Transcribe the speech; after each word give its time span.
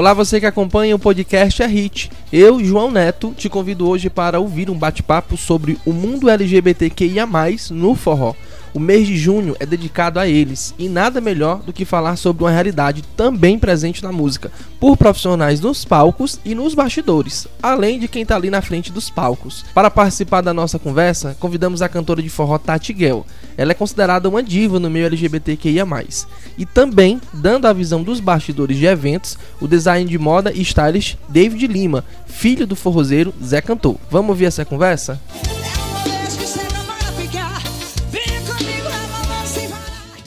Olá, 0.00 0.14
você 0.14 0.40
que 0.40 0.46
acompanha 0.46 0.96
o 0.96 0.98
podcast 0.98 1.62
É 1.62 1.66
Hit. 1.66 2.10
Eu, 2.32 2.64
João 2.64 2.90
Neto, 2.90 3.34
te 3.36 3.50
convido 3.50 3.86
hoje 3.86 4.08
para 4.08 4.40
ouvir 4.40 4.70
um 4.70 4.74
bate-papo 4.74 5.36
sobre 5.36 5.78
o 5.84 5.92
mundo 5.92 6.30
LGBTQIA+, 6.30 7.28
no 7.70 7.94
forró. 7.94 8.34
O 8.72 8.80
mês 8.80 9.06
de 9.06 9.14
junho 9.18 9.54
é 9.60 9.66
dedicado 9.66 10.18
a 10.18 10.26
eles 10.26 10.74
e 10.78 10.88
nada 10.88 11.20
melhor 11.20 11.58
do 11.58 11.70
que 11.70 11.84
falar 11.84 12.16
sobre 12.16 12.44
uma 12.44 12.50
realidade 12.50 13.02
também 13.14 13.58
presente 13.58 14.02
na 14.02 14.10
música, 14.10 14.50
por 14.78 14.96
profissionais 14.96 15.60
nos 15.60 15.84
palcos 15.84 16.40
e 16.46 16.54
nos 16.54 16.72
bastidores, 16.72 17.46
além 17.62 17.98
de 17.98 18.08
quem 18.08 18.22
está 18.22 18.36
ali 18.36 18.48
na 18.48 18.62
frente 18.62 18.90
dos 18.90 19.10
palcos. 19.10 19.66
Para 19.74 19.90
participar 19.90 20.40
da 20.40 20.54
nossa 20.54 20.78
conversa, 20.78 21.36
convidamos 21.38 21.82
a 21.82 21.90
cantora 21.90 22.22
de 22.22 22.30
forró 22.30 22.56
Tati 22.56 22.96
Gell. 22.96 23.26
Ela 23.56 23.72
é 23.72 23.74
considerada 23.74 24.28
uma 24.28 24.42
diva 24.42 24.78
no 24.78 24.90
meio 24.90 25.06
LGBTQIA+. 25.06 25.86
E 26.56 26.66
também, 26.66 27.20
dando 27.32 27.66
a 27.66 27.72
visão 27.72 28.02
dos 28.02 28.20
bastidores 28.20 28.76
de 28.76 28.86
eventos, 28.86 29.38
o 29.60 29.68
design 29.68 30.08
de 30.08 30.18
moda 30.18 30.52
e 30.52 30.62
stylist 30.62 31.16
David 31.28 31.66
Lima, 31.66 32.04
filho 32.26 32.66
do 32.66 32.76
forrozeiro 32.76 33.34
Zé 33.42 33.60
Cantor. 33.60 33.96
Vamos 34.10 34.30
ouvir 34.30 34.46
essa 34.46 34.64
conversa? 34.64 35.20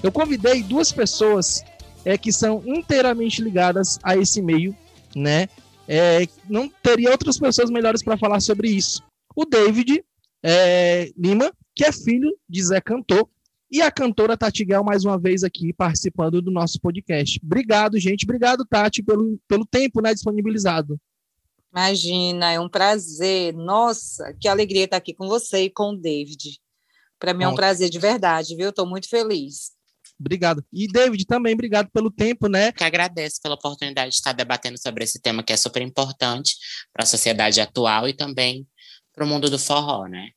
Eu 0.03 0.11
convidei 0.11 0.61
duas 0.61 0.91
pessoas 0.91 1.63
é, 2.03 2.17
que 2.17 2.31
são 2.31 2.61
inteiramente 2.65 3.41
ligadas 3.41 3.97
a 4.03 4.17
esse 4.17 4.41
meio, 4.41 4.75
né? 5.15 5.47
É, 5.87 6.27
não 6.49 6.69
teria 6.81 7.11
outras 7.11 7.37
pessoas 7.37 7.69
melhores 7.69 8.03
para 8.03 8.17
falar 8.17 8.41
sobre 8.41 8.69
isso. 8.69 9.01
O 9.35 9.45
David 9.45 10.03
é, 10.43 11.09
Lima, 11.17 11.51
que 11.75 11.83
é 11.83 11.91
filho 11.91 12.37
de 12.47 12.63
Zé 12.63 12.79
Cantor, 12.81 13.27
e 13.73 13.81
a 13.81 13.89
cantora 13.89 14.37
Tati 14.37 14.63
Guel, 14.63 14.83
mais 14.83 15.03
uma 15.03 15.17
vez 15.17 15.43
aqui 15.43 15.73
participando 15.73 16.43
do 16.43 16.51
nosso 16.51 16.79
podcast. 16.79 17.39
Obrigado, 17.43 17.99
gente. 17.99 18.23
Obrigado, 18.23 18.63
Tati, 18.65 19.01
pelo, 19.01 19.39
pelo 19.47 19.65
tempo 19.65 19.99
né, 19.99 20.13
disponibilizado. 20.13 20.99
Imagina, 21.75 22.51
é 22.51 22.59
um 22.59 22.69
prazer. 22.69 23.51
Nossa, 23.55 24.31
que 24.39 24.47
alegria 24.47 24.83
estar 24.83 24.97
aqui 24.97 25.11
com 25.11 25.27
você 25.27 25.63
e 25.63 25.69
com 25.71 25.89
o 25.89 25.97
David. 25.97 26.59
Para 27.17 27.33
mim 27.33 27.45
é 27.45 27.47
um 27.47 27.55
prazer 27.55 27.89
de 27.89 27.97
verdade, 27.97 28.55
viu? 28.55 28.69
Estou 28.69 28.85
muito 28.85 29.09
feliz. 29.09 29.71
Obrigado. 30.19 30.63
E, 30.71 30.87
David, 30.87 31.25
também 31.25 31.55
obrigado 31.55 31.89
pelo 31.91 32.11
tempo, 32.11 32.47
né? 32.47 32.71
Que 32.71 32.83
agradeço 32.83 33.41
pela 33.41 33.55
oportunidade 33.55 34.11
de 34.11 34.17
estar 34.17 34.33
debatendo 34.33 34.79
sobre 34.79 35.03
esse 35.03 35.19
tema 35.19 35.41
que 35.41 35.51
é 35.51 35.57
super 35.57 35.81
importante 35.81 36.55
para 36.93 37.03
a 37.03 37.07
sociedade 37.07 37.59
atual 37.59 38.07
e 38.07 38.13
também 38.13 38.67
para 39.11 39.25
o 39.25 39.27
mundo 39.27 39.49
do 39.49 39.57
forró, 39.57 40.05
né? 40.05 40.29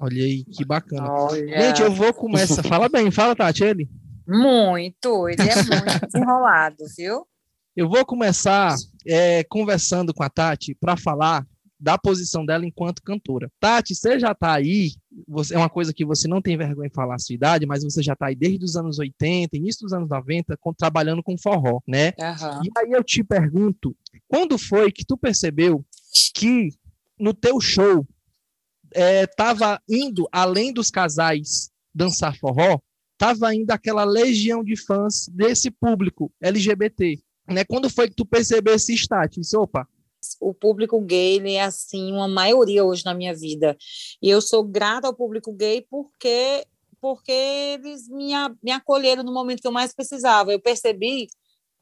Olha 0.00 0.22
aí, 0.22 0.44
que 0.44 0.64
bacana. 0.64 1.10
Olha. 1.10 1.62
Gente, 1.62 1.82
eu 1.82 1.92
vou 1.92 2.14
começar. 2.14 2.62
Fala 2.62 2.88
bem, 2.88 3.10
fala, 3.10 3.34
Tati, 3.34 3.64
ele. 3.64 3.88
Muito, 4.26 5.28
ele 5.28 5.42
é 5.42 5.54
muito 5.56 6.14
enrolado, 6.16 6.84
viu? 6.96 7.26
Eu 7.74 7.88
vou 7.88 8.04
começar 8.04 8.76
é, 9.06 9.42
conversando 9.44 10.12
com 10.12 10.22
a 10.22 10.28
Tati 10.28 10.74
para 10.74 10.96
falar 10.96 11.46
da 11.80 11.96
posição 11.96 12.44
dela 12.44 12.66
enquanto 12.66 13.02
cantora. 13.02 13.50
Tati, 13.60 13.94
você 13.94 14.18
já 14.18 14.32
está 14.32 14.52
aí, 14.52 14.92
você, 15.26 15.54
é 15.54 15.58
uma 15.58 15.70
coisa 15.70 15.92
que 15.92 16.04
você 16.04 16.26
não 16.26 16.42
tem 16.42 16.56
vergonha 16.56 16.88
de 16.88 16.94
falar 16.94 17.14
a 17.14 17.18
sua 17.18 17.34
idade, 17.34 17.66
mas 17.66 17.84
você 17.84 18.02
já 18.02 18.14
está 18.14 18.26
aí 18.26 18.34
desde 18.34 18.64
os 18.64 18.76
anos 18.76 18.98
80, 18.98 19.56
início 19.56 19.84
dos 19.84 19.92
anos 19.92 20.08
90, 20.08 20.56
com, 20.56 20.74
trabalhando 20.74 21.22
com 21.22 21.38
forró, 21.38 21.80
né? 21.86 22.12
Uhum. 22.18 22.62
E 22.64 22.70
aí 22.78 22.92
eu 22.92 23.04
te 23.04 23.22
pergunto, 23.22 23.96
quando 24.26 24.58
foi 24.58 24.90
que 24.90 25.04
tu 25.04 25.16
percebeu 25.16 25.84
que 26.34 26.70
no 27.18 27.32
teu 27.32 27.60
show 27.60 28.04
estava 28.94 29.74
é, 29.74 29.94
indo, 29.94 30.28
além 30.32 30.72
dos 30.72 30.90
casais 30.90 31.70
dançar 31.94 32.36
forró, 32.36 32.78
estava 33.12 33.54
indo 33.54 33.70
aquela 33.70 34.04
legião 34.04 34.62
de 34.62 34.76
fãs 34.76 35.28
desse 35.28 35.70
público 35.70 36.32
LGBT, 36.40 37.18
né? 37.48 37.64
Quando 37.64 37.90
foi 37.90 38.08
que 38.08 38.14
tu 38.14 38.24
percebeu 38.24 38.74
esse 38.74 38.94
status? 38.94 39.52
Opa, 39.54 39.86
o 40.40 40.54
público 40.54 41.00
gay 41.00 41.36
ele 41.36 41.52
é 41.52 41.62
assim 41.62 42.12
uma 42.12 42.28
maioria 42.28 42.84
hoje 42.84 43.04
na 43.04 43.14
minha 43.14 43.34
vida 43.34 43.76
e 44.22 44.28
eu 44.28 44.40
sou 44.40 44.64
grata 44.64 45.06
ao 45.06 45.14
público 45.14 45.52
gay 45.52 45.86
porque 45.88 46.66
porque 47.00 47.30
eles 47.30 48.08
me, 48.08 48.32
me 48.62 48.72
acolheram 48.72 49.22
no 49.22 49.32
momento 49.32 49.60
que 49.60 49.68
eu 49.68 49.72
mais 49.72 49.94
precisava 49.94 50.52
eu 50.52 50.60
percebi 50.60 51.28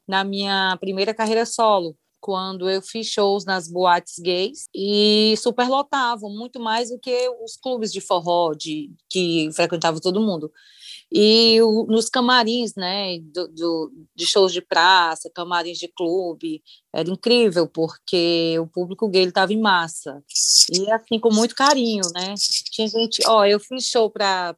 na 0.07 0.23
minha 0.23 0.77
primeira 0.79 1.13
carreira 1.13 1.45
solo 1.45 1.97
quando 2.27 2.69
eu 2.69 2.81
fiz 2.81 3.07
shows 3.07 3.45
nas 3.45 3.69
boates 3.69 4.19
gays 4.19 4.67
e 4.75 5.33
superlotavam 5.37 6.29
muito 6.29 6.59
mais 6.59 6.89
do 6.89 6.99
que 6.99 7.29
os 7.41 7.55
clubes 7.55 7.89
de 7.89 8.01
forró 8.01 8.53
de 8.53 8.91
que 9.09 9.49
frequentava 9.53 10.01
todo 10.01 10.19
mundo 10.19 10.51
e 11.09 11.61
o, 11.61 11.85
nos 11.85 12.09
camarins, 12.09 12.75
né, 12.75 13.17
do, 13.19 13.47
do, 13.47 13.91
de 14.13 14.25
shows 14.25 14.51
de 14.51 14.61
praça, 14.61 15.31
camarins 15.33 15.77
de 15.77 15.87
clube, 15.87 16.61
era 16.93 17.09
incrível, 17.09 17.65
porque 17.65 18.57
o 18.59 18.67
público 18.67 19.07
gay 19.07 19.23
estava 19.23 19.53
em 19.53 19.61
massa. 19.61 20.21
E 20.69 20.91
assim, 20.91 21.17
com 21.17 21.33
muito 21.33 21.55
carinho, 21.55 22.03
né? 22.13 22.33
Tinha 22.71 22.89
gente, 22.89 23.21
ó, 23.25 23.45
eu 23.45 23.57
fiz 23.57 23.85
show 23.85 24.09
para 24.09 24.53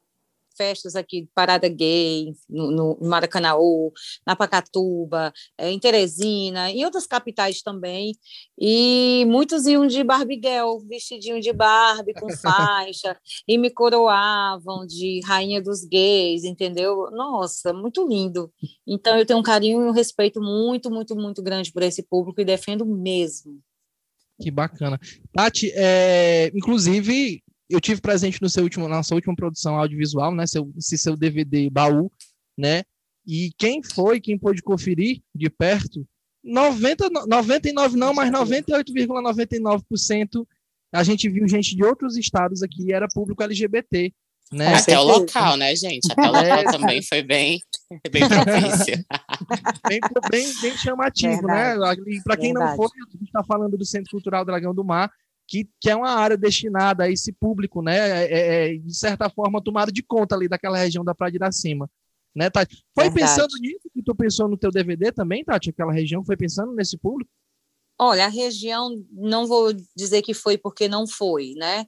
festas 0.60 0.94
aqui, 0.94 1.26
Parada 1.34 1.70
Gay, 1.70 2.34
no, 2.46 2.70
no 2.70 2.98
Maracanãú, 3.00 3.90
na 4.26 4.36
Pacatuba, 4.36 5.32
é, 5.56 5.70
em 5.70 5.78
Teresina, 5.78 6.70
em 6.70 6.84
outras 6.84 7.06
capitais 7.06 7.62
também, 7.62 8.14
e 8.58 9.24
muitos 9.26 9.64
iam 9.64 9.86
de 9.86 10.04
Barbie 10.04 10.38
Girl, 10.44 10.78
vestidinho 10.86 11.40
de 11.40 11.50
Barbie, 11.50 12.12
com 12.12 12.28
faixa, 12.36 13.16
e 13.48 13.56
me 13.56 13.70
coroavam 13.70 14.86
de 14.86 15.20
rainha 15.24 15.62
dos 15.62 15.82
gays, 15.82 16.44
entendeu? 16.44 17.10
Nossa, 17.10 17.72
muito 17.72 18.06
lindo. 18.06 18.52
Então, 18.86 19.18
eu 19.18 19.24
tenho 19.24 19.38
um 19.38 19.42
carinho 19.42 19.80
e 19.80 19.88
um 19.88 19.92
respeito 19.92 20.42
muito, 20.42 20.90
muito, 20.90 21.16
muito 21.16 21.42
grande 21.42 21.72
por 21.72 21.82
esse 21.82 22.02
público 22.02 22.42
e 22.42 22.44
defendo 22.44 22.84
mesmo. 22.84 23.58
Que 24.38 24.50
bacana. 24.50 25.00
Tati, 25.32 25.70
é, 25.74 26.50
inclusive, 26.54 27.42
eu 27.70 27.80
tive 27.80 28.00
presente 28.00 28.42
no 28.42 28.48
seu 28.48 28.64
último, 28.64 28.88
na 28.88 29.02
sua 29.02 29.16
última 29.16 29.36
produção 29.36 29.76
audiovisual, 29.76 30.34
né? 30.34 30.46
Seu, 30.46 30.70
esse 30.76 30.98
seu 30.98 31.16
DVD 31.16 31.70
baú, 31.70 32.10
né? 32.58 32.82
E 33.26 33.52
quem 33.56 33.82
foi, 33.82 34.20
quem 34.20 34.36
pôde 34.36 34.62
conferir 34.62 35.22
de 35.34 35.48
perto, 35.48 36.06
90, 36.42 37.08
99 37.26 37.96
não, 37.96 38.12
mas 38.12 38.30
98,99% 38.30 40.46
a 40.92 41.04
gente 41.04 41.28
viu 41.28 41.46
gente 41.46 41.76
de 41.76 41.84
outros 41.84 42.16
estados 42.16 42.62
aqui, 42.62 42.92
era 42.92 43.06
público 43.06 43.42
LGBT. 43.42 44.12
Né? 44.52 44.74
Até 44.74 44.98
o 44.98 45.04
local, 45.04 45.56
né, 45.56 45.76
gente? 45.76 46.10
Até 46.10 46.22
o 46.22 46.32
local 46.32 46.58
é. 46.58 46.64
também 46.64 47.02
foi 47.02 47.22
bem, 47.22 47.62
bem 48.10 48.28
propício. 48.28 49.04
bem, 49.88 50.00
bem, 50.28 50.52
bem 50.60 50.76
chamativo, 50.76 51.46
né? 51.46 51.70
Verdade. 51.70 52.00
né? 52.00 52.20
Para 52.24 52.36
quem 52.36 52.52
Verdade. 52.52 52.70
não 52.70 52.76
foi, 52.76 52.86
a 52.86 53.12
gente 53.12 53.26
está 53.26 53.44
falando 53.44 53.78
do 53.78 53.84
Centro 53.84 54.10
Cultural 54.10 54.44
Dragão 54.44 54.74
do 54.74 54.84
Mar, 54.84 55.08
que, 55.50 55.68
que 55.80 55.90
é 55.90 55.96
uma 55.96 56.10
área 56.10 56.36
destinada 56.36 57.02
a 57.02 57.10
esse 57.10 57.32
público, 57.32 57.82
né? 57.82 57.98
É, 57.98 58.32
é, 58.32 58.74
é, 58.74 58.78
de 58.78 58.96
certa 58.96 59.28
forma, 59.28 59.60
tomado 59.60 59.90
de 59.90 60.00
conta 60.00 60.36
ali 60.36 60.48
daquela 60.48 60.78
região 60.78 61.04
da 61.04 61.12
Praia 61.12 61.32
de 61.32 61.38
Iracema. 61.38 61.90
Né, 62.32 62.48
Tati? 62.48 62.84
Foi 62.94 63.10
Verdade. 63.10 63.34
pensando 63.34 63.60
nisso 63.60 63.90
que 63.92 64.00
tu 64.00 64.14
pensou 64.14 64.48
no 64.48 64.56
teu 64.56 64.70
DVD 64.70 65.10
também, 65.10 65.44
Tati? 65.44 65.70
Aquela 65.70 65.92
região 65.92 66.24
foi 66.24 66.36
pensando 66.36 66.72
nesse 66.72 66.96
público? 66.96 67.28
Olha, 67.98 68.26
a 68.26 68.28
região, 68.28 68.96
não 69.12 69.46
vou 69.46 69.74
dizer 69.96 70.22
que 70.22 70.32
foi 70.32 70.56
porque 70.56 70.88
não 70.88 71.06
foi, 71.06 71.54
né? 71.56 71.84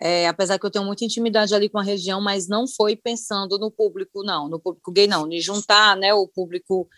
É, 0.00 0.26
apesar 0.26 0.58
que 0.58 0.64
eu 0.64 0.70
tenho 0.70 0.84
muita 0.84 1.04
intimidade 1.04 1.54
ali 1.54 1.68
com 1.68 1.78
a 1.78 1.84
região, 1.84 2.20
mas 2.20 2.48
não 2.48 2.66
foi 2.66 2.96
pensando 2.96 3.58
no 3.58 3.70
público, 3.70 4.24
não, 4.24 4.48
no 4.48 4.58
público 4.58 4.90
gay, 4.90 5.06
não, 5.06 5.28
de 5.28 5.40
juntar, 5.40 5.96
né, 5.96 6.12
o 6.14 6.26
público 6.26 6.88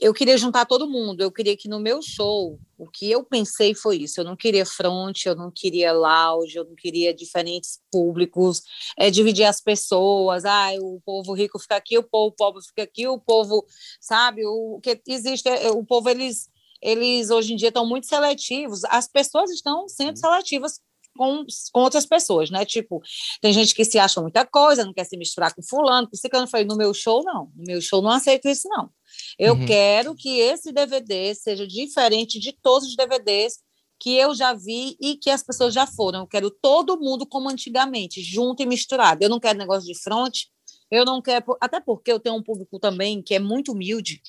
eu 0.00 0.14
queria 0.14 0.38
juntar 0.38 0.64
todo 0.64 0.88
mundo, 0.88 1.20
eu 1.20 1.30
queria 1.30 1.56
que 1.56 1.68
no 1.68 1.78
meu 1.78 2.00
show, 2.00 2.58
o 2.78 2.88
que 2.88 3.10
eu 3.10 3.22
pensei 3.22 3.74
foi 3.74 3.98
isso, 3.98 4.20
eu 4.20 4.24
não 4.24 4.34
queria 4.34 4.64
front, 4.64 5.26
eu 5.26 5.34
não 5.34 5.50
queria 5.50 5.92
lounge, 5.92 6.56
eu 6.56 6.64
não 6.64 6.74
queria 6.74 7.12
diferentes 7.12 7.78
públicos, 7.90 8.62
é 8.98 9.10
dividir 9.10 9.44
as 9.44 9.60
pessoas, 9.60 10.44
ah, 10.44 10.70
o 10.80 11.00
povo 11.04 11.34
rico 11.34 11.58
fica 11.58 11.76
aqui, 11.76 11.98
o 11.98 12.02
povo 12.02 12.34
pobre 12.34 12.62
fica 12.64 12.82
aqui, 12.82 13.06
o 13.06 13.18
povo, 13.18 13.66
sabe, 14.00 14.46
o 14.46 14.80
que 14.82 15.00
existe, 15.06 15.48
é, 15.48 15.70
o 15.70 15.84
povo, 15.84 16.08
eles, 16.08 16.48
eles 16.80 17.30
hoje 17.30 17.52
em 17.52 17.56
dia 17.56 17.68
estão 17.68 17.86
muito 17.86 18.06
seletivos, 18.06 18.84
as 18.84 19.06
pessoas 19.06 19.50
estão 19.50 19.86
sendo 19.88 20.18
seletivas 20.18 20.80
com, 21.16 21.44
com 21.72 21.80
outras 21.80 22.06
pessoas, 22.06 22.50
né? 22.50 22.64
Tipo, 22.64 23.00
tem 23.40 23.52
gente 23.52 23.74
que 23.74 23.84
se 23.84 23.98
acha 23.98 24.20
muita 24.20 24.46
coisa, 24.46 24.84
não 24.84 24.92
quer 24.92 25.04
se 25.04 25.16
misturar 25.16 25.54
com 25.54 25.62
fulano, 25.62 26.08
por 26.08 26.14
isso 26.14 26.28
que 26.28 26.34
eu 26.34 26.40
não 26.40 26.46
falei, 26.46 26.66
no 26.66 26.76
meu 26.76 26.92
show, 26.94 27.22
não. 27.24 27.50
No 27.54 27.64
meu 27.64 27.80
show 27.80 28.02
não 28.02 28.10
aceito 28.10 28.48
isso, 28.48 28.68
não. 28.68 28.90
Eu 29.38 29.54
uhum. 29.54 29.66
quero 29.66 30.14
que 30.14 30.38
esse 30.38 30.72
DVD 30.72 31.34
seja 31.34 31.66
diferente 31.66 32.38
de 32.38 32.52
todos 32.52 32.88
os 32.88 32.96
DVDs 32.96 33.58
que 34.00 34.16
eu 34.16 34.34
já 34.34 34.52
vi 34.52 34.96
e 35.00 35.16
que 35.16 35.30
as 35.30 35.44
pessoas 35.44 35.72
já 35.72 35.86
foram. 35.86 36.20
Eu 36.20 36.26
quero 36.26 36.50
todo 36.50 36.98
mundo 36.98 37.24
como 37.24 37.48
antigamente, 37.48 38.20
junto 38.20 38.60
e 38.60 38.66
misturado. 38.66 39.22
Eu 39.22 39.28
não 39.28 39.38
quero 39.38 39.58
negócio 39.58 39.86
de 39.86 39.96
front, 39.96 40.46
eu 40.90 41.04
não 41.04 41.22
quero, 41.22 41.56
até 41.60 41.80
porque 41.80 42.10
eu 42.10 42.18
tenho 42.18 42.34
um 42.34 42.42
público 42.42 42.80
também 42.80 43.22
que 43.22 43.34
é 43.34 43.38
muito 43.38 43.72
humilde. 43.72 44.20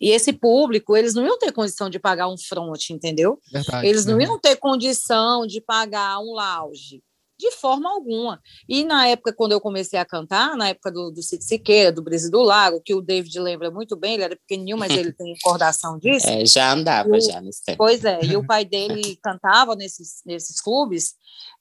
E 0.00 0.10
esse 0.10 0.32
público, 0.32 0.96
eles 0.96 1.14
não 1.14 1.24
iam 1.24 1.38
ter 1.38 1.52
condição 1.52 1.88
de 1.88 1.98
pagar 1.98 2.28
um 2.28 2.36
front, 2.38 2.90
entendeu? 2.90 3.38
Verdade, 3.52 3.86
eles 3.86 4.04
não 4.04 4.20
iam 4.20 4.38
ter 4.38 4.56
condição 4.56 5.46
de 5.46 5.60
pagar 5.60 6.18
um 6.20 6.32
lounge 6.32 7.02
de 7.38 7.50
forma 7.50 7.90
alguma. 7.90 8.40
E 8.68 8.84
na 8.84 9.08
época, 9.08 9.32
quando 9.32 9.52
eu 9.52 9.60
comecei 9.60 9.98
a 9.98 10.04
cantar, 10.04 10.56
na 10.56 10.68
época 10.68 10.90
do, 10.90 11.10
do 11.10 11.22
Cid 11.22 11.44
Siqueira, 11.44 11.92
do 11.92 12.02
Brisa 12.02 12.30
do 12.30 12.42
Lago, 12.42 12.80
que 12.80 12.94
o 12.94 13.02
David 13.02 13.38
lembra 13.40 13.70
muito 13.70 13.96
bem, 13.96 14.14
ele 14.14 14.22
era 14.22 14.36
pequenininho, 14.36 14.78
mas 14.78 14.92
ele 14.92 15.12
tem 15.12 15.34
recordação 15.34 15.98
disso. 16.00 16.28
É, 16.28 16.46
já 16.46 16.72
andava, 16.72 17.10
o, 17.10 17.20
já 17.20 17.40
nesse 17.40 17.64
tempo. 17.64 17.78
Pois 17.78 18.04
é, 18.04 18.20
e 18.24 18.36
o 18.36 18.44
pai 18.46 18.64
dele 18.64 19.18
cantava 19.22 19.74
nesses, 19.74 20.22
nesses 20.24 20.60
clubes. 20.60 21.14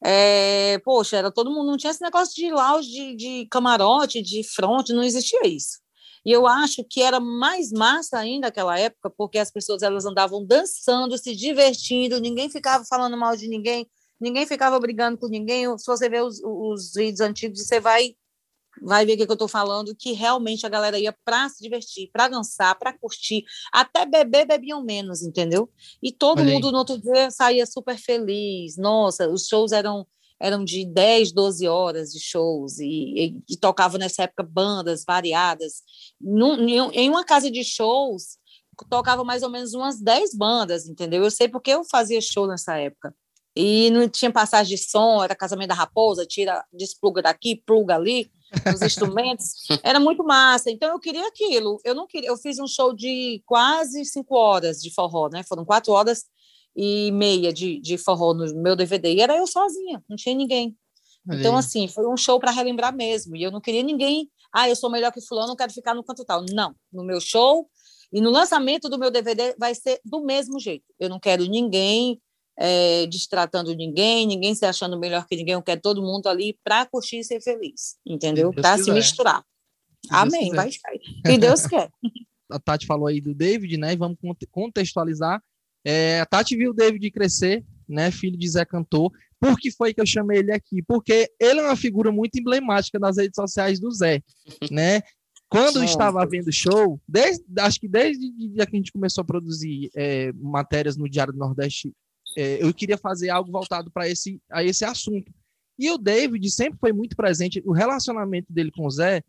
É, 0.04 0.80
poxa, 0.86 1.18
era 1.18 1.32
todo 1.32 1.52
mundo, 1.52 1.72
não 1.72 1.78
tinha 1.78 1.92
esse 1.92 2.02
negócio 2.02 2.36
de 2.36 2.52
lounge, 2.52 2.90
de, 2.90 3.16
de 3.16 3.48
camarote, 3.50 4.22
de 4.22 4.44
front, 4.44 4.90
não 4.90 5.04
existia 5.04 5.48
isso. 5.48 5.83
E 6.25 6.31
eu 6.31 6.48
acho 6.48 6.84
que 6.84 7.02
era 7.02 7.20
mais 7.20 7.72
massa 7.72 8.18
ainda 8.18 8.48
naquela 8.48 8.78
época, 8.80 9.10
porque 9.10 9.38
as 9.38 9.52
pessoas 9.52 9.81
elas 9.81 10.06
andavam 10.06 10.46
dançando, 10.46 11.18
se 11.18 11.36
divertindo, 11.36 12.20
ninguém 12.20 12.50
ficava 12.50 12.86
falando 12.86 13.18
mal 13.18 13.36
de 13.36 13.48
ninguém, 13.48 13.90
ninguém 14.20 14.46
ficava 14.46 14.80
brigando 14.80 15.18
com 15.18 15.28
ninguém. 15.28 15.78
Se 15.78 15.86
você 15.86 16.08
ver 16.10 16.24
os, 16.24 16.42
os 16.44 16.94
vídeos 16.94 17.20
antigos, 17.20 17.66
você 17.66 17.80
vai 17.80 18.16
vai 18.81 19.06
ver 19.06 19.14
o 19.14 19.18
que, 19.18 19.24
eu 19.24 19.34
estou 19.34 19.48
falando, 19.48 19.96
que 19.96 20.14
realmente 20.14 20.66
a 20.66 20.70
galera 20.70 20.98
ia 20.98 21.16
para 21.24 21.48
se 21.50 21.62
divertir, 21.62 22.10
para 22.12 22.28
dançar, 22.28 22.78
para 22.78 22.98
curtir, 22.98 23.44
até 23.72 24.06
beber 24.06 24.48
bebiam 24.48 24.84
menos, 24.84 25.22
entendeu? 25.22 25.70
E 26.02 26.12
todo 26.12 26.42
Olha 26.42 26.52
mundo 26.52 26.72
no 26.72 26.80
outro 26.80 27.00
dia 27.00 27.30
saía 27.30 27.66
super 27.66 27.98
feliz. 27.98 28.75
Nossa, 28.78 29.30
os 29.30 29.48
shows 29.48 29.72
eram 29.72 30.08
eram 30.44 30.66
de 30.66 30.86
10, 30.86 31.31
12 31.31 31.66
horas 31.69 32.12
de 32.12 32.19
shows 32.19 32.78
e, 32.78 32.86
e, 32.88 33.54
e 33.54 33.57
tocava 33.57 33.98
nessa 33.98 34.24
época 34.24 34.44
bandas 34.44 35.06
variadas. 35.07 35.81
Num, 36.19 36.68
em 36.68 37.10
uma 37.10 37.24
casa 37.24 37.50
de 37.50 37.63
shows, 37.63 38.38
tocava 38.90 39.24
mais 39.24 39.42
ou 39.42 39.50
menos 39.50 39.74
umas 39.74 40.01
10 40.01 40.36
bandas, 40.36 40.86
entendeu? 40.86 41.24
Eu 41.24 41.31
sei 41.31 41.48
porque 41.48 41.72
eu 41.72 41.86
fazia 41.86 42.19
show 42.19 42.45
nessa 42.45 42.78
época. 42.78 43.16
E 43.56 43.90
não 43.92 44.10
tinha 44.10 44.34
passagem 44.34 44.75
de 44.75 44.84
som, 44.84 45.24
era 45.24 45.34
casamento 45.34 45.69
da 45.69 45.75
raposa, 45.75 46.25
tira, 46.25 46.62
despluga 46.74 47.22
daqui, 47.22 47.56
pluga 47.56 47.96
ali, 47.96 48.30
os 48.75 48.81
instrumentos. 48.84 49.54
Era 49.81 50.00
muito 50.00 50.25
massa. 50.25 50.69
Então 50.69 50.89
eu 50.89 51.00
queria 51.00 51.25
aquilo. 51.25 51.80
Eu 51.86 51.96
não 51.96 52.06
queria. 52.06 52.28
Eu 52.28 52.36
fiz 52.36 52.60
um 52.60 52.68
show 52.68 52.94
de 52.94 53.42
quase 53.46 54.04
cinco 54.04 54.36
horas 54.36 54.81
de 54.81 54.94
forró, 54.94 55.30
né? 55.30 55.42
Foram 55.48 55.63
quatro 55.63 55.94
horas 55.94 56.25
e 56.75 57.12
meia 57.12 57.54
de, 57.54 57.80
de 57.80 57.98
forró 57.98 58.34
no 58.34 58.54
meu 58.62 58.75
DVD. 58.75 59.14
E 59.14 59.22
era 59.22 59.38
eu 59.38 59.48
sozinha, 59.48 60.04
não 60.10 60.16
tinha 60.16 60.36
ninguém. 60.36 60.75
Então, 61.31 61.56
assim, 61.56 61.88
foi 61.88 62.06
um 62.06 62.18
show 62.18 62.38
para 62.38 62.52
relembrar 62.52 62.94
mesmo. 62.94 63.36
E 63.36 63.44
eu 63.44 63.52
não 63.52 63.62
queria 63.62 63.81
ninguém. 63.81 64.30
Ah, 64.54 64.68
eu 64.68 64.75
sou 64.75 64.90
melhor 64.90 65.12
que 65.12 65.22
fulano, 65.22 65.48
não 65.48 65.56
quero 65.56 65.72
ficar 65.72 65.94
no 65.94 66.04
canto 66.04 66.25
tal. 66.25 66.44
Não. 66.52 66.75
No 66.92 67.04
meu 67.04 67.22
show 67.22 67.70
e 68.12 68.20
no 68.20 68.30
lançamento 68.30 68.90
do 68.90 69.00
meu 69.00 69.10
DVD 69.10 69.56
vai 69.58 69.74
ser 69.74 70.02
do 70.04 70.24
mesmo 70.24 70.60
jeito. 70.60 70.86
Eu 71.00 71.10
não 71.10 71.20
quero 71.20 71.46
ninguém 71.46 72.22
é, 72.58 73.06
destratando 73.08 73.74
ninguém, 73.74 74.28
ninguém 74.28 74.54
se 74.54 74.66
achando 74.66 75.00
melhor 75.00 75.25
que 75.25 75.36
ninguém, 75.36 75.56
eu 75.56 75.62
quero 75.62 75.81
todo 75.81 76.04
mundo 76.04 76.28
ali 76.28 76.58
para 76.64 76.86
curtir 76.86 77.20
e 77.20 77.24
ser 77.24 77.42
feliz, 77.42 77.98
entendeu? 78.06 78.54
Para 78.54 78.78
se 78.78 78.92
misturar. 78.92 79.44
Amém, 80.10 80.50
vai, 80.52 80.70
vai. 80.70 81.34
E 81.34 81.38
Deus 81.38 81.66
quer. 81.66 81.90
A 82.52 82.60
Tati 82.60 82.86
falou 82.86 83.08
aí 83.08 83.20
do 83.20 83.34
David, 83.34 83.78
né? 83.78 83.94
E 83.94 83.96
vamos 83.96 84.18
contextualizar. 84.52 85.42
É, 85.86 86.22
a 86.22 86.26
Tati 86.26 86.56
viu 86.56 86.72
o 86.72 86.74
David 86.74 87.12
crescer, 87.12 87.64
né? 87.88 88.12
Filho 88.12 88.38
de 88.38 88.50
Zé 88.50 88.66
Cantor. 88.66 89.12
Por 89.40 89.58
que 89.58 89.72
foi 89.72 89.94
que 89.94 90.00
eu 90.00 90.06
chamei 90.06 90.40
ele 90.40 90.52
aqui? 90.54 90.82
Porque 90.82 91.30
ele 91.40 91.60
é 91.60 91.64
uma 91.64 91.76
figura 91.76 92.12
muito 92.12 92.40
emblemática 92.40 92.98
nas 92.98 93.18
redes 93.18 93.36
sociais 93.36 93.80
do 93.80 93.92
Zé, 93.92 94.22
né? 94.72 95.02
Quando 95.50 95.78
eu 95.78 95.84
estava 95.84 96.26
vendo 96.26 96.52
show, 96.52 97.00
desde, 97.08 97.44
acho 97.60 97.80
que 97.80 97.88
desde 97.88 98.26
o 98.26 98.54
dia 98.54 98.66
que 98.66 98.76
a 98.76 98.80
gente 98.80 98.92
começou 98.92 99.22
a 99.22 99.26
produzir 99.26 99.92
é, 99.96 100.32
matérias 100.34 100.98
no 100.98 101.08
Diário 101.08 101.32
do 101.32 101.38
Nordeste 101.38 101.94
é, 102.36 102.64
eu 102.64 102.74
queria 102.74 102.98
fazer 102.98 103.30
algo 103.30 103.52
voltado 103.52 103.92
para 103.92 104.10
esse, 104.10 104.42
a 104.52 104.64
esse 104.64 104.84
assunto. 104.84 105.32
E 105.78 105.90
o 105.92 105.98
David 105.98 106.50
sempre 106.50 106.80
foi 106.80 106.92
muito 106.92 107.16
presente, 107.16 107.62
o 107.66 107.72
relacionamento 107.72 108.52
dele 108.52 108.72
com 108.72 108.86
o 108.86 108.90
Zé 108.90 109.22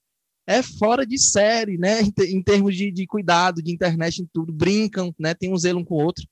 é 0.47 0.63
fora 0.63 1.07
de 1.07 1.19
série, 1.19 1.79
né? 1.79 2.01
Em, 2.21 2.37
em 2.37 2.43
termos 2.43 2.77
de, 2.77 2.91
de, 2.91 3.07
cuidado, 3.07 3.63
de 3.63 3.73
internet 3.73 4.23
e 4.23 4.29
tudo, 4.33 4.53
brincam, 4.53 5.15
né? 5.19 5.35
Tem 5.35 5.53
um 5.53 5.57
zelo 5.57 5.81
um 5.81 5.85
com 5.85 5.95
o 5.95 6.03
outro. 6.03 6.25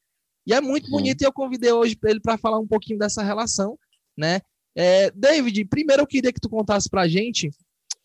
E 0.47 0.53
é 0.53 0.61
muito 0.61 0.91
bonito, 0.91 1.23
e 1.23 1.25
eu 1.25 1.33
convidei 1.33 1.73
hoje 1.73 1.97
ele 2.05 2.21
para 2.21 2.37
falar 2.37 2.59
um 2.59 2.67
pouquinho 2.67 2.99
dessa 2.99 3.23
relação, 3.23 3.79
né? 4.17 4.41
É, 4.75 5.11
David, 5.11 5.65
primeiro 5.67 6.03
eu 6.03 6.07
queria 6.07 6.33
que 6.33 6.41
tu 6.41 6.49
contasse 6.49 6.89
para 6.89 7.03
a 7.03 7.09
gente, 7.09 7.51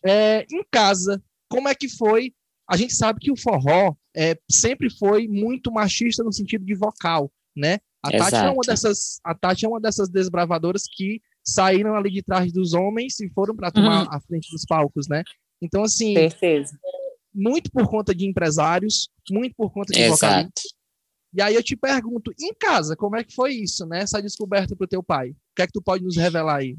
é, 0.04 0.46
em 0.50 0.62
casa, 0.70 1.22
como 1.48 1.68
é 1.68 1.74
que 1.74 1.88
foi? 1.88 2.32
A 2.68 2.76
gente 2.76 2.94
sabe 2.94 3.20
que 3.20 3.32
o 3.32 3.36
forró 3.36 3.94
é, 4.14 4.38
sempre 4.50 4.90
foi 4.90 5.26
muito 5.26 5.72
machista 5.72 6.22
no 6.22 6.32
sentido 6.32 6.64
de 6.64 6.74
vocal, 6.74 7.32
né? 7.56 7.78
A 8.02 8.10
Tati, 8.10 8.36
é 8.36 8.50
uma 8.50 8.62
dessas, 8.64 9.20
a 9.24 9.34
Tati 9.34 9.64
é 9.64 9.68
uma 9.68 9.80
dessas 9.80 10.08
desbravadoras 10.08 10.82
que 10.84 11.20
saíram 11.44 11.94
ali 11.94 12.10
de 12.10 12.22
trás 12.22 12.52
dos 12.52 12.74
homens 12.74 13.18
e 13.20 13.28
foram 13.30 13.56
para 13.56 13.72
tomar 13.72 14.04
uhum. 14.04 14.08
a 14.12 14.20
frente 14.20 14.50
dos 14.52 14.64
palcos, 14.64 15.08
né? 15.08 15.24
Então, 15.60 15.82
assim, 15.82 16.14
Certeza. 16.14 16.78
muito 17.34 17.70
por 17.72 17.88
conta 17.88 18.14
de 18.14 18.26
empresários, 18.26 19.08
muito 19.30 19.54
por 19.56 19.72
conta 19.72 19.92
de 19.92 20.08
vocalistas. 20.08 20.77
E 21.38 21.40
aí 21.40 21.54
eu 21.54 21.62
te 21.62 21.76
pergunto, 21.76 22.32
em 22.36 22.52
casa, 22.52 22.96
como 22.96 23.14
é 23.14 23.22
que 23.22 23.32
foi 23.32 23.54
isso, 23.54 23.86
né? 23.86 24.00
Essa 24.00 24.20
descoberta 24.20 24.74
para 24.74 24.84
o 24.84 24.88
teu 24.88 25.00
pai? 25.04 25.30
O 25.30 25.34
que 25.54 25.62
é 25.62 25.66
que 25.68 25.72
tu 25.72 25.80
pode 25.80 26.02
nos 26.02 26.16
revelar 26.16 26.56
aí? 26.56 26.76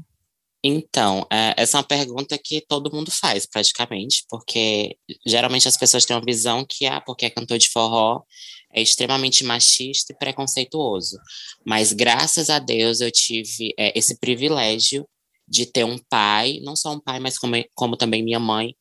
Então, 0.62 1.26
é, 1.32 1.54
essa 1.56 1.78
é 1.78 1.80
uma 1.80 1.86
pergunta 1.86 2.36
que 2.36 2.60
todo 2.68 2.94
mundo 2.94 3.10
faz, 3.10 3.46
praticamente, 3.46 4.22
porque 4.28 4.98
geralmente 5.26 5.66
as 5.66 5.78
pessoas 5.78 6.04
têm 6.04 6.14
uma 6.14 6.22
visão 6.22 6.62
que, 6.68 6.84
ah, 6.84 7.00
porque 7.00 7.24
é 7.24 7.30
cantor 7.30 7.56
de 7.56 7.70
forró, 7.70 8.22
é 8.70 8.82
extremamente 8.82 9.44
machista 9.44 10.12
e 10.12 10.18
preconceituoso. 10.18 11.18
Mas 11.64 11.94
graças 11.94 12.50
a 12.50 12.58
Deus 12.58 13.00
eu 13.00 13.10
tive 13.10 13.72
é, 13.78 13.98
esse 13.98 14.18
privilégio 14.18 15.08
de 15.50 15.66
ter 15.66 15.84
um 15.84 15.98
pai, 16.08 16.60
não 16.62 16.76
só 16.76 16.92
um 16.92 17.00
pai, 17.00 17.18
mas 17.18 17.36
como, 17.36 17.56
como 17.74 17.96
também 17.96 18.22
minha 18.22 18.38
mãe, 18.38 18.74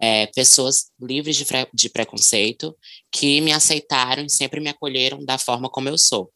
é, 0.00 0.26
pessoas 0.26 0.90
livres 1.00 1.36
de, 1.36 1.46
de 1.72 1.88
preconceito, 1.88 2.76
que 3.12 3.40
me 3.40 3.52
aceitaram 3.52 4.24
e 4.24 4.30
sempre 4.30 4.60
me 4.60 4.68
acolheram 4.68 5.24
da 5.24 5.38
forma 5.38 5.70
como 5.70 5.88
eu 5.88 5.96
sou. 5.96 6.30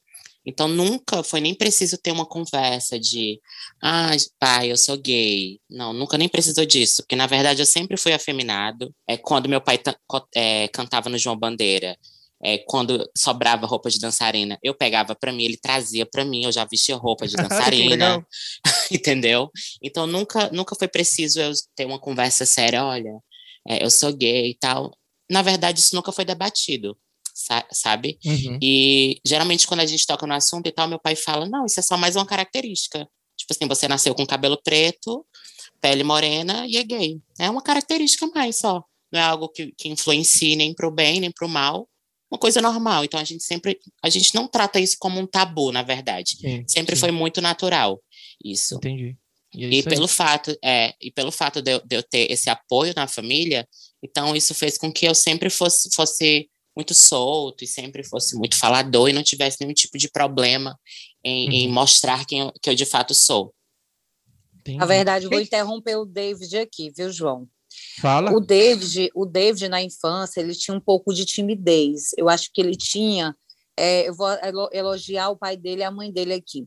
Então 0.47 0.69
nunca 0.69 1.23
foi 1.23 1.41
nem 1.41 1.55
preciso 1.55 1.99
ter 1.99 2.13
uma 2.13 2.25
conversa 2.25 2.99
de, 2.99 3.39
ah, 3.83 4.11
pai, 4.39 4.73
eu 4.73 4.77
sou 4.77 4.97
gay. 4.97 5.61
Não, 5.69 5.93
nunca 5.93 6.17
nem 6.17 6.29
precisou 6.29 6.65
disso, 6.65 7.03
porque 7.03 7.17
na 7.17 7.27
verdade 7.27 7.61
eu 7.61 7.67
sempre 7.67 7.97
fui 7.97 8.13
afeminado. 8.13 8.95
É 9.07 9.17
quando 9.17 9.49
meu 9.49 9.61
pai 9.61 9.79
é, 10.35 10.69
cantava 10.69 11.11
no 11.11 11.19
João 11.19 11.37
Bandeira, 11.37 11.97
é, 12.43 12.59
quando 12.59 13.09
sobrava 13.17 13.67
roupa 13.67 13.91
de 13.91 13.99
dançarina, 13.99 14.59
eu 14.63 14.75
pegava 14.75 15.15
para 15.15 15.33
mim, 15.33 15.45
ele 15.45 15.57
trazia 15.57 16.07
para 16.07 16.25
mim, 16.25 16.45
eu 16.45 16.53
já 16.53 16.65
vestia 16.65 16.97
roupa 16.97 17.27
de 17.27 17.37
dançarina, 17.37 18.27
entendeu? 18.91 19.51
Então 19.83 20.07
nunca, 20.07 20.51
nunca 20.51 20.75
foi 20.75 20.89
preciso 20.89 21.41
eu 21.41 21.53
ter 21.75 21.85
uma 21.85 21.99
conversa 21.99 22.47
séria, 22.47 22.85
olha, 22.85 23.13
é, 23.69 23.85
eu 23.85 23.91
sou 23.91 24.13
gay 24.13 24.51
e 24.51 24.59
tal. 24.59 24.91
Na 25.31 25.43
verdade, 25.43 25.81
isso 25.81 25.95
nunca 25.95 26.13
foi 26.13 26.25
debatido 26.25 26.97
sabe? 27.73 28.19
Uhum. 28.25 28.59
E 28.61 29.21
geralmente 29.27 29.67
quando 29.67 29.81
a 29.81 29.87
gente 29.87 30.07
toca 30.07 30.27
no 30.27 30.35
assunto 30.35 30.67
e 30.67 30.73
tal, 30.73 30.89
meu 30.89 30.99
pai 30.99 31.17
fala: 31.17 31.49
não, 31.49 31.65
isso 31.65 31.81
é 31.81 31.83
só 31.83 31.97
mais 31.97 32.17
uma 32.17 32.27
característica. 32.27 33.09
Tipo 33.37 33.53
assim, 33.53 33.67
você 33.67 33.89
nasceu 33.89 34.15
com 34.15 34.27
cabelo 34.27 34.61
preto, 34.63 35.25
pele 35.81 36.05
morena 36.05 36.67
e 36.67 36.77
é 36.77 36.85
gay. 36.85 37.19
É 37.39 37.49
uma 37.49 37.63
característica 37.63 38.27
mais 38.35 38.59
só. 38.59 38.85
Não 39.13 39.19
é 39.21 39.23
algo 39.23 39.49
que, 39.49 39.73
que 39.77 39.89
influencie 39.89 40.55
nem 40.57 40.75
para 40.75 40.87
o 40.87 40.91
bem, 40.91 41.21
nem 41.21 41.33
para 41.33 41.47
o 41.47 41.51
mal. 41.51 41.89
Uma 42.31 42.39
coisa 42.39 42.61
normal. 42.61 43.05
Então 43.05 43.19
a 43.19 43.25
gente 43.25 43.43
sempre. 43.43 43.79
A 44.03 44.09
gente 44.09 44.35
não 44.35 44.47
trata 44.47 44.79
isso 44.79 44.97
como 44.99 45.19
um 45.19 45.27
tabu, 45.27 45.73
na 45.73 45.83
verdade. 45.83 46.37
Sim, 46.37 46.65
sempre 46.67 46.95
sim. 46.95 47.01
foi 47.01 47.11
muito 47.11 47.41
natural. 47.41 48.01
Isso. 48.45 48.77
Entendi. 48.77 49.17
E, 49.55 49.65
é 49.65 49.69
e 49.69 49.83
pelo 49.83 50.07
fato, 50.07 50.57
é, 50.63 50.95
e 51.01 51.11
pelo 51.11 51.33
fato 51.33 51.61
de 51.61 51.73
eu, 51.73 51.81
de 51.85 51.97
eu, 51.97 52.03
ter 52.03 52.31
esse 52.31 52.49
apoio 52.49 52.93
na 52.95 53.09
família, 53.09 53.67
então 54.03 54.37
isso 54.37 54.55
fez 54.55 54.79
com 54.79 54.93
que 54.93 55.07
eu 55.07 55.15
sempre 55.15 55.51
fosse, 55.51 55.89
fosse 55.93 56.49
muito 56.77 56.95
solto 56.95 57.65
e 57.65 57.67
sempre 57.67 58.05
fosse 58.05 58.37
muito 58.37 58.57
falador 58.57 59.09
e 59.09 59.13
não 59.13 59.25
tivesse 59.25 59.59
nenhum 59.61 59.75
tipo 59.75 59.99
de 59.99 60.09
problema 60.09 60.79
em, 61.25 61.49
uhum. 61.49 61.53
em 61.53 61.69
mostrar 61.69 62.25
quem 62.25 62.41
eu, 62.41 62.53
que 62.63 62.71
eu 62.71 62.75
de 62.75 62.87
fato 62.87 63.13
sou. 63.13 63.53
Entendi. 64.61 64.79
Na 64.79 64.87
verdade, 64.87 65.27
vou 65.27 65.41
interromper 65.41 65.97
o 65.97 66.05
David 66.05 66.57
aqui, 66.59 66.93
viu, 66.97 67.11
João? 67.11 67.49
Fala. 68.01 68.33
O 68.33 68.41
David, 68.41 69.11
o 69.15 69.27
David 69.27 69.69
na 69.69 69.83
infância, 69.83 70.41
ele 70.41 70.55
tinha 70.55 70.75
um 70.75 70.81
pouco 70.81 71.13
de 71.13 71.25
timidez. 71.25 72.11
Eu 72.17 72.29
acho 72.29 72.51
que 72.53 72.61
ele 72.61 72.75
tinha. 72.75 73.37
É, 73.77 74.09
eu 74.09 74.15
vou 74.15 74.29
elogiar 74.73 75.29
o 75.29 75.37
pai 75.37 75.57
dele 75.57 75.83
e 75.83 75.85
a 75.85 75.91
mãe 75.91 76.11
dele 76.11 76.33
aqui. 76.33 76.67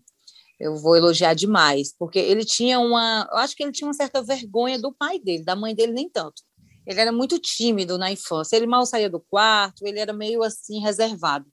Eu 0.59 0.75
vou 0.75 0.95
elogiar 0.95 1.33
demais, 1.33 1.93
porque 1.97 2.19
ele 2.19 2.45
tinha 2.45 2.79
uma. 2.79 3.27
Eu 3.31 3.39
acho 3.39 3.55
que 3.55 3.63
ele 3.63 3.71
tinha 3.71 3.87
uma 3.87 3.93
certa 3.93 4.21
vergonha 4.21 4.79
do 4.79 4.93
pai 4.93 5.19
dele, 5.19 5.43
da 5.43 5.55
mãe 5.55 5.73
dele 5.73 5.91
nem 5.91 6.09
tanto. 6.09 6.43
Ele 6.85 6.99
era 6.99 7.11
muito 7.11 7.39
tímido 7.39 7.97
na 7.97 8.11
infância, 8.11 8.55
ele 8.55 8.67
mal 8.67 8.85
saía 8.85 9.09
do 9.09 9.19
quarto, 9.19 9.87
ele 9.87 9.99
era 9.99 10.13
meio 10.13 10.43
assim 10.43 10.79
reservado. 10.81 11.45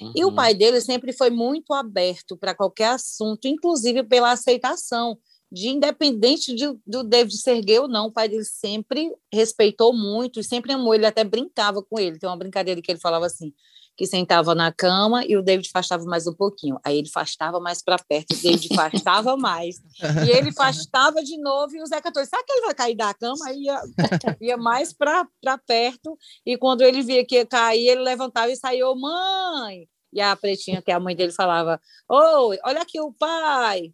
Uhum. 0.00 0.12
E 0.16 0.24
o 0.24 0.28
uhum. 0.28 0.34
pai 0.34 0.54
dele 0.54 0.80
sempre 0.80 1.12
foi 1.12 1.30
muito 1.30 1.72
aberto 1.72 2.36
para 2.36 2.54
qualquer 2.54 2.88
assunto, 2.88 3.46
inclusive 3.46 4.02
pela 4.02 4.32
aceitação 4.32 5.18
de 5.50 5.68
independente 5.68 6.54
de, 6.54 6.66
do 6.86 7.02
David 7.02 7.36
ser 7.36 7.60
gay 7.62 7.78
ou 7.78 7.88
não, 7.88 8.06
o 8.06 8.12
pai 8.12 8.28
dele 8.28 8.44
sempre 8.44 9.12
respeitou 9.32 9.92
muito 9.92 10.40
e 10.40 10.44
sempre 10.44 10.72
amou. 10.72 10.94
Ele 10.94 11.06
até 11.06 11.24
brincava 11.24 11.82
com 11.82 11.98
ele. 11.98 12.18
Tem 12.18 12.28
uma 12.28 12.36
brincadeira 12.36 12.80
que 12.80 12.90
ele 12.90 13.00
falava 13.00 13.26
assim: 13.26 13.52
que 13.96 14.06
sentava 14.06 14.54
na 14.54 14.72
cama 14.72 15.24
e 15.26 15.36
o 15.36 15.42
David 15.42 15.68
afastava 15.68 16.04
mais 16.04 16.26
um 16.26 16.32
pouquinho. 16.32 16.78
Aí 16.82 16.96
ele 16.96 17.08
afastava 17.08 17.60
mais 17.60 17.82
para 17.82 17.98
perto, 17.98 18.32
o 18.32 18.42
David 18.42 18.68
afastava 18.72 19.36
mais. 19.36 19.76
E 20.26 20.30
ele 20.30 20.48
afastava 20.48 21.22
de 21.22 21.36
novo 21.36 21.76
e 21.76 21.82
o 21.82 21.86
Zeca 21.86 22.10
Torres, 22.10 22.30
sabe 22.30 22.44
que 22.44 22.52
ele 22.52 22.66
vai 22.66 22.74
cair 22.74 22.96
da 22.96 23.12
cama? 23.12 23.36
Aí 23.46 23.64
ia, 23.64 23.80
ia 24.40 24.56
mais 24.56 24.92
para 24.92 25.26
perto. 25.66 26.16
E 26.46 26.56
quando 26.56 26.80
ele 26.80 27.02
via 27.02 27.26
que 27.26 27.34
ia 27.34 27.46
cair, 27.46 27.88
ele 27.88 28.00
levantava 28.00 28.50
e 28.50 28.56
saiu, 28.56 28.94
mãe! 28.96 29.86
E 30.12 30.20
a 30.20 30.34
pretinha, 30.34 30.82
que 30.82 30.90
a 30.90 30.98
mãe 30.98 31.14
dele, 31.14 31.32
falava: 31.32 31.80
Oi, 32.08 32.58
olha 32.64 32.82
aqui 32.82 33.00
o 33.00 33.12
pai. 33.12 33.92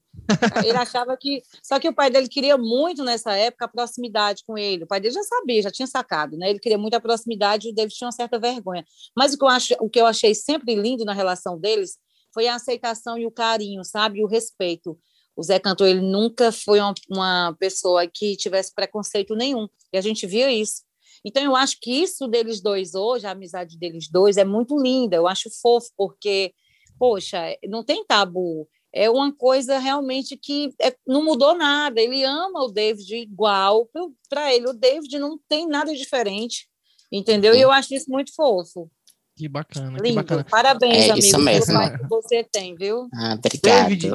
Ele 0.65 0.77
achava 0.77 1.17
que. 1.17 1.43
Só 1.63 1.79
que 1.79 1.89
o 1.89 1.95
pai 1.95 2.11
dele 2.11 2.29
queria 2.29 2.57
muito 2.57 3.05
nessa 3.05 3.35
época 3.37 3.67
a 3.67 3.69
proximidade 3.69 4.43
com 4.47 4.57
ele. 4.57 4.85
O 4.85 4.87
pai 4.87 5.01
dele 5.01 5.15
já 5.15 5.23
sabia, 5.23 5.63
já 5.63 5.71
tinha 5.71 5.87
sacado, 5.87 6.37
né? 6.37 6.51
Ele 6.51 6.59
queria 6.59 6.79
muito 6.79 6.95
a 6.95 7.01
proximidade 7.01 7.69
e 7.69 7.73
o 7.73 7.75
David 7.75 7.95
tinha 7.95 8.07
uma 8.07 8.13
certa 8.13 8.39
vergonha. 8.39 8.85
Mas 9.17 9.35
o 9.35 9.39
que 9.39 9.45
eu, 9.45 9.49
acho, 9.49 9.75
o 9.81 9.91
que 9.91 10.01
eu 10.01 10.07
achei 10.07 10.35
sempre 10.35 10.75
lindo 10.75 11.05
na 11.05 11.13
relação 11.13 11.59
deles 11.59 11.99
foi 12.33 12.49
a 12.49 12.57
aceitação 12.57 13.19
e 13.19 13.27
o 13.27 13.31
carinho, 13.31 13.85
sabe? 13.85 14.21
E 14.21 14.25
o 14.25 14.27
respeito. 14.27 14.99
O 15.37 15.43
Zé 15.43 15.59
Cantor, 15.59 15.89
ele 15.89 16.01
nunca 16.01 16.51
foi 16.51 16.81
uma, 16.81 16.95
uma 17.11 17.57
pessoa 17.59 18.07
que 18.07 18.37
tivesse 18.37 18.75
preconceito 18.75 19.35
nenhum. 19.35 19.69
E 19.93 19.99
a 19.99 20.01
gente 20.01 20.27
via 20.27 20.51
isso. 20.51 20.86
Então, 21.27 21.43
eu 21.43 21.57
acho 21.57 21.81
que 21.81 21.91
isso 21.91 22.29
deles 22.29 22.61
dois 22.61 22.95
hoje, 22.95 23.27
a 23.27 23.33
amizade 23.33 23.77
deles 23.77 24.09
dois, 24.09 24.37
é 24.37 24.45
muito 24.45 24.79
linda. 24.81 25.17
Eu 25.17 25.27
acho 25.27 25.51
fofo, 25.61 25.91
porque, 25.97 26.55
poxa, 27.01 27.59
não 27.69 27.83
tem 27.83 28.05
tabu. 28.05 28.69
É 28.93 29.11
uma 29.11 29.35
coisa 29.35 29.77
realmente 29.77 30.37
que 30.37 30.73
é, 30.81 30.95
não 31.05 31.25
mudou 31.25 31.53
nada. 31.57 32.01
Ele 32.01 32.23
ama 32.23 32.63
o 32.63 32.71
David 32.71 33.13
igual. 33.17 33.91
Para 34.29 34.55
ele, 34.55 34.69
o 34.69 34.73
David 34.73 35.19
não 35.19 35.37
tem 35.49 35.67
nada 35.67 35.93
diferente. 35.93 36.69
Entendeu? 37.11 37.57
E 37.57 37.61
eu 37.61 37.73
acho 37.73 37.93
isso 37.93 38.09
muito 38.09 38.33
fofo. 38.33 38.89
Que 39.37 39.49
bacana, 39.49 39.91
Lindo. 39.99 40.03
que 40.05 40.13
bacana. 40.15 40.45
Parabéns, 40.45 40.95
É 41.09 41.11
amigo, 41.11 41.19
isso 41.19 41.39
mesmo. 41.39 41.79
que 41.99 42.09
você 42.09 42.43
tem, 42.45 42.75
viu? 42.75 43.07
Ah, 43.15 43.35
obrigado. 43.35 43.89
David, 43.89 44.07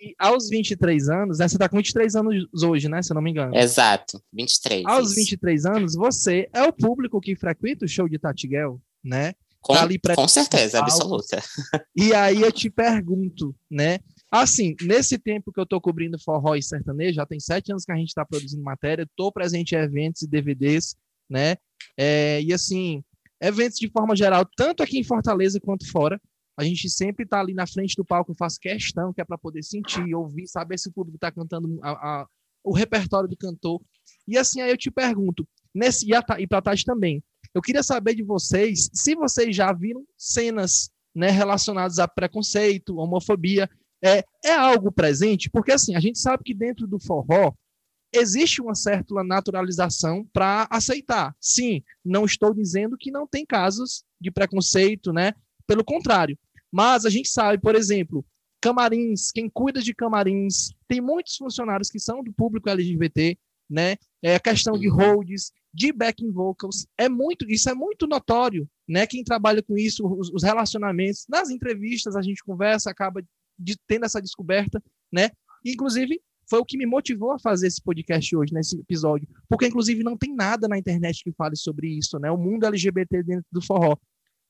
e 0.00 0.14
aos 0.18 0.48
23 0.48 1.08
anos, 1.10 1.38
né, 1.38 1.46
você 1.48 1.58
tá 1.58 1.68
com 1.68 1.76
23 1.76 2.16
anos 2.16 2.46
hoje, 2.64 2.88
né? 2.88 3.02
Se 3.02 3.12
eu 3.12 3.14
não 3.14 3.22
me 3.22 3.30
engano. 3.30 3.54
Exato, 3.54 4.22
23. 4.32 4.84
Aos 4.86 5.08
isso. 5.08 5.16
23 5.16 5.66
anos, 5.66 5.94
você 5.94 6.48
é 6.54 6.62
o 6.62 6.72
público 6.72 7.20
que 7.20 7.36
frequenta 7.36 7.84
o 7.84 7.88
show 7.88 8.08
de 8.08 8.18
Tatiguel, 8.18 8.80
né? 9.04 9.34
Com, 9.60 9.74
tá 9.74 9.82
ali 9.82 9.98
pra- 9.98 10.16
com 10.16 10.26
certeza, 10.26 10.78
absoluta. 10.80 11.40
E 11.94 12.12
aí 12.14 12.40
eu 12.40 12.50
te 12.50 12.68
pergunto, 12.70 13.54
né? 13.70 13.98
Assim, 14.30 14.74
nesse 14.82 15.18
tempo 15.18 15.52
que 15.52 15.60
eu 15.60 15.66
tô 15.66 15.80
cobrindo 15.80 16.18
forró 16.18 16.54
e 16.56 16.62
sertanejo, 16.62 17.14
já 17.14 17.26
tem 17.26 17.38
sete 17.38 17.70
anos 17.70 17.84
que 17.84 17.92
a 17.92 17.96
gente 17.96 18.08
está 18.08 18.24
produzindo 18.24 18.62
matéria, 18.62 19.06
tô 19.14 19.30
presente 19.30 19.74
em 19.74 19.78
eventos 19.78 20.22
e 20.22 20.26
DVDs, 20.26 20.96
né? 21.28 21.56
É, 21.96 22.40
e 22.42 22.52
assim, 22.52 23.04
eventos 23.42 23.78
de 23.78 23.90
forma 23.90 24.14
geral, 24.16 24.46
tanto 24.56 24.82
aqui 24.82 24.98
em 24.98 25.04
Fortaleza 25.04 25.60
quanto 25.60 25.90
fora, 25.90 26.20
a 26.56 26.64
gente 26.64 26.88
sempre 26.88 27.26
tá 27.26 27.40
ali 27.40 27.54
na 27.54 27.66
frente 27.66 27.94
do 27.96 28.04
palco, 28.04 28.34
faz 28.34 28.56
questão, 28.58 29.12
que 29.12 29.20
é 29.20 29.24
para 29.24 29.38
poder 29.38 29.62
sentir, 29.62 30.14
ouvir, 30.14 30.46
saber 30.46 30.78
se 30.78 30.88
o 30.88 30.92
público 30.92 31.18
tá 31.18 31.30
cantando 31.32 31.78
a- 31.82 31.90
a- 32.22 32.26
o 32.62 32.72
repertório 32.74 33.28
do 33.28 33.36
cantor. 33.36 33.80
E 34.28 34.38
assim, 34.38 34.60
aí 34.60 34.70
eu 34.70 34.76
te 34.76 34.90
pergunto, 34.90 35.46
nesse, 35.74 36.06
e, 36.06 36.14
a, 36.14 36.22
Ta- 36.22 36.40
e 36.40 36.46
pra 36.46 36.62
Tati 36.62 36.84
também, 36.84 37.22
eu 37.54 37.60
queria 37.60 37.82
saber 37.82 38.14
de 38.14 38.22
vocês 38.22 38.88
se 38.92 39.14
vocês 39.14 39.54
já 39.56 39.72
viram 39.72 40.04
cenas 40.16 40.90
né, 41.14 41.28
relacionadas 41.30 41.98
a 41.98 42.08
preconceito, 42.08 42.96
homofobia. 42.96 43.68
É, 44.04 44.24
é 44.44 44.52
algo 44.54 44.90
presente? 44.90 45.48
Porque 45.50 45.70
assim, 45.72 45.94
a 45.94 46.00
gente 46.00 46.18
sabe 46.18 46.42
que 46.42 46.54
dentro 46.54 46.86
do 46.86 46.98
forró 46.98 47.52
existe 48.12 48.60
uma 48.60 48.74
certa 48.74 49.22
naturalização 49.24 50.24
para 50.32 50.66
aceitar. 50.70 51.34
Sim, 51.40 51.82
não 52.04 52.24
estou 52.24 52.54
dizendo 52.54 52.96
que 52.96 53.10
não 53.10 53.26
tem 53.26 53.44
casos 53.46 54.04
de 54.20 54.30
preconceito, 54.30 55.12
né? 55.12 55.32
Pelo 55.66 55.84
contrário. 55.84 56.38
Mas 56.70 57.04
a 57.04 57.10
gente 57.10 57.28
sabe, 57.28 57.60
por 57.60 57.74
exemplo, 57.74 58.24
camarins, 58.60 59.30
quem 59.32 59.48
cuida 59.48 59.80
de 59.80 59.94
camarins, 59.94 60.70
tem 60.86 61.00
muitos 61.00 61.36
funcionários 61.36 61.90
que 61.90 61.98
são 61.98 62.22
do 62.22 62.32
público 62.32 62.68
LGBT, 62.68 63.36
né? 63.68 63.96
É 64.22 64.36
a 64.36 64.40
questão 64.40 64.78
de 64.78 64.88
holds, 64.88 65.52
de 65.74 65.92
backing 65.92 66.30
vocals, 66.30 66.86
é 66.98 67.08
muito, 67.08 67.50
isso 67.50 67.68
é 67.68 67.74
muito 67.74 68.06
notório, 68.06 68.68
né? 68.86 69.06
Quem 69.06 69.24
trabalha 69.24 69.62
com 69.62 69.76
isso, 69.76 70.06
os, 70.06 70.30
os 70.30 70.42
relacionamentos, 70.42 71.24
nas 71.28 71.50
entrevistas 71.50 72.14
a 72.14 72.22
gente 72.22 72.44
conversa, 72.44 72.90
acaba 72.90 73.22
de, 73.58 73.76
tendo 73.86 74.04
essa 74.04 74.20
descoberta, 74.20 74.82
né? 75.10 75.30
Inclusive, 75.64 76.20
foi 76.52 76.60
o 76.60 76.66
que 76.66 76.76
me 76.76 76.84
motivou 76.84 77.32
a 77.32 77.38
fazer 77.38 77.66
esse 77.66 77.80
podcast 77.80 78.36
hoje, 78.36 78.52
nesse 78.52 78.78
episódio, 78.78 79.26
porque 79.48 79.66
inclusive 79.66 80.02
não 80.02 80.18
tem 80.18 80.34
nada 80.34 80.68
na 80.68 80.76
internet 80.76 81.24
que 81.24 81.32
fale 81.32 81.56
sobre 81.56 81.88
isso, 81.88 82.18
né? 82.18 82.30
O 82.30 82.36
mundo 82.36 82.66
LGBT 82.66 83.22
dentro 83.22 83.46
do 83.50 83.64
forró. 83.64 83.96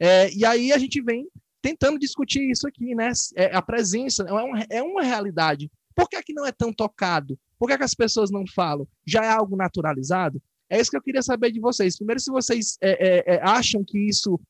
É, 0.00 0.28
e 0.34 0.44
aí 0.44 0.72
a 0.72 0.78
gente 0.78 1.00
vem 1.00 1.28
tentando 1.62 2.00
discutir 2.00 2.50
isso 2.50 2.66
aqui, 2.66 2.92
né? 2.92 3.12
É, 3.36 3.54
a 3.54 3.62
presença 3.62 4.24
é 4.24 4.32
uma, 4.32 4.66
é 4.68 4.82
uma 4.82 5.04
realidade. 5.04 5.70
Por 5.94 6.08
que, 6.08 6.16
é 6.16 6.22
que 6.24 6.32
não 6.32 6.44
é 6.44 6.50
tão 6.50 6.72
tocado? 6.72 7.38
Por 7.56 7.68
que, 7.68 7.74
é 7.74 7.78
que 7.78 7.84
as 7.84 7.94
pessoas 7.94 8.32
não 8.32 8.42
falam? 8.52 8.84
Já 9.06 9.24
é 9.24 9.28
algo 9.28 9.54
naturalizado? 9.54 10.42
É 10.68 10.80
isso 10.80 10.90
que 10.90 10.96
eu 10.96 11.02
queria 11.02 11.22
saber 11.22 11.52
de 11.52 11.60
vocês. 11.60 11.96
Primeiro, 11.96 12.18
se 12.18 12.32
vocês 12.32 12.76
é, 12.80 13.34
é, 13.36 13.40
acham 13.44 13.84
que 13.84 14.08
isso 14.08 14.40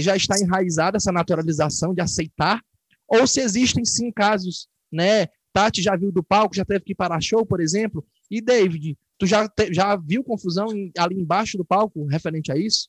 já 0.00 0.16
está 0.16 0.38
enraizado, 0.40 0.96
essa 0.96 1.12
naturalização 1.12 1.92
de 1.92 2.00
aceitar, 2.00 2.62
ou 3.06 3.26
se 3.26 3.42
existem 3.42 3.84
sim 3.84 4.10
casos, 4.10 4.66
né? 4.90 5.28
Tati 5.54 5.80
já 5.80 5.94
viu 5.94 6.10
do 6.10 6.20
palco, 6.20 6.56
já 6.56 6.64
teve 6.64 6.80
que 6.80 6.92
ir 6.92 6.96
para 6.96 7.20
show, 7.20 7.46
por 7.46 7.60
exemplo. 7.60 8.04
E 8.28 8.40
David, 8.40 8.98
tu 9.16 9.24
já, 9.24 9.48
te, 9.48 9.72
já 9.72 9.94
viu 9.94 10.24
confusão 10.24 10.66
em, 10.74 10.90
ali 10.98 11.14
embaixo 11.14 11.56
do 11.56 11.64
palco 11.64 12.04
referente 12.06 12.50
a 12.50 12.56
isso? 12.56 12.88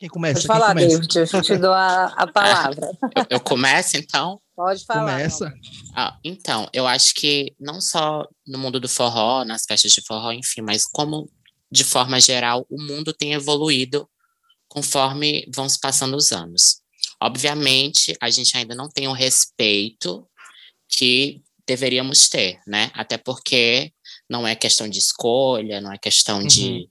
Quem 0.00 0.08
começa? 0.08 0.34
Pode 0.34 0.46
falar, 0.48 0.74
começa? 0.74 0.98
David, 0.98 1.16
eu 1.32 1.42
te 1.42 1.56
dou 1.56 1.72
a, 1.72 2.06
a 2.06 2.26
palavra. 2.32 2.90
Eu, 3.14 3.26
eu 3.30 3.40
começo, 3.40 3.96
então? 3.96 4.40
Pode 4.56 4.84
falar. 4.84 5.12
Começa. 5.12 5.54
Ah, 5.94 6.18
então, 6.24 6.68
eu 6.72 6.88
acho 6.88 7.14
que 7.14 7.54
não 7.60 7.80
só 7.80 8.26
no 8.44 8.58
mundo 8.58 8.80
do 8.80 8.88
forró, 8.88 9.44
nas 9.44 9.62
festas 9.64 9.92
de 9.92 10.02
forró, 10.04 10.32
enfim, 10.32 10.60
mas 10.62 10.84
como 10.84 11.30
de 11.70 11.84
forma 11.84 12.20
geral 12.20 12.66
o 12.68 12.82
mundo 12.82 13.12
tem 13.12 13.34
evoluído 13.34 14.10
conforme 14.66 15.48
vão 15.54 15.68
se 15.68 15.78
passando 15.78 16.16
os 16.16 16.32
anos. 16.32 16.80
Obviamente, 17.22 18.16
a 18.20 18.30
gente 18.30 18.56
ainda 18.56 18.74
não 18.74 18.88
tem 18.88 19.06
o 19.06 19.12
respeito 19.12 20.26
que 20.88 21.42
deveríamos 21.66 22.28
ter, 22.28 22.60
né? 22.66 22.90
Até 22.94 23.16
porque 23.16 23.92
não 24.28 24.46
é 24.46 24.54
questão 24.56 24.88
de 24.88 24.98
escolha, 24.98 25.80
não 25.80 25.92
é 25.92 25.98
questão 25.98 26.40
uhum. 26.40 26.46
de, 26.46 26.88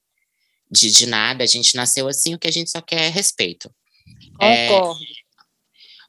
de, 0.72 0.92
de, 0.92 1.06
nada, 1.06 1.44
a 1.44 1.48
gente 1.48 1.76
nasceu 1.76 2.08
assim, 2.08 2.34
o 2.34 2.40
que 2.40 2.48
a 2.48 2.52
gente 2.52 2.70
só 2.70 2.82
quer 2.82 3.06
é 3.06 3.10
respeito. 3.10 3.70
Concordo. 4.38 5.00
É, 5.04 5.20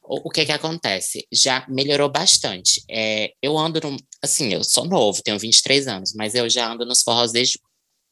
o, 0.03 0.27
o 0.27 0.29
que 0.29 0.45
que 0.45 0.51
acontece? 0.51 1.27
Já 1.31 1.65
melhorou 1.67 2.09
bastante. 2.09 2.83
É, 2.89 3.33
eu 3.41 3.57
ando, 3.57 3.79
no, 3.81 3.97
assim, 4.21 4.53
eu 4.53 4.63
sou 4.63 4.85
novo, 4.85 5.21
tenho 5.23 5.39
23 5.39 5.87
anos, 5.87 6.13
mas 6.13 6.35
eu 6.35 6.49
já 6.49 6.71
ando 6.71 6.85
nos 6.85 7.01
forrós 7.01 7.31
desde 7.31 7.59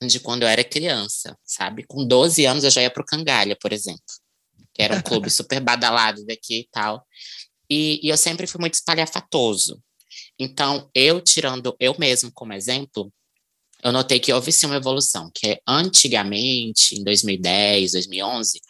de 0.02 0.20
quando 0.22 0.44
eu 0.44 0.48
era 0.48 0.64
criança, 0.64 1.38
sabe? 1.44 1.86
Com 1.86 2.08
12 2.08 2.46
anos 2.46 2.64
eu 2.64 2.72
já 2.72 2.82
ia 2.82 2.90
pro 2.90 3.04
Cangalha, 3.04 3.58
por 3.60 3.74
exemplo, 3.74 4.02
que 4.80 4.84
era 4.84 4.96
um 4.96 5.02
clube 5.02 5.30
super 5.30 5.60
badalado 5.60 6.26
daqui 6.26 6.62
e 6.62 6.70
tal. 6.72 7.06
E, 7.70 8.00
e 8.02 8.08
eu 8.08 8.16
sempre 8.16 8.48
fui 8.48 8.62
muito 8.62 8.76
espalhafatoso. 8.76 9.84
Então, 10.40 10.90
eu 10.96 11.20
tirando 11.20 11.76
eu 11.78 11.94
mesmo 12.00 12.32
como 12.32 12.54
exemplo, 12.54 13.12
eu 13.84 13.92
notei 13.92 14.22
que 14.22 14.32
houve 14.32 14.54
sim 14.54 14.68
uma 14.68 14.78
evolução, 14.78 15.30
que 15.36 15.62
antigamente, 15.68 16.96
em 16.96 17.04
2010, 17.04 17.92
2011, 17.92 18.62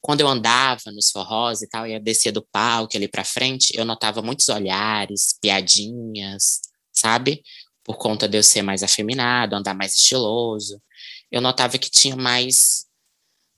quando 0.00 0.20
eu 0.20 0.26
andava 0.26 0.90
nos 0.92 1.10
forrós 1.10 1.62
e 1.62 1.68
tal, 1.68 1.86
ia 1.86 2.00
descer 2.00 2.32
do 2.32 2.44
palco 2.50 2.96
ali 2.96 3.06
para 3.06 3.24
frente, 3.24 3.70
eu 3.76 3.84
notava 3.84 4.20
muitos 4.22 4.48
olhares, 4.48 5.38
piadinhas, 5.40 6.60
sabe? 6.92 7.42
Por 7.84 7.96
conta 7.96 8.28
de 8.28 8.36
eu 8.36 8.42
ser 8.42 8.62
mais 8.62 8.82
afeminado, 8.82 9.54
andar 9.54 9.74
mais 9.74 9.94
estiloso. 9.94 10.82
Eu 11.30 11.40
notava 11.40 11.78
que 11.78 11.90
tinha 11.90 12.16
mais 12.16 12.85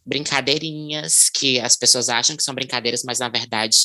brincadeirinhas 0.08 1.28
que 1.28 1.60
as 1.60 1.76
pessoas 1.76 2.08
acham 2.08 2.36
que 2.36 2.42
são 2.42 2.54
brincadeiras, 2.54 3.02
mas 3.04 3.18
na 3.18 3.28
verdade 3.28 3.76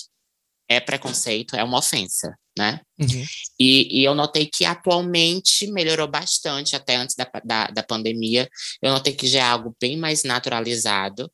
é 0.69 0.79
preconceito, 0.79 1.55
é 1.55 1.63
uma 1.63 1.79
ofensa, 1.79 2.33
né? 2.57 2.79
Uhum. 2.97 3.25
E, 3.59 3.99
e, 3.99 4.03
eu 4.03 4.15
notei 4.15 4.45
que 4.45 4.63
atualmente 4.63 5.67
melhorou 5.67 6.07
bastante, 6.07 6.75
até 6.75 6.95
antes 6.95 7.15
da, 7.15 7.29
da, 7.43 7.67
da 7.67 7.83
pandemia. 7.83 8.49
Eu 8.81 8.91
notei 8.91 9.13
que 9.13 9.27
já 9.27 9.39
é 9.39 9.43
algo 9.43 9.75
bem 9.79 9.97
mais 9.97 10.23
naturalizado. 10.23 11.29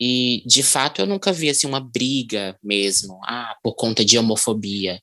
E, 0.00 0.42
de 0.46 0.62
fato, 0.62 1.00
eu 1.00 1.06
nunca 1.06 1.32
vi 1.32 1.50
assim, 1.50 1.66
uma 1.66 1.80
briga 1.80 2.58
mesmo, 2.62 3.20
ah, 3.24 3.56
por 3.62 3.74
conta 3.74 4.04
de 4.04 4.18
homofobia. 4.18 5.00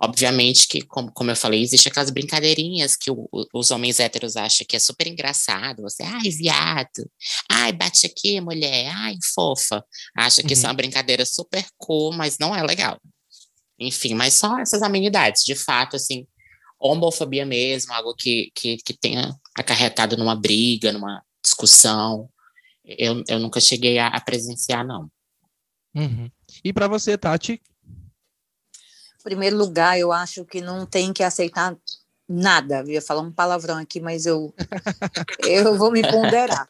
Obviamente 0.00 0.66
que, 0.68 0.82
como, 0.82 1.12
como 1.12 1.30
eu 1.30 1.36
falei, 1.36 1.62
existem 1.62 1.90
aquelas 1.90 2.10
brincadeirinhas 2.10 2.96
que 2.96 3.10
o, 3.10 3.28
o, 3.32 3.44
os 3.54 3.70
homens 3.70 4.00
héteros 4.00 4.36
acham 4.36 4.66
que 4.68 4.76
é 4.76 4.78
super 4.78 5.06
engraçado. 5.06 5.82
Você, 5.82 6.02
ai, 6.02 6.28
viado, 6.30 7.10
ai, 7.50 7.72
bate 7.72 8.06
aqui, 8.06 8.40
mulher, 8.40 8.90
ai, 8.94 9.16
fofa. 9.34 9.84
Acha 10.16 10.42
que 10.42 10.48
Uhum. 10.48 10.52
isso 10.52 10.66
é 10.66 10.68
uma 10.68 10.74
brincadeira 10.74 11.24
super 11.24 11.64
cool, 11.78 12.12
mas 12.12 12.38
não 12.38 12.54
é 12.54 12.62
legal. 12.62 12.98
enfim, 13.78 14.14
mas 14.14 14.34
só 14.34 14.58
essas 14.60 14.82
amenidades, 14.82 15.42
de 15.44 15.54
fato, 15.56 15.96
assim, 15.96 16.26
homofobia 16.78 17.44
mesmo, 17.46 17.92
algo 17.92 18.14
que, 18.14 18.50
que, 18.54 18.76
que 18.78 18.94
tenha 18.94 19.34
acarretado 19.56 20.16
numa 20.16 20.36
briga, 20.36 20.92
numa 20.92 21.22
discussão, 21.42 22.28
eu, 22.84 23.22
eu 23.28 23.38
nunca 23.40 23.60
cheguei 23.60 23.98
a, 23.98 24.08
a 24.08 24.20
presenciar, 24.20 24.86
não. 24.86 25.10
Uhum. 25.94 26.30
E 26.62 26.72
para 26.72 26.86
você, 26.88 27.16
Tati? 27.18 27.60
Primeiro 29.24 29.56
lugar, 29.56 29.98
eu 29.98 30.12
acho 30.12 30.44
que 30.44 30.60
não 30.60 30.84
tem 30.84 31.10
que 31.10 31.22
aceitar 31.22 31.74
nada. 32.28 32.80
Eu 32.80 32.90
ia 32.90 33.02
falar 33.02 33.22
um 33.22 33.32
palavrão 33.32 33.78
aqui, 33.78 33.98
mas 33.98 34.26
eu, 34.26 34.52
eu 35.42 35.76
vou 35.78 35.90
me 35.90 36.02
ponderar. 36.02 36.68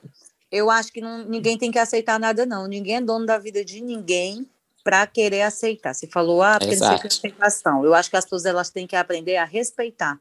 Eu 0.51 0.71
acho 0.71 0.93
que 0.93 1.01
não, 1.01 1.25
ninguém 1.25 1.59
tem 1.59 1.73
que 1.73 1.81
aceitar 1.81 2.19
nada, 2.19 2.47
não. 2.47 2.69
Ninguém 2.69 2.97
é 2.97 3.01
dono 3.01 3.27
da 3.27 3.39
vida 3.39 3.65
de 3.65 3.81
ninguém 3.81 4.49
para 4.85 5.05
querer 5.05 5.43
aceitar. 5.43 5.93
Você 5.93 6.07
falou, 6.07 6.43
ah, 6.43 6.59
não 6.63 6.69
sei 6.71 7.09
aceitação. 7.09 7.85
Eu 7.85 7.93
acho 7.93 8.09
que 8.09 8.17
as 8.17 8.25
pessoas 8.25 8.45
elas 8.45 8.71
têm 8.71 8.87
que 8.87 8.95
aprender 8.95 9.37
a 9.37 9.45
respeitar. 9.45 10.21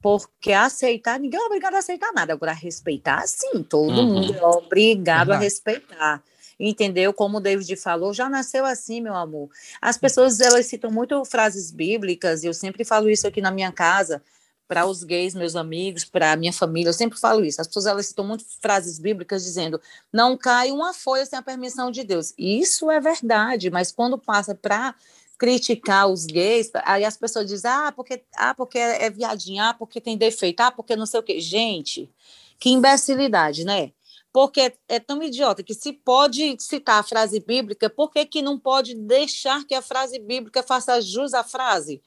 Porque 0.00 0.52
aceitar, 0.52 1.20
ninguém 1.20 1.38
é 1.38 1.44
obrigado 1.44 1.74
a 1.74 1.78
aceitar 1.78 2.10
nada. 2.14 2.32
Agora, 2.32 2.52
respeitar, 2.52 3.26
sim, 3.26 3.62
todo 3.62 3.92
uhum. 3.92 4.14
mundo 4.14 4.34
é 4.34 4.46
obrigado 4.46 5.28
uhum. 5.28 5.34
a 5.34 5.38
respeitar 5.38 6.22
entendeu? 6.58 7.12
Como 7.12 7.38
o 7.38 7.40
David 7.40 7.74
falou, 7.76 8.12
já 8.14 8.28
nasceu 8.28 8.64
assim, 8.64 9.00
meu 9.00 9.14
amor. 9.14 9.48
As 9.80 9.96
pessoas 9.98 10.40
elas 10.40 10.66
citam 10.66 10.90
muito 10.90 11.24
frases 11.24 11.70
bíblicas, 11.70 12.42
e 12.44 12.46
eu 12.46 12.54
sempre 12.54 12.84
falo 12.84 13.08
isso 13.10 13.26
aqui 13.26 13.40
na 13.40 13.50
minha 13.50 13.72
casa 13.72 14.22
para 14.68 14.84
os 14.84 15.04
gays, 15.04 15.32
meus 15.34 15.54
amigos, 15.54 16.04
para 16.04 16.32
a 16.32 16.36
minha 16.36 16.52
família, 16.52 16.88
eu 16.88 16.92
sempre 16.92 17.18
falo 17.18 17.44
isso. 17.44 17.60
As 17.60 17.68
pessoas 17.68 17.86
elas 17.86 18.06
citam 18.06 18.26
muito 18.26 18.44
frases 18.60 18.98
bíblicas 18.98 19.44
dizendo: 19.44 19.80
"Não 20.12 20.36
cai 20.36 20.72
uma 20.72 20.92
folha 20.92 21.24
sem 21.24 21.38
a 21.38 21.42
permissão 21.42 21.90
de 21.90 22.02
Deus". 22.02 22.34
Isso 22.36 22.90
é 22.90 23.00
verdade, 23.00 23.70
mas 23.70 23.92
quando 23.92 24.18
passa 24.18 24.54
para 24.54 24.94
criticar 25.38 26.08
os 26.08 26.26
gays, 26.26 26.70
aí 26.84 27.04
as 27.04 27.16
pessoas 27.16 27.46
dizem: 27.46 27.70
"Ah, 27.70 27.92
porque 27.94 28.22
ah, 28.36 28.54
porque 28.54 28.78
é 28.78 29.08
viadinho, 29.10 29.62
ah, 29.62 29.74
porque 29.74 30.00
tem 30.00 30.16
defeito, 30.18 30.60
ah, 30.60 30.70
porque 30.72 30.96
não 30.96 31.06
sei 31.06 31.20
o 31.20 31.22
quê". 31.22 31.40
Gente, 31.40 32.10
que 32.58 32.70
imbecilidade, 32.70 33.64
né? 33.64 33.92
Porque 34.36 34.70
é 34.86 35.00
tão 35.00 35.22
idiota 35.22 35.62
que 35.62 35.72
se 35.72 35.94
pode 35.94 36.58
citar 36.60 37.00
a 37.00 37.02
frase 37.02 37.40
bíblica, 37.40 37.88
por 37.88 38.12
que, 38.12 38.26
que 38.26 38.42
não 38.42 38.58
pode 38.58 38.94
deixar 38.94 39.64
que 39.64 39.74
a 39.74 39.80
frase 39.80 40.18
bíblica 40.18 40.62
faça 40.62 41.00
jus 41.00 41.32
à 41.32 41.42
frase? 41.42 42.02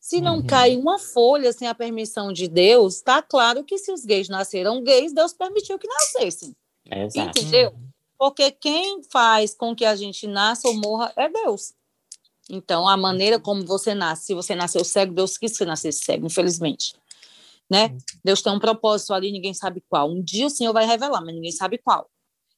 Se 0.00 0.18
não 0.18 0.36
uhum. 0.36 0.46
cai 0.46 0.78
uma 0.78 0.98
folha 0.98 1.52
sem 1.52 1.68
a 1.68 1.74
permissão 1.74 2.32
de 2.32 2.48
Deus, 2.48 2.94
está 2.94 3.20
claro 3.20 3.62
que 3.62 3.76
se 3.76 3.92
os 3.92 4.02
gays 4.02 4.30
nasceram 4.30 4.82
gays, 4.82 5.12
Deus 5.12 5.34
permitiu 5.34 5.78
que 5.78 5.86
nascessem. 5.86 6.56
Exato. 6.90 7.38
Entendeu? 7.38 7.74
Porque 8.16 8.50
quem 8.50 9.02
faz 9.12 9.54
com 9.54 9.76
que 9.76 9.84
a 9.84 9.94
gente 9.94 10.26
nasça 10.26 10.66
ou 10.66 10.72
morra 10.72 11.12
é 11.14 11.28
Deus. 11.28 11.74
Então, 12.48 12.88
a 12.88 12.96
maneira 12.96 13.38
como 13.38 13.62
você 13.62 13.94
nasce, 13.94 14.24
se 14.24 14.34
você 14.34 14.54
nasceu 14.54 14.82
cego, 14.86 15.12
Deus 15.12 15.36
quis 15.36 15.52
que 15.52 15.58
você 15.58 15.66
nascesse 15.66 16.02
cego, 16.02 16.28
infelizmente. 16.28 16.94
Né? 17.70 17.96
Deus 18.22 18.42
tem 18.42 18.52
um 18.52 18.58
propósito 18.58 19.14
ali, 19.14 19.32
ninguém 19.32 19.54
sabe 19.54 19.82
qual. 19.88 20.10
Um 20.10 20.22
dia 20.22 20.46
o 20.46 20.50
Senhor 20.50 20.72
vai 20.72 20.86
revelar, 20.86 21.22
mas 21.24 21.34
ninguém 21.34 21.52
sabe 21.52 21.78
qual. 21.78 22.08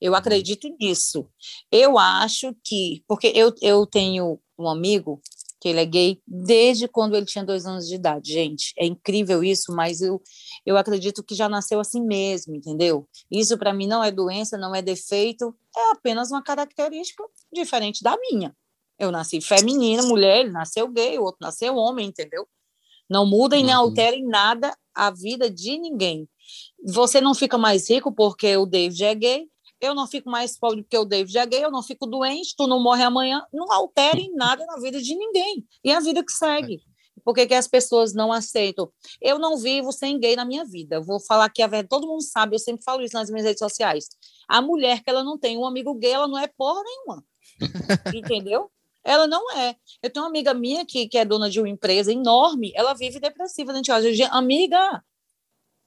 Eu 0.01 0.15
acredito 0.15 0.69
nisso. 0.79 1.29
Eu 1.71 1.99
acho 1.99 2.55
que, 2.65 3.03
porque 3.07 3.29
eu, 3.35 3.55
eu 3.63 3.87
tenho 3.87 4.39
um 4.59 4.69
amigo 4.69 5.21
que 5.61 5.69
ele 5.71 5.81
é 5.81 5.85
gay 5.87 6.21
desde 6.27 6.87
quando 6.87 7.17
ele 7.17 7.27
tinha 7.27 7.45
dois 7.45 7.67
anos 7.67 7.89
de 7.89 7.95
idade. 7.95 8.33
Gente, 8.33 8.73
é 8.79 8.85
incrível 8.85 9.43
isso, 9.43 9.73
mas 9.75 10.01
eu, 10.01 10.23
eu 10.65 10.77
acredito 10.77 11.23
que 11.23 11.35
já 11.35 11.49
nasceu 11.49 11.81
assim 11.81 12.01
mesmo, 12.01 12.55
entendeu? 12.55 13.09
Isso 13.31 13.57
para 13.57 13.73
mim 13.73 13.87
não 13.87 14.05
é 14.05 14.11
doença, 14.11 14.59
não 14.59 14.75
é 14.75 14.83
defeito, 14.83 15.57
é 15.75 15.91
apenas 15.93 16.31
uma 16.31 16.43
característica 16.43 17.25
diferente 17.53 18.03
da 18.03 18.17
minha. 18.19 18.55
Eu 18.99 19.11
nasci 19.11 19.41
feminina, 19.41 20.03
mulher, 20.03 20.41
ele 20.41 20.51
nasceu 20.51 20.89
gay, 20.89 21.19
o 21.19 21.23
outro 21.23 21.39
nasceu 21.41 21.75
homem, 21.77 22.09
entendeu? 22.09 22.47
Não 23.09 23.27
muda 23.27 23.57
e 23.57 23.63
nem 23.63 23.75
uhum. 23.75 23.83
altera 23.83 24.17
em 24.17 24.27
nada 24.27 24.77
a 24.97 25.11
vida 25.11 25.51
de 25.51 25.79
ninguém. 25.79 26.29
Você 26.85 27.21
não 27.21 27.35
fica 27.35 27.59
mais 27.59 27.89
rico 27.89 28.13
porque 28.13 28.57
o 28.57 28.67
David 28.67 29.05
é 29.05 29.15
gay, 29.15 29.49
eu 29.81 29.95
não 29.95 30.07
fico 30.07 30.31
mais 30.31 30.59
pobre 30.59 30.83
porque 30.83 30.97
o 30.97 31.05
David 31.05 31.37
é 31.37 31.47
gay, 31.47 31.65
eu 31.65 31.71
não 31.71 31.83
fico 31.83 32.07
doente, 32.07 32.55
tu 32.57 32.67
não 32.67 32.83
morre 32.83 33.03
amanhã, 33.03 33.45
não 33.53 33.71
altera 33.71 34.19
em 34.21 34.35
nada 34.35 34.65
na 34.65 34.77
vida 34.79 35.01
de 35.01 35.15
ninguém. 35.15 35.67
E 35.85 35.93
a 35.93 36.01
vida 36.01 36.25
que 36.25 36.33
segue. 36.33 36.81
Por 37.25 37.35
que, 37.35 37.47
que 37.47 37.55
as 37.55 37.67
pessoas 37.67 38.15
não 38.15 38.33
aceitam? 38.33 38.89
Eu 39.21 39.39
não 39.39 39.57
vivo 39.57 39.91
sem 39.91 40.19
gay 40.19 40.37
na 40.37 40.45
minha 40.45 40.65
vida. 40.65 41.01
Vou 41.01 41.19
falar 41.19 41.51
que 41.51 41.61
a 41.61 41.67
verdade, 41.67 41.89
todo 41.89 42.07
mundo 42.07 42.23
sabe, 42.23 42.55
eu 42.55 42.59
sempre 42.59 42.85
falo 42.85 43.03
isso 43.03 43.15
nas 43.15 43.29
minhas 43.29 43.45
redes 43.45 43.59
sociais. 43.59 44.09
A 44.49 44.63
mulher 44.63 45.03
que 45.03 45.11
ela 45.11 45.25
não 45.25 45.37
tem 45.37 45.59
um 45.59 45.67
amigo 45.67 45.93
gay, 45.95 46.13
ela 46.13 46.29
não 46.29 46.39
é 46.39 46.47
porra 46.47 46.83
nenhuma. 46.85 47.25
Entendeu? 48.15 48.71
Ela 49.07 49.29
não 49.29 49.53
é. 49.53 49.77
Eu 50.03 50.11
tenho 50.11 50.25
uma 50.25 50.29
amiga 50.29 50.53
minha 50.53 50.85
que, 50.85 51.07
que 51.07 51.17
é 51.17 51.25
dona 51.25 51.49
de 51.49 51.61
uma 51.61 51.69
empresa 51.69 52.13
enorme, 52.13 52.73
ela 52.75 52.93
vive 52.93 53.21
depressiva 53.21 53.73
dentro 53.73 53.85
de 53.85 53.91
casa. 54.13 54.35
Amiga, 54.37 55.05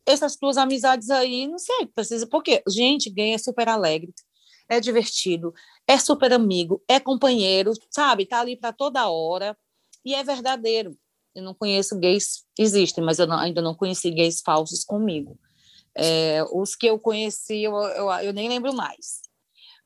essas 0.06 0.38
tuas 0.38 0.58
amizades 0.58 1.10
aí, 1.10 1.46
não 1.46 1.60
sei, 1.60 1.86
precisa. 1.88 2.26
Porque, 2.26 2.64
gente, 2.66 3.10
gay 3.10 3.34
é 3.34 3.38
super 3.38 3.68
alegre, 3.68 4.14
é 4.70 4.80
divertido, 4.80 5.54
é 5.86 5.98
super 5.98 6.32
amigo, 6.32 6.82
é 6.88 6.98
companheiro, 6.98 7.74
sabe? 7.92 8.26
Tá 8.26 8.40
ali 8.40 8.56
para 8.56 8.72
toda 8.72 9.10
hora 9.10 9.56
e 10.06 10.16
é 10.16 10.24
verdadeiro. 10.24 10.98
Eu 11.36 11.44
não 11.44 11.54
conheço 11.54 12.00
gays, 12.00 12.46
existem, 12.58 13.04
mas 13.04 13.20
eu 13.20 13.28
não, 13.28 13.38
ainda 13.38 13.62
não 13.62 13.76
conheci 13.76 14.12
gays 14.12 14.40
falsos 14.40 14.86
comigo. 14.86 15.38
É, 15.94 16.42
os 16.54 16.74
que 16.74 16.88
eu 16.88 16.98
conheci, 16.98 17.64
eu, 17.64 17.74
eu, 17.76 18.10
eu 18.12 18.32
nem 18.34 18.48
lembro 18.48 18.74
mais 18.74 19.29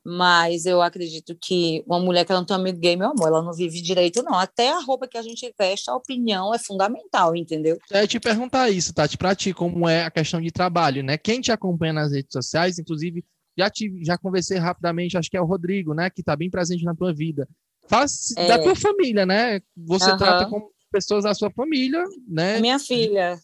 mas 0.04 0.66
eu 0.66 0.82
acredito 0.82 1.34
que 1.40 1.82
uma 1.86 1.98
mulher 1.98 2.26
que 2.26 2.32
não 2.32 2.44
tem 2.44 2.54
amigo 2.54 2.78
gay, 2.78 2.94
meu 2.94 3.10
amor, 3.10 3.28
ela 3.28 3.42
não 3.42 3.54
vive 3.54 3.80
direito, 3.80 4.22
não. 4.22 4.34
Até 4.34 4.70
a 4.70 4.80
roupa 4.80 5.08
que 5.08 5.16
a 5.16 5.22
gente 5.22 5.52
veste, 5.58 5.90
a 5.90 5.96
opinião 5.96 6.54
é 6.54 6.58
fundamental, 6.58 7.34
entendeu? 7.34 7.78
Eu 7.90 8.00
ia 8.00 8.06
te 8.06 8.20
perguntar 8.20 8.68
isso, 8.68 8.92
Tati, 8.92 9.16
pra 9.16 9.34
ti, 9.34 9.54
como 9.54 9.88
é 9.88 10.04
a 10.04 10.10
questão 10.10 10.40
de 10.40 10.50
trabalho, 10.50 11.02
né? 11.02 11.16
Quem 11.16 11.40
te 11.40 11.50
acompanha 11.50 11.94
nas 11.94 12.12
redes 12.12 12.32
sociais, 12.32 12.78
inclusive, 12.78 13.24
já, 13.56 13.70
te, 13.70 13.90
já 14.04 14.18
conversei 14.18 14.58
rapidamente, 14.58 15.16
acho 15.16 15.30
que 15.30 15.36
é 15.36 15.40
o 15.40 15.46
Rodrigo, 15.46 15.94
né? 15.94 16.10
Que 16.10 16.22
tá 16.22 16.36
bem 16.36 16.50
presente 16.50 16.84
na 16.84 16.94
tua 16.94 17.14
vida. 17.14 17.48
Faz 17.88 18.34
é. 18.36 18.48
da 18.48 18.58
tua 18.58 18.74
família, 18.74 19.24
né? 19.24 19.60
Você 19.74 20.10
uhum. 20.10 20.18
trata 20.18 20.46
como 20.50 20.70
pessoas 20.92 21.24
da 21.24 21.34
sua 21.34 21.50
família, 21.50 22.04
né? 22.28 22.60
Minha 22.60 22.78
filha. 22.78 23.38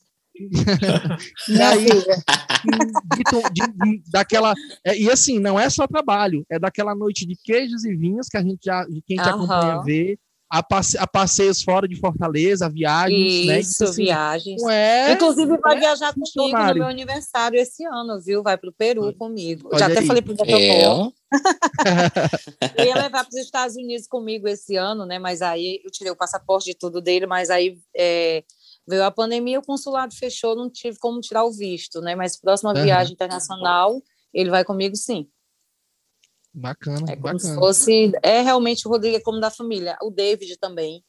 e 1.48 1.60
aí, 1.60 1.86
de, 1.86 3.24
de, 3.52 3.72
de, 3.72 4.02
daquela. 4.10 4.54
É, 4.84 4.96
e 4.98 5.10
assim, 5.10 5.38
não 5.38 5.58
é 5.58 5.68
só 5.68 5.86
trabalho, 5.86 6.44
é 6.50 6.58
daquela 6.58 6.94
noite 6.94 7.26
de 7.26 7.36
queijos 7.42 7.84
e 7.84 7.94
vinhos 7.96 8.28
que 8.28 8.36
a 8.36 8.42
gente 8.42 8.60
já, 8.64 8.84
de 8.84 9.02
quem 9.02 9.16
te 9.16 9.28
uhum. 9.28 9.44
acompanha 9.44 9.82
vê, 9.82 10.18
a, 10.50 10.64
passe, 10.64 10.98
a, 10.98 11.06
passeios 11.06 11.62
fora 11.62 11.86
de 11.86 11.94
Fortaleza, 11.94 12.68
viagens, 12.68 13.46
né? 13.46 13.60
Isso, 13.60 13.84
né? 13.84 13.88
assim, 13.88 14.04
viagens. 14.04 14.62
É, 14.64 15.12
Inclusive, 15.12 15.56
vai 15.58 15.76
é 15.76 15.78
viajar 15.78 16.12
comigo 16.12 16.58
no 16.58 16.74
meu 16.74 16.86
aniversário 16.86 17.58
esse 17.58 17.84
ano, 17.84 18.20
viu? 18.20 18.42
Vai 18.42 18.58
para 18.58 18.68
o 18.68 18.72
Peru 18.72 19.14
comigo. 19.14 19.68
Pode 19.68 19.78
Já 19.78 19.86
até 19.86 20.02
falei 20.02 20.20
para 20.20 20.32
o 20.32 20.50
eu? 20.50 21.12
eu 22.76 22.84
ia 22.84 22.94
levar 22.96 23.24
para 23.24 23.28
os 23.28 23.36
Estados 23.36 23.76
Unidos 23.76 24.08
comigo 24.08 24.48
esse 24.48 24.74
ano, 24.74 25.06
né? 25.06 25.20
Mas 25.20 25.40
aí 25.40 25.80
eu 25.84 25.90
tirei 25.90 26.12
o 26.12 26.16
passaporte 26.16 26.64
de 26.64 26.74
tudo 26.76 27.00
dele, 27.00 27.26
mas 27.26 27.48
aí. 27.48 27.78
É, 27.96 28.42
Veio 28.90 29.04
a 29.04 29.10
pandemia, 29.10 29.60
o 29.60 29.64
consulado 29.64 30.14
fechou, 30.14 30.56
não 30.56 30.68
tive 30.68 30.98
como 30.98 31.20
tirar 31.20 31.44
o 31.44 31.52
visto, 31.52 32.00
né? 32.00 32.16
Mas 32.16 32.38
próxima 32.38 32.74
uhum. 32.74 32.82
viagem 32.82 33.12
internacional, 33.12 34.02
ele 34.34 34.50
vai 34.50 34.64
comigo 34.64 34.96
sim. 34.96 35.28
Bacana, 36.52 37.04
é 37.08 37.14
como 37.14 37.22
bacana. 37.22 37.38
se 37.38 37.54
fosse. 37.54 38.12
É 38.22 38.42
realmente 38.42 38.86
o 38.86 38.90
Rodrigo 38.90 39.16
é 39.16 39.20
como 39.20 39.40
da 39.40 39.50
família. 39.50 39.96
O 40.02 40.10
David 40.10 40.58
também. 40.58 41.04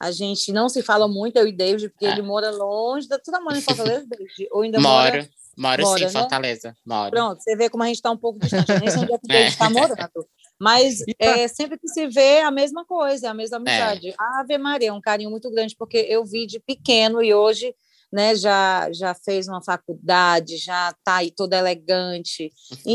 A 0.00 0.10
gente 0.10 0.50
não 0.50 0.68
se 0.68 0.82
fala 0.82 1.06
muito, 1.06 1.36
eu 1.36 1.46
e 1.46 1.52
David, 1.52 1.90
porque 1.90 2.06
é. 2.06 2.10
ele 2.10 2.22
mora 2.22 2.50
longe. 2.50 3.06
Da... 3.06 3.18
Tu 3.18 3.30
tá 3.30 3.40
morando 3.40 3.58
em 3.58 3.62
Fortaleza, 3.62 4.06
David? 4.08 4.48
Ou 4.50 4.62
ainda 4.62 4.80
Moro. 4.80 5.16
Mora... 5.16 5.30
Moro 5.56 5.82
mora, 5.82 5.98
sim, 5.98 6.04
né? 6.04 6.20
Fortaleza. 6.20 6.76
Moro. 6.86 7.10
Pronto, 7.10 7.42
você 7.42 7.54
vê 7.54 7.68
como 7.68 7.82
a 7.82 7.86
gente 7.86 7.96
está 7.96 8.10
um 8.10 8.16
pouco 8.16 8.38
distante. 8.38 8.72
Nem 8.80 8.90
sei 8.90 9.02
onde 9.02 9.12
é 9.12 9.18
que 9.18 9.30
é. 9.32 9.46
está 9.46 9.68
morando. 9.68 10.26
Mas 10.60 11.02
é, 11.18 11.48
sempre 11.48 11.78
que 11.78 11.88
se 11.88 12.06
vê 12.06 12.40
a 12.40 12.50
mesma 12.50 12.84
coisa, 12.84 13.30
a 13.30 13.34
mesma 13.34 13.56
amizade. 13.56 14.10
É. 14.10 14.14
Ave 14.18 14.58
Maria, 14.58 14.90
é 14.90 14.92
um 14.92 15.00
carinho 15.00 15.30
muito 15.30 15.50
grande, 15.50 15.74
porque 15.74 15.96
eu 15.96 16.22
vi 16.24 16.46
de 16.46 16.60
pequeno 16.60 17.22
e 17.22 17.32
hoje 17.32 17.74
né, 18.12 18.34
já, 18.34 18.92
já 18.92 19.14
fez 19.14 19.48
uma 19.48 19.62
faculdade, 19.62 20.58
já 20.58 20.90
está 20.90 21.16
aí 21.16 21.30
toda 21.30 21.56
elegante, 21.56 22.52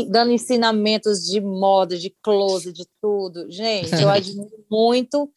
dando 0.08 0.30
ensinamentos 0.30 1.24
de 1.24 1.40
moda, 1.40 1.98
de 1.98 2.14
close, 2.22 2.72
de 2.72 2.86
tudo. 3.00 3.50
Gente, 3.50 4.00
eu 4.00 4.10
admiro 4.10 4.64
muito 4.70 5.28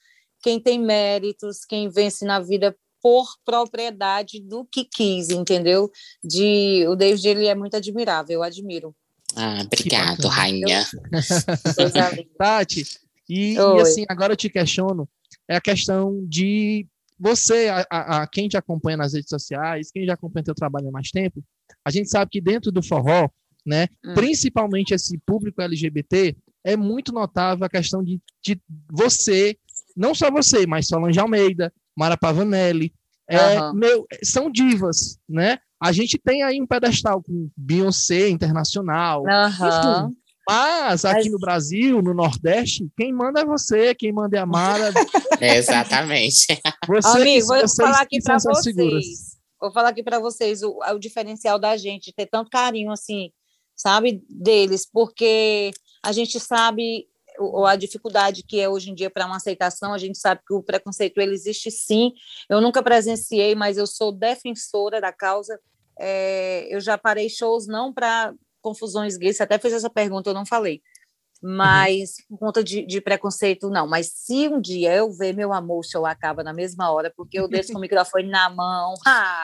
quem 0.43 0.59
tem 0.59 0.79
méritos, 0.79 1.65
quem 1.65 1.89
vence 1.89 2.25
na 2.25 2.39
vida 2.39 2.77
por 3.01 3.25
propriedade 3.45 4.39
do 4.41 4.65
que 4.65 4.83
quis, 4.83 5.29
entendeu? 5.29 5.89
De, 6.23 6.85
o 6.87 6.95
David 6.95 7.27
ele 7.27 7.47
é 7.47 7.55
muito 7.55 7.75
admirável, 7.75 8.35
eu 8.35 8.43
admiro. 8.43 8.93
Ah, 9.35 9.61
obrigado, 9.63 10.27
rainha. 10.27 10.85
Tati, 12.37 12.83
e, 13.29 13.53
e, 13.53 13.81
assim, 13.81 14.05
agora 14.09 14.33
eu 14.33 14.37
te 14.37 14.49
questiono, 14.49 15.07
é 15.47 15.55
a 15.55 15.61
questão 15.61 16.25
de 16.27 16.87
você, 17.19 17.67
a, 17.67 17.85
a, 17.89 18.21
a, 18.21 18.27
quem 18.27 18.47
te 18.47 18.57
acompanha 18.57 18.97
nas 18.97 19.13
redes 19.13 19.29
sociais, 19.29 19.91
quem 19.91 20.05
já 20.05 20.13
acompanha 20.13 20.45
teu 20.45 20.55
trabalho 20.55 20.87
há 20.87 20.91
mais 20.91 21.11
tempo, 21.11 21.43
a 21.85 21.91
gente 21.91 22.09
sabe 22.09 22.31
que 22.31 22.41
dentro 22.41 22.71
do 22.71 22.81
forró, 22.81 23.29
né, 23.65 23.87
hum. 24.03 24.13
principalmente 24.15 24.93
esse 24.93 25.17
público 25.25 25.61
LGBT, 25.61 26.35
é 26.63 26.75
muito 26.75 27.11
notável 27.11 27.65
a 27.65 27.69
questão 27.69 28.03
de, 28.03 28.21
de 28.41 28.59
você, 28.91 29.55
não 29.95 30.15
só 30.15 30.31
você, 30.31 30.65
mas 30.65 30.87
Solange 30.87 31.19
Almeida, 31.19 31.71
Mara 31.95 32.17
Pavanelli. 32.17 32.93
É, 33.27 33.61
uhum. 33.61 33.73
meu, 33.73 34.07
são 34.23 34.49
divas, 34.49 35.19
né? 35.27 35.59
A 35.81 35.91
gente 35.91 36.17
tem 36.17 36.43
aí 36.43 36.61
um 36.61 36.67
pedestal 36.67 37.21
com 37.23 37.49
Beyoncé 37.55 38.29
internacional. 38.29 39.23
Uhum. 39.23 40.09
Enfim, 40.09 40.17
mas 40.49 41.05
aqui 41.05 41.25
Mas... 41.25 41.31
no 41.31 41.37
Brasil, 41.37 42.01
no 42.01 42.11
Nordeste, 42.11 42.89
quem 42.97 43.13
manda 43.13 43.41
é 43.41 43.45
você, 43.45 43.93
quem 43.93 44.11
manda 44.11 44.35
é 44.35 44.39
a 44.39 44.47
Mara. 44.47 44.91
Exatamente. 45.39 46.47
Você, 46.87 47.07
Amigo, 47.07 47.45
vou 47.45 47.67
falar 47.69 48.01
aqui 48.01 48.19
para 48.19 48.39
vocês. 48.39 48.63
Seguras. 48.63 49.05
Vou 49.61 49.71
falar 49.71 49.89
aqui 49.89 50.01
para 50.01 50.19
vocês 50.19 50.63
o, 50.63 50.79
o 50.79 50.97
diferencial 50.97 51.59
da 51.59 51.77
gente 51.77 52.11
ter 52.11 52.25
tanto 52.25 52.49
carinho 52.49 52.91
assim, 52.91 53.31
sabe, 53.75 54.23
deles, 54.27 54.89
porque 54.91 55.69
a 56.03 56.11
gente 56.11 56.39
sabe 56.39 57.05
a 57.67 57.75
dificuldade 57.75 58.43
que 58.43 58.59
é 58.59 58.67
hoje 58.67 58.89
em 58.89 58.95
dia 58.95 59.09
para 59.09 59.25
uma 59.25 59.37
aceitação, 59.37 59.93
a 59.93 59.97
gente 59.97 60.17
sabe 60.17 60.41
que 60.45 60.53
o 60.53 60.63
preconceito 60.63 61.19
ele 61.19 61.33
existe 61.33 61.69
sim. 61.69 62.11
Eu 62.49 62.59
nunca 62.59 62.81
presenciei, 62.81 63.53
mas 63.53 63.77
eu 63.77 63.85
sou 63.85 64.11
defensora 64.11 64.99
da 64.99 65.13
causa. 65.13 65.59
É, 65.99 66.67
eu 66.73 66.79
já 66.79 66.97
parei 66.97 67.29
shows 67.29 67.67
não 67.67 67.93
para 67.93 68.33
confusões 68.61 69.17
gays, 69.17 69.37
você 69.37 69.43
até 69.43 69.57
fez 69.59 69.73
essa 69.73 69.89
pergunta, 69.89 70.29
eu 70.29 70.33
não 70.33 70.45
falei. 70.45 70.81
Mas, 71.41 72.15
uhum. 72.29 72.37
por 72.37 72.39
conta 72.39 72.63
de, 72.63 72.85
de, 72.85 72.99
preconceito, 72.99 73.69
não. 73.69 73.87
Mas 73.87 74.11
se 74.13 74.47
um 74.47 74.59
dia 74.59 74.93
eu 74.93 75.11
ver 75.11 75.33
meu 75.33 75.53
amor, 75.53 75.79
o 75.79 75.83
show 75.83 76.05
acaba 76.05 76.43
na 76.43 76.53
mesma 76.53 76.91
hora, 76.91 77.11
porque 77.15 77.39
eu 77.39 77.47
deixo 77.47 77.71
com 77.71 77.77
o 77.77 77.81
microfone 77.81 78.27
na 78.27 78.49
mão, 78.49 78.93
ah, 79.07 79.43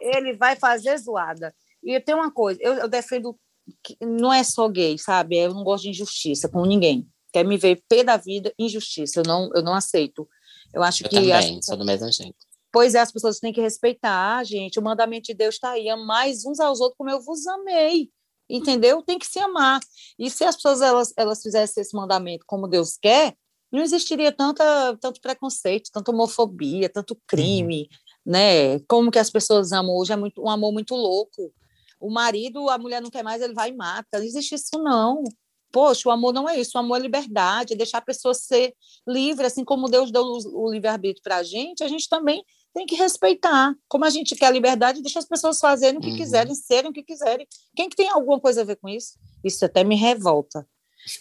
ele 0.00 0.34
vai 0.34 0.56
fazer 0.56 0.96
zoada. 0.98 1.54
E 1.82 2.00
tem 2.00 2.14
uma 2.14 2.30
coisa, 2.30 2.58
eu, 2.62 2.74
eu 2.74 2.88
defendo 2.88 3.38
que 3.82 3.96
não 4.00 4.32
é 4.32 4.42
só 4.42 4.68
gay, 4.68 4.96
sabe? 4.98 5.36
Eu 5.36 5.52
não 5.52 5.64
gosto 5.64 5.84
de 5.84 5.90
injustiça 5.90 6.48
com 6.48 6.64
ninguém. 6.64 7.06
Quer 7.32 7.44
me 7.44 7.58
ver 7.58 7.82
pé 7.88 8.02
da 8.02 8.16
vida, 8.16 8.52
injustiça. 8.58 9.20
Eu 9.20 9.24
não, 9.26 9.50
eu 9.54 9.62
não 9.62 9.74
aceito. 9.74 10.28
Eu 10.72 10.82
acho 10.82 11.04
eu 11.04 11.08
que. 11.08 11.16
Também, 11.16 11.58
as... 11.58 11.66
sou 11.66 11.76
do 11.76 11.84
mesmo 11.84 12.10
jeito. 12.10 12.45
Pois 12.76 12.94
é, 12.94 13.00
as 13.00 13.10
pessoas 13.10 13.38
têm 13.40 13.54
que 13.54 13.60
respeitar, 13.62 14.44
gente. 14.44 14.78
O 14.78 14.82
mandamento 14.82 15.28
de 15.28 15.32
Deus 15.32 15.54
está 15.54 15.70
aí. 15.70 15.88
Amais 15.88 16.44
uns 16.44 16.60
aos 16.60 16.78
outros 16.78 16.98
como 16.98 17.08
eu 17.08 17.22
vos 17.22 17.46
amei 17.46 18.10
entendeu? 18.50 19.00
Tem 19.00 19.18
que 19.18 19.26
se 19.26 19.38
amar. 19.38 19.80
E 20.18 20.28
se 20.28 20.44
as 20.44 20.56
pessoas 20.56 20.82
elas, 20.82 21.10
elas 21.16 21.40
fizessem 21.40 21.80
esse 21.80 21.96
mandamento 21.96 22.44
como 22.46 22.68
Deus 22.68 22.98
quer, 23.00 23.34
não 23.72 23.80
existiria 23.80 24.30
tanta, 24.30 24.94
tanto 25.00 25.22
preconceito, 25.22 25.90
tanta 25.90 26.10
homofobia, 26.10 26.90
tanto 26.90 27.14
uhum. 27.14 27.20
crime, 27.26 27.88
né? 28.24 28.78
Como 28.80 29.10
que 29.10 29.18
as 29.18 29.30
pessoas 29.30 29.72
amam 29.72 29.96
hoje 29.96 30.12
é 30.12 30.16
muito, 30.16 30.42
um 30.42 30.50
amor 30.50 30.70
muito 30.70 30.94
louco. 30.94 31.50
O 31.98 32.10
marido, 32.10 32.68
a 32.68 32.76
mulher 32.76 33.00
não 33.00 33.10
quer 33.10 33.24
mais, 33.24 33.40
ele 33.40 33.54
vai 33.54 33.70
e 33.70 33.74
mata. 33.74 34.18
Não 34.18 34.24
existe 34.26 34.54
isso, 34.54 34.78
não. 34.82 35.24
Poxa, 35.72 36.10
o 36.10 36.12
amor 36.12 36.34
não 36.34 36.46
é 36.46 36.60
isso. 36.60 36.76
O 36.76 36.80
amor 36.80 36.98
é 36.98 37.00
liberdade, 37.00 37.72
é 37.72 37.76
deixar 37.76 37.98
a 37.98 38.02
pessoa 38.02 38.34
ser 38.34 38.74
livre, 39.08 39.46
assim 39.46 39.64
como 39.64 39.88
Deus 39.88 40.12
deu 40.12 40.22
o 40.22 40.70
livre-arbítrio 40.70 41.22
para 41.22 41.38
a 41.38 41.42
gente, 41.42 41.82
a 41.82 41.88
gente 41.88 42.06
também 42.06 42.44
tem 42.76 42.84
que 42.84 42.94
respeitar. 42.94 43.74
Como 43.88 44.04
a 44.04 44.10
gente 44.10 44.36
quer 44.36 44.48
a 44.48 44.50
liberdade, 44.50 45.00
deixa 45.00 45.18
as 45.18 45.24
pessoas 45.24 45.58
fazerem 45.58 45.98
o 45.98 46.02
que 46.02 46.10
uhum. 46.10 46.16
quiserem, 46.16 46.54
serem 46.54 46.90
o 46.90 46.92
que 46.92 47.02
quiserem. 47.02 47.48
Quem 47.74 47.88
que 47.88 47.96
tem 47.96 48.10
alguma 48.10 48.38
coisa 48.38 48.60
a 48.60 48.64
ver 48.64 48.76
com 48.76 48.86
isso? 48.86 49.18
Isso 49.42 49.64
até 49.64 49.82
me 49.82 49.96
revolta. 49.96 50.68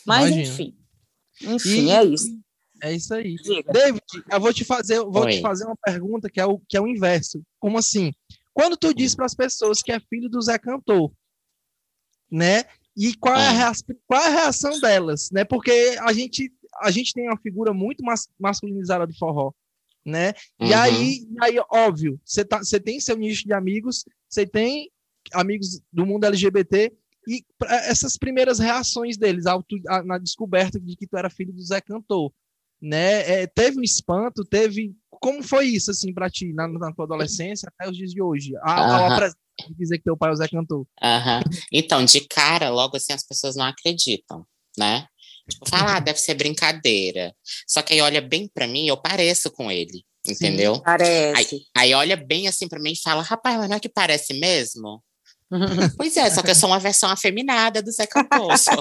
Mas, 0.05 0.31
Imagina. 0.31 0.41
enfim. 0.41 0.77
Enfim, 1.41 1.85
e, 1.85 1.91
é 1.91 2.03
isso. 2.03 2.39
É 2.83 2.93
isso 2.93 3.13
aí. 3.13 3.35
Diga. 3.35 3.71
David, 3.71 4.03
eu 4.29 4.39
vou 4.41 4.53
te 4.53 4.65
fazer, 4.65 4.99
vou 4.99 5.25
te 5.27 5.39
fazer 5.39 5.65
uma 5.65 5.77
pergunta 5.77 6.29
que 6.29 6.41
é 6.41 6.45
o 6.45 6.59
que 6.59 6.75
é 6.75 6.81
o 6.81 6.87
inverso. 6.87 7.41
Como 7.57 7.77
assim? 7.77 8.11
Quando 8.53 8.75
tu 8.75 8.93
diz 8.93 9.15
para 9.15 9.25
as 9.25 9.33
pessoas 9.33 9.81
que 9.81 9.93
é 9.93 9.99
filho 10.09 10.29
do 10.29 10.41
Zé 10.41 10.57
Cantor, 10.57 11.09
né? 12.29 12.65
E 12.97 13.15
qual 13.15 13.35
é, 13.35 13.47
a 13.47 13.51
reação, 13.51 13.95
qual 14.05 14.21
é 14.21 14.25
a 14.25 14.29
reação 14.29 14.77
delas, 14.81 15.29
né? 15.31 15.45
Porque 15.45 15.97
a 16.01 16.11
gente 16.11 16.51
a 16.81 16.91
gente 16.91 17.13
tem 17.13 17.29
uma 17.29 17.39
figura 17.39 17.73
muito 17.73 18.03
mas, 18.03 18.27
masculinizada 18.37 19.07
do 19.07 19.17
forró 19.17 19.53
né? 20.05 20.33
Uhum. 20.59 20.67
E 20.67 20.73
aí, 20.73 21.27
aí, 21.41 21.55
óbvio, 21.71 22.19
você 22.23 22.45
tá, 22.45 22.61
tem 22.83 22.99
seu 22.99 23.17
nicho 23.17 23.45
de 23.45 23.53
amigos, 23.53 24.05
você 24.29 24.45
tem 24.45 24.91
amigos 25.33 25.81
do 25.91 26.05
mundo 26.05 26.25
LGBT 26.25 26.93
e 27.27 27.43
essas 27.87 28.17
primeiras 28.17 28.59
reações 28.59 29.17
deles 29.17 29.45
ao, 29.47 29.65
na 30.05 30.17
descoberta 30.17 30.79
de 30.79 30.95
que 30.95 31.07
tu 31.07 31.17
era 31.17 31.29
filho 31.29 31.51
do 31.51 31.63
Zé 31.63 31.81
Cantor, 31.81 32.31
né? 32.79 33.41
É, 33.41 33.47
teve 33.47 33.79
um 33.79 33.83
espanto, 33.83 34.45
teve 34.45 34.95
como 35.09 35.41
foi 35.41 35.67
isso 35.67 35.89
assim 35.89 36.13
para 36.13 36.29
ti 36.29 36.53
na, 36.53 36.67
na, 36.67 36.93
tua 36.93 37.05
adolescência 37.05 37.67
até 37.67 37.89
os 37.89 37.97
dias 37.97 38.11
de 38.11 38.21
hoje? 38.21 38.53
A, 38.61 39.07
uhum. 39.09 39.23
a 39.23 39.31
dizer 39.75 39.97
que 39.97 40.03
teu 40.03 40.17
pai 40.17 40.29
é 40.29 40.33
o 40.33 40.35
Zé 40.35 40.47
Cantor. 40.47 40.81
Uhum. 40.81 41.57
Então, 41.71 42.05
de 42.05 42.21
cara, 42.27 42.69
logo 42.69 42.97
assim 42.97 43.13
as 43.13 43.25
pessoas 43.25 43.55
não 43.55 43.65
acreditam, 43.65 44.45
né? 44.77 45.07
Tipo, 45.49 45.69
fala, 45.69 45.97
ah, 45.97 45.99
deve 45.99 46.19
ser 46.19 46.34
brincadeira. 46.34 47.34
Só 47.67 47.81
que 47.81 47.93
aí 47.93 48.01
olha 48.01 48.21
bem 48.21 48.49
para 48.53 48.67
mim, 48.67 48.88
eu 48.88 48.97
pareço 48.97 49.51
com 49.51 49.71
ele, 49.71 50.03
entendeu? 50.27 50.75
Sim, 50.75 50.81
parece. 50.84 51.55
Aí, 51.55 51.62
aí, 51.75 51.93
olha 51.93 52.15
bem 52.15 52.47
assim 52.47 52.67
para 52.67 52.79
mim 52.79 52.93
e 52.93 53.01
fala, 53.01 53.21
rapaz, 53.21 53.58
mas 53.58 53.69
não 53.69 53.77
é 53.77 53.79
que 53.79 53.89
parece 53.89 54.34
mesmo? 54.34 55.03
Pois 55.97 56.17
é, 56.17 56.29
só 56.29 56.41
que 56.41 56.51
eu 56.51 56.55
sou 56.55 56.69
uma 56.69 56.79
versão 56.79 57.10
afeminada 57.10 57.81
do 57.81 57.91
Zé 57.91 58.08
Cardoso. 58.08 58.71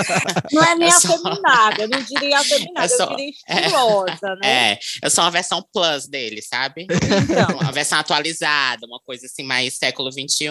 Não 0.52 0.64
é 0.64 0.74
nem 0.74 0.90
sou... 0.90 1.14
afeminada, 1.14 1.82
eu 1.82 1.88
não 1.88 2.02
diria 2.02 2.38
afeminada, 2.38 2.86
eu, 2.86 2.96
sou... 2.96 3.10
eu 3.10 3.16
diria 3.16 3.30
estilosa, 3.30 4.18
é, 4.22 4.36
né? 4.36 4.72
É, 4.72 4.78
eu 5.02 5.10
sou 5.10 5.24
uma 5.24 5.30
versão 5.30 5.64
plus 5.72 6.06
dele, 6.06 6.40
sabe? 6.42 6.86
Então. 6.90 7.58
Uma 7.60 7.72
versão 7.72 7.98
atualizada, 7.98 8.86
uma 8.86 9.00
coisa 9.00 9.26
assim, 9.26 9.42
mais 9.42 9.76
século 9.76 10.10
XXI. 10.10 10.48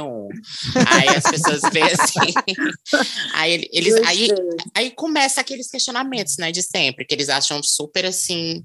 Aí 0.87 1.09
as 1.09 1.23
pessoas 1.23 1.61
veem 1.71 1.85
assim. 1.85 2.33
aí 3.33 3.67
eles. 3.71 3.95
Aí, 4.05 4.29
aí 4.75 4.91
começa 4.91 5.41
aqueles 5.41 5.69
questionamentos, 5.69 6.37
né, 6.37 6.51
de 6.51 6.61
sempre, 6.61 7.05
que 7.05 7.13
eles 7.13 7.29
acham 7.29 7.61
super 7.63 8.05
assim 8.05 8.63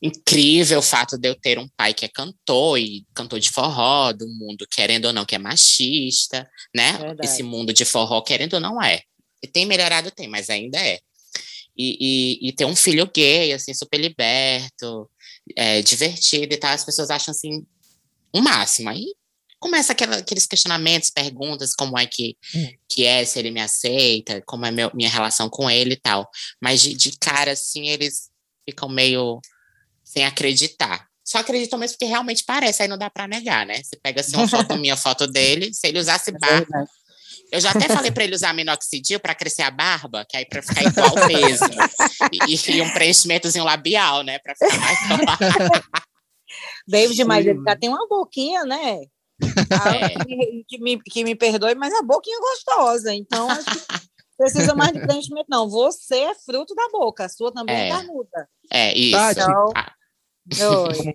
incrível 0.00 0.78
o 0.78 0.82
fato 0.82 1.16
de 1.18 1.28
eu 1.28 1.34
ter 1.34 1.58
um 1.58 1.68
pai 1.76 1.94
que 1.94 2.04
é 2.04 2.08
cantor 2.08 2.78
e 2.78 3.06
cantor 3.14 3.40
de 3.40 3.50
forró, 3.50 4.12
do 4.12 4.28
mundo, 4.28 4.66
querendo 4.70 5.06
ou 5.06 5.12
não, 5.12 5.24
que 5.24 5.34
é 5.34 5.38
machista, 5.38 6.48
né? 6.74 6.92
Verdade. 6.92 7.20
Esse 7.24 7.42
mundo 7.42 7.72
de 7.72 7.84
forró, 7.84 8.20
querendo 8.22 8.54
ou 8.54 8.60
não, 8.60 8.82
é. 8.82 9.02
E 9.42 9.48
tem 9.48 9.66
melhorado, 9.66 10.10
tem, 10.10 10.28
mas 10.28 10.50
ainda 10.50 10.78
é. 10.78 10.98
E, 11.76 12.38
e, 12.40 12.48
e 12.48 12.52
ter 12.52 12.64
um 12.64 12.76
filho 12.76 13.10
gay, 13.12 13.52
assim, 13.52 13.74
super 13.74 13.98
liberto, 13.98 15.10
é, 15.56 15.82
divertido 15.82 16.54
e 16.54 16.56
tal, 16.56 16.72
as 16.72 16.84
pessoas 16.84 17.10
acham, 17.10 17.32
assim, 17.32 17.66
o 18.32 18.38
um 18.38 18.42
máximo. 18.42 18.88
Aí 18.88 19.06
começa 19.58 19.92
aquela, 19.92 20.16
aqueles 20.16 20.46
questionamentos, 20.46 21.10
perguntas, 21.10 21.74
como 21.74 21.98
é 21.98 22.06
que, 22.06 22.36
hum. 22.54 22.68
que 22.88 23.04
é, 23.04 23.24
se 23.24 23.38
ele 23.38 23.50
me 23.50 23.60
aceita, 23.60 24.42
como 24.46 24.64
é 24.66 24.70
meu, 24.70 24.90
minha 24.94 25.08
relação 25.08 25.48
com 25.48 25.70
ele 25.70 25.94
e 25.94 26.00
tal. 26.00 26.28
Mas 26.60 26.82
de, 26.82 26.94
de 26.94 27.12
cara, 27.18 27.52
assim, 27.52 27.88
eles 27.88 28.30
ficam 28.68 28.88
meio 28.88 29.40
sem 30.06 30.24
acreditar. 30.24 31.08
Só 31.24 31.38
acreditam 31.38 31.76
mesmo 31.76 31.98
porque 31.98 32.04
realmente 32.04 32.44
parece, 32.44 32.82
aí 32.82 32.88
não 32.88 32.96
dá 32.96 33.10
para 33.10 33.26
negar, 33.26 33.66
né? 33.66 33.82
Você 33.82 33.96
pega 34.00 34.20
assim 34.20 34.36
uma 34.36 34.46
foto 34.46 34.76
minha, 34.78 34.96
foto 34.96 35.26
dele, 35.26 35.74
se 35.74 35.88
ele 35.88 35.98
usasse 35.98 36.30
é 36.30 36.38
barba. 36.38 36.86
Eu 37.50 37.60
já 37.60 37.70
até 37.70 37.88
falei 37.88 38.10
para 38.10 38.24
ele 38.24 38.34
usar 38.34 38.52
minoxidil 38.54 39.20
para 39.20 39.34
crescer 39.34 39.62
a 39.62 39.70
barba, 39.70 40.24
que 40.28 40.36
aí 40.36 40.44
para 40.46 40.62
ficar 40.62 40.84
igual 40.84 41.14
mesmo. 41.26 41.68
E, 42.48 42.76
e, 42.76 42.82
um 42.82 42.92
preenchimentozinho 42.92 43.64
labial, 43.64 44.22
né, 44.22 44.38
para 44.38 44.54
ficar 44.54 44.78
mais 44.78 44.98
David, 46.86 47.24
mas 47.24 47.46
ele 47.46 47.60
já 47.64 47.76
tem 47.76 47.88
uma 47.88 48.06
boquinha, 48.08 48.64
né? 48.64 49.00
É. 49.42 50.24
Que, 50.24 50.64
que, 50.68 50.78
me, 50.78 51.02
que 51.02 51.24
me 51.24 51.34
perdoe, 51.34 51.74
mas 51.74 51.92
a 51.92 52.02
boquinha 52.02 52.38
gostosa. 52.38 53.12
Então, 53.12 53.50
acho 53.50 53.64
que 53.64 53.80
precisa 54.36 54.74
mais 54.74 54.92
de 54.92 55.00
preenchimento, 55.06 55.46
não. 55.48 55.68
Você 55.68 56.16
é 56.16 56.34
fruto 56.34 56.74
da 56.74 56.88
boca, 56.90 57.24
a 57.24 57.28
sua 57.28 57.52
também 57.52 57.74
é, 57.74 57.88
é 57.88 57.90
carnuda. 57.90 58.48
É, 58.70 58.98
isso. 58.98 59.16
Tati, 59.16 59.40
então, 60.46 60.94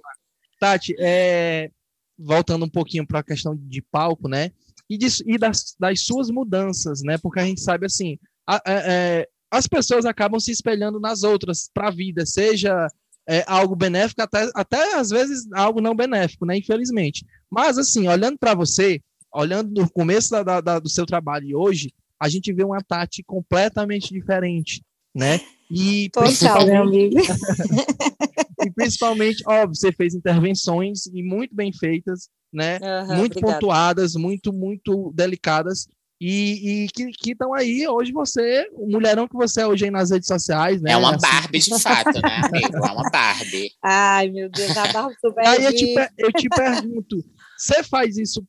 Tati 0.60 0.96
é, 1.00 1.70
voltando 2.18 2.66
um 2.66 2.70
pouquinho 2.70 3.06
para 3.06 3.20
a 3.20 3.24
questão 3.24 3.56
de 3.56 3.82
palco, 3.82 4.28
né? 4.28 4.52
E, 4.90 4.98
de, 4.98 5.08
e 5.26 5.38
das, 5.38 5.76
das, 5.80 6.02
suas 6.02 6.30
mudanças, 6.30 7.02
né? 7.02 7.18
Porque 7.18 7.40
a 7.40 7.46
gente 7.46 7.62
sabe 7.62 7.86
assim, 7.86 8.18
a, 8.46 8.58
a, 8.58 8.62
é, 8.66 9.28
as 9.50 9.68
pessoas 9.68 10.06
acabam 10.06 10.40
se 10.40 10.52
espelhando 10.52 11.00
nas 11.00 11.24
outras 11.24 11.70
para 11.74 11.88
a 11.88 11.92
vida, 11.92 12.26
seja 12.26 12.88
é, 13.28 13.44
algo 13.48 13.76
benéfico, 13.76 14.22
até, 14.22 14.50
até 14.54 14.96
às 14.96 15.10
vezes 15.10 15.50
algo 15.54 15.82
não 15.82 15.96
benéfico, 15.96 16.46
né? 16.46 16.58
Infelizmente. 16.58 17.26
Mas 17.50 17.78
assim, 17.78 18.08
olhando 18.08 18.38
para 18.38 18.54
você, 18.54 19.02
olhando 19.34 19.82
no 19.82 19.90
começo 19.90 20.32
da, 20.44 20.62
da, 20.62 20.80
do 20.80 20.90
seu 20.90 21.06
trabalho 21.06 21.48
e 21.48 21.56
hoje, 21.56 21.94
a 22.22 22.30
gente 22.30 22.54
vê 22.54 22.64
uma 22.64 22.84
Tati 22.84 23.24
completamente 23.24 24.14
diferente, 24.14 24.84
né? 25.14 25.42
E 25.72 26.08
Total, 26.12 26.68
meu 26.68 26.84
amigo. 26.84 27.16
e 28.64 28.70
principalmente, 28.70 29.44
óbvio, 29.48 29.76
você 29.76 29.92
fez 29.92 30.14
intervenções 30.14 31.08
e 31.08 31.24
muito 31.24 31.56
bem 31.56 31.74
feitas, 31.74 32.30
né? 32.54 32.78
Uhum, 32.78 33.18
muito 33.18 33.32
obrigada. 33.40 33.54
pontuadas, 33.54 34.16
muito, 34.16 34.54
muito 34.54 35.12
delicadas. 35.16 35.88
E, 36.24 36.84
e 36.84 36.88
que 36.90 37.32
estão 37.32 37.56
aí 37.56 37.88
hoje 37.88 38.12
você, 38.12 38.70
o 38.74 38.88
mulherão 38.88 39.28
que 39.28 39.34
você 39.34 39.62
é 39.62 39.68
hoje 39.68 39.86
aí 39.86 39.92
nas 39.92 40.12
redes 40.12 40.28
sociais, 40.28 40.80
né? 40.80 40.92
É 40.92 40.98
uma 40.98 41.16
assim. 41.16 41.28
Barbie 41.28 41.60
de 41.60 41.80
fato, 41.82 42.22
né, 42.22 42.42
amigo? 42.46 42.86
É 42.86 42.92
uma 42.92 43.10
Barbie. 43.10 43.72
Ai, 43.82 44.30
meu 44.30 44.48
Deus, 44.48 44.78
a 44.78 44.94
Barbie 44.94 45.16
super 45.20 45.48
Aí 45.48 45.66
eu 45.66 45.74
te, 45.74 45.96
eu 46.20 46.32
te 46.32 46.48
pergunto, 46.50 47.26
você 47.58 47.82
faz 47.82 48.18
isso 48.18 48.46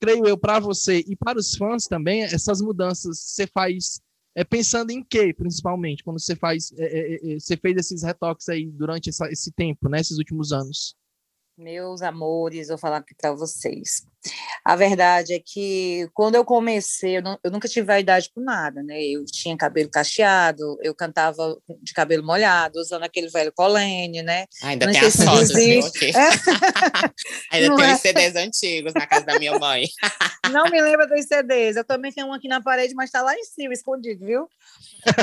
creio 0.00 0.26
eu, 0.26 0.38
para 0.38 0.58
você 0.58 1.04
e 1.06 1.16
para 1.16 1.38
os 1.38 1.56
fãs 1.56 1.86
também, 1.86 2.22
essas 2.22 2.60
mudanças 2.60 3.18
você 3.18 3.46
faz 3.46 4.00
é, 4.38 4.44
pensando 4.44 4.90
em 4.90 5.02
quê, 5.02 5.34
principalmente, 5.34 6.04
quando 6.04 6.20
você 6.20 6.36
faz, 6.36 6.72
é, 6.78 6.84
é, 6.84 7.34
é 7.34 7.40
você 7.40 7.56
fez 7.56 7.76
esses 7.76 8.04
retoques 8.04 8.48
aí 8.48 8.66
durante 8.66 9.08
essa, 9.08 9.28
esse 9.30 9.50
tempo, 9.50 9.88
né, 9.88 10.00
esses 10.00 10.16
últimos 10.16 10.52
anos? 10.52 10.94
Meus 11.56 12.02
amores, 12.02 12.68
vou 12.68 12.78
falar 12.78 12.98
aqui 12.98 13.16
para 13.16 13.32
vocês. 13.32 14.06
A 14.64 14.76
verdade 14.76 15.34
é 15.34 15.40
que 15.44 16.08
quando 16.12 16.34
eu 16.34 16.44
comecei, 16.44 17.18
eu, 17.18 17.22
não, 17.22 17.38
eu, 17.42 17.50
nunca 17.50 17.68
tive 17.68 17.86
vaidade 17.86 18.30
por 18.34 18.42
nada, 18.42 18.82
né? 18.82 19.00
Eu 19.02 19.24
tinha 19.24 19.56
cabelo 19.56 19.88
cacheado, 19.88 20.78
eu 20.82 20.94
cantava 20.94 21.56
de 21.82 21.92
cabelo 21.92 22.24
molhado, 22.24 22.78
usando 22.78 23.04
aquele 23.04 23.28
velho 23.28 23.52
colene, 23.52 24.22
né? 24.22 24.46
Ainda 24.62 24.86
não 24.86 24.92
tem 24.92 25.02
as 25.02 25.16
fotos, 25.16 25.52
viu? 25.52 25.80
Ainda 27.52 27.68
não 27.68 27.76
tem 27.76 27.90
é. 27.90 27.94
os 27.94 28.00
CDs 28.00 28.36
antigos 28.36 28.92
na 28.94 29.06
casa 29.06 29.24
da 29.24 29.38
minha 29.38 29.58
mãe. 29.58 29.84
não 30.52 30.64
me 30.64 30.80
lembro 30.80 31.06
dos 31.06 31.24
CDs. 31.26 31.76
Eu 31.76 31.84
também 31.84 32.12
tenho 32.12 32.26
um 32.26 32.32
aqui 32.32 32.48
na 32.48 32.62
parede, 32.62 32.94
mas 32.94 33.08
está 33.08 33.22
lá 33.22 33.34
em 33.34 33.44
cima, 33.44 33.72
escondido, 33.72 34.24
viu? 34.24 34.48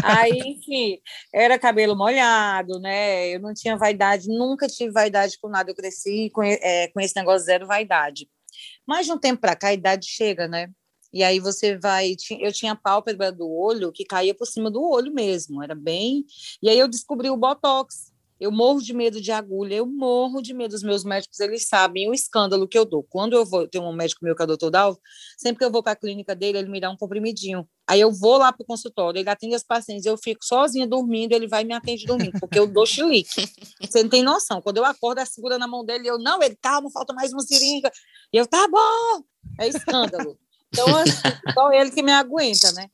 Aí, 0.04 0.40
enfim, 0.40 1.00
era 1.34 1.60
cabelo 1.60 1.96
molhado, 1.96 2.80
né? 2.80 3.28
Eu 3.30 3.40
não 3.40 3.54
tinha 3.54 3.78
vaidade, 3.78 4.28
nunca 4.28 4.68
tive 4.68 4.92
vaidade 4.92 5.38
por 5.42 5.52
nada. 5.52 5.70
Eu 5.70 5.76
cresci 5.76 6.30
com, 6.34 6.44
é, 6.44 6.88
com 6.88 7.00
esse 7.00 7.16
negócio 7.16 7.46
zero 7.46 7.68
vaidade. 7.68 8.28
Mas 8.88 9.06
de 9.06 9.12
um 9.12 9.18
tempo 9.18 9.42
para 9.42 9.56
cá, 9.56 9.70
a 9.70 9.74
idade 9.74 10.06
chega, 10.08 10.48
né? 10.48 10.70
E 11.14 11.24
aí 11.24 11.40
você 11.40 11.78
vai. 11.78 12.16
Eu 12.40 12.52
tinha 12.52 12.74
a 12.74 12.76
pálpebra 12.76 13.32
do 13.32 13.50
olho 13.50 13.92
que 13.92 14.04
caía 14.04 14.36
por 14.36 14.46
cima 14.46 14.70
do 14.70 14.84
olho 14.84 15.14
mesmo, 15.14 15.64
era 15.64 15.74
bem. 15.74 16.26
E 16.62 16.70
aí 16.70 16.78
eu 16.78 16.88
descobri 16.88 17.30
o 17.30 17.38
Botox. 17.38 18.12
Eu 18.40 18.52
morro 18.52 18.82
de 18.82 18.94
medo 18.94 19.22
de 19.22 19.32
agulha, 19.32 19.76
eu 19.76 19.86
morro 19.86 20.42
de 20.42 20.54
medo. 20.54 20.76
Os 20.76 20.84
meus 20.84 21.06
médicos, 21.06 21.40
eles 21.40 21.68
sabem 21.68 22.10
o 22.10 22.14
escândalo 22.14 22.68
que 22.68 22.78
eu 22.78 22.84
dou. 22.84 23.04
Quando 23.10 23.34
eu 23.34 23.46
vou, 23.46 23.68
tem 23.68 23.82
um 23.82 23.94
médico 23.94 24.26
meu 24.26 24.36
que 24.36 24.42
é 24.42 24.46
o 24.46 24.48
doutor 24.48 24.70
Dalvo, 24.70 25.00
sempre 25.38 25.60
que 25.60 25.66
eu 25.66 25.72
vou 25.72 25.82
para 25.82 25.94
a 25.94 25.96
clínica 25.96 26.36
dele, 26.36 26.58
ele 26.58 26.70
me 26.70 26.82
dá 26.82 26.90
um 26.90 26.98
comprimidinho. 26.98 27.68
Aí 27.88 28.02
eu 28.02 28.12
vou 28.12 28.38
lá 28.38 28.52
para 28.52 28.64
o 28.64 28.66
consultório, 28.66 29.20
ele 29.20 29.30
atende 29.30 29.56
as 29.56 29.64
pacientes, 29.64 30.06
eu 30.06 30.18
fico 30.18 30.44
sozinha 30.44 30.86
dormindo, 30.86 31.32
ele 31.32 31.48
vai 31.48 31.62
e 31.62 31.66
me 31.66 31.74
atende 31.74 32.06
dormindo, 32.06 32.38
porque 32.40 32.60
eu 32.60 32.68
dou 32.68 32.86
chilique. 32.86 33.30
Você 33.80 34.04
não 34.04 34.10
tem 34.10 34.24
noção. 34.24 34.62
Quando 34.62 34.78
eu 34.78 34.86
acordo, 34.86 35.20
a 35.20 35.26
segura 35.26 35.58
na 35.58 35.68
mão 35.68 35.86
dele, 35.86 36.08
eu, 36.08 36.18
não, 36.18 36.42
ele, 36.42 36.58
calma, 36.62 36.92
falta 36.92 37.14
mais 37.14 37.32
uma 37.32 37.42
seringa. 37.42 37.92
E 38.34 38.38
eu, 38.38 38.46
tá 38.46 38.68
bom! 38.68 39.24
É 39.60 39.68
escândalo. 39.68 40.38
Então, 40.70 40.94
assim, 40.98 41.12
só 41.54 41.72
ele 41.72 41.92
que 41.92 42.04
me 42.04 42.12
aguenta, 42.12 42.72
né? 42.74 42.90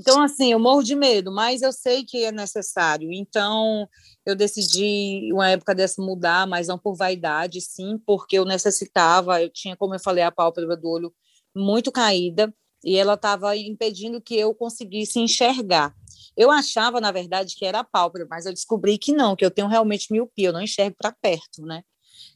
Então, 0.00 0.22
assim, 0.22 0.52
eu 0.52 0.58
morro 0.58 0.82
de 0.82 0.94
medo, 0.94 1.30
mas 1.30 1.60
eu 1.60 1.70
sei 1.72 2.04
que 2.04 2.24
é 2.24 2.32
necessário. 2.32 3.12
Então, 3.12 3.86
eu 4.24 4.34
decidi, 4.34 5.30
uma 5.30 5.50
época 5.50 5.74
dessa, 5.74 6.00
mudar, 6.00 6.46
mas 6.46 6.68
não 6.68 6.78
por 6.78 6.94
vaidade, 6.94 7.60
sim, 7.60 7.98
porque 8.06 8.38
eu 8.38 8.46
necessitava. 8.46 9.42
Eu 9.42 9.50
tinha, 9.50 9.76
como 9.76 9.94
eu 9.94 10.00
falei, 10.00 10.24
a 10.24 10.32
pálpebra 10.32 10.74
do 10.74 10.88
olho 10.88 11.12
muito 11.54 11.92
caída 11.92 12.52
e 12.82 12.96
ela 12.96 13.12
estava 13.12 13.54
impedindo 13.54 14.22
que 14.22 14.34
eu 14.34 14.54
conseguisse 14.54 15.18
enxergar. 15.18 15.94
Eu 16.34 16.50
achava, 16.50 16.98
na 16.98 17.12
verdade, 17.12 17.54
que 17.54 17.66
era 17.66 17.80
a 17.80 17.84
pálpebra, 17.84 18.26
mas 18.30 18.46
eu 18.46 18.54
descobri 18.54 18.96
que 18.96 19.12
não, 19.12 19.36
que 19.36 19.44
eu 19.44 19.50
tenho 19.50 19.68
realmente 19.68 20.10
miopia, 20.10 20.48
eu 20.48 20.52
não 20.54 20.62
enxergo 20.62 20.96
para 20.98 21.12
perto, 21.12 21.60
né? 21.60 21.82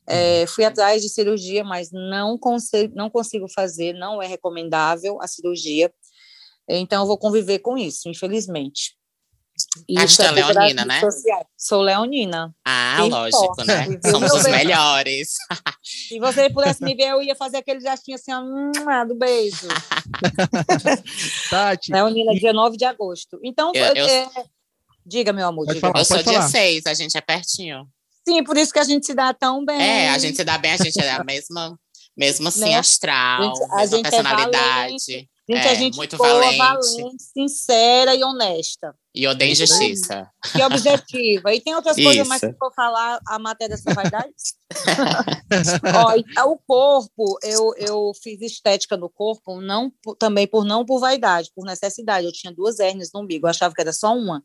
É, 0.07 0.43
uhum. 0.43 0.47
fui 0.49 0.65
atrás 0.65 1.01
de 1.01 1.09
cirurgia, 1.09 1.65
mas 1.65 1.91
não 1.91 2.37
consigo, 2.37 2.95
não 2.95 3.09
consigo 3.09 3.49
fazer, 3.49 3.95
não 3.95 4.21
é 4.21 4.27
recomendável 4.27 5.19
a 5.23 5.27
cirurgia. 5.27 5.91
Então, 6.69 7.03
eu 7.03 7.07
vou 7.07 7.19
conviver 7.19 7.59
com 7.59 7.77
isso, 7.77 8.09
infelizmente. 8.09 8.97
Isso 9.89 10.21
é 10.23 10.31
leonina, 10.33 10.85
né? 10.85 11.01
Sociais. 11.01 11.47
Sou 11.57 11.81
leonina. 11.81 12.53
Ah, 12.65 12.99
lógico, 13.09 13.65
né? 13.65 13.87
Somos 14.11 14.33
os 14.33 14.43
melhores. 14.51 15.35
Se 15.83 16.19
você 16.19 16.51
pudesse 16.51 16.83
me 16.83 16.95
ver, 16.95 17.11
eu 17.11 17.23
ia 17.23 17.37
fazer 17.37 17.59
aquele 17.59 17.81
gestinho 17.81 18.17
assim, 18.17 18.33
ó, 18.33 19.05
do 19.05 19.15
beijo. 19.15 19.69
Tati. 21.51 21.93
Leonina, 21.93 22.35
dia 22.35 22.53
9 22.53 22.77
de 22.77 22.85
agosto. 22.85 23.39
Então, 23.45 23.71
eu, 23.75 23.95
eu... 23.95 24.07
É... 24.07 24.29
diga, 25.07 25.33
meu 25.33 25.47
amor. 25.47 25.67
Diga. 25.67 25.81
Falar, 25.81 26.01
eu 26.01 26.05
sou 26.05 26.23
dia 26.23 26.43
6, 26.43 26.87
a 26.87 26.95
gente 26.95 27.17
é 27.17 27.21
pertinho. 27.21 27.87
Sim, 28.27 28.43
por 28.43 28.57
isso 28.57 28.73
que 28.73 28.79
a 28.81 28.85
gente 28.85 29.07
se 29.07 29.15
dá 29.15 29.33
tão 29.33 29.65
bem. 29.65 29.81
É, 29.81 30.09
a 30.11 30.19
gente 30.19 30.37
se 30.37 30.45
dá 30.45 30.59
bem, 30.59 30.73
a 30.73 30.79
gente 30.79 30.99
é 30.99 31.13
a 31.13 31.23
mesma, 31.23 31.79
mesmo 32.17 32.49
assim, 32.49 32.61
né? 32.61 32.77
astral, 32.77 33.43
a 33.43 33.45
gente, 33.45 33.63
a 33.63 33.77
mesma 33.77 33.97
gente 33.97 34.07
é 34.07 34.11
personalidade. 34.11 35.15
É 35.15 35.34
Gente, 35.49 35.67
é, 35.67 35.71
a 35.71 35.75
gente 35.75 35.97
muito 35.97 36.17
boa, 36.17 36.29
valente. 36.29 36.57
valente, 36.57 37.23
sincera 37.23 38.15
e 38.15 38.25
honesta. 38.25 38.95
E 39.15 39.29
odeia 39.29 39.53
injustiça. 39.53 40.29
E 40.57 40.63
objetiva. 40.63 41.55
E 41.55 41.61
tem 41.61 41.75
outras 41.75 41.97
Isso. 41.97 42.07
coisas 42.07 42.27
mais 42.27 42.41
que 42.41 42.53
for 42.55 42.73
falar, 42.75 43.21
a 43.29 43.39
matéria 43.39 43.77
só 43.77 43.93
vai 43.93 44.11
dar 44.11 44.27
isso. 44.27 44.55
Ó, 46.43 46.51
o 46.51 46.59
corpo, 46.67 47.39
eu, 47.43 47.75
eu 47.77 48.13
fiz 48.23 48.41
estética 48.41 48.97
no 48.97 49.09
corpo, 49.09 49.61
não 49.61 49.93
também 50.19 50.47
por 50.47 50.65
não 50.65 50.85
por 50.85 50.99
vaidade, 50.99 51.51
por 51.55 51.65
necessidade. 51.65 52.27
Eu 52.27 52.33
tinha 52.33 52.53
duas 52.53 52.81
hérnias 52.81 53.11
no 53.15 53.21
umbigo, 53.21 53.47
eu 53.47 53.51
achava 53.51 53.75
que 53.75 53.81
era 53.81 53.93
só 53.93 54.17
uma. 54.17 54.43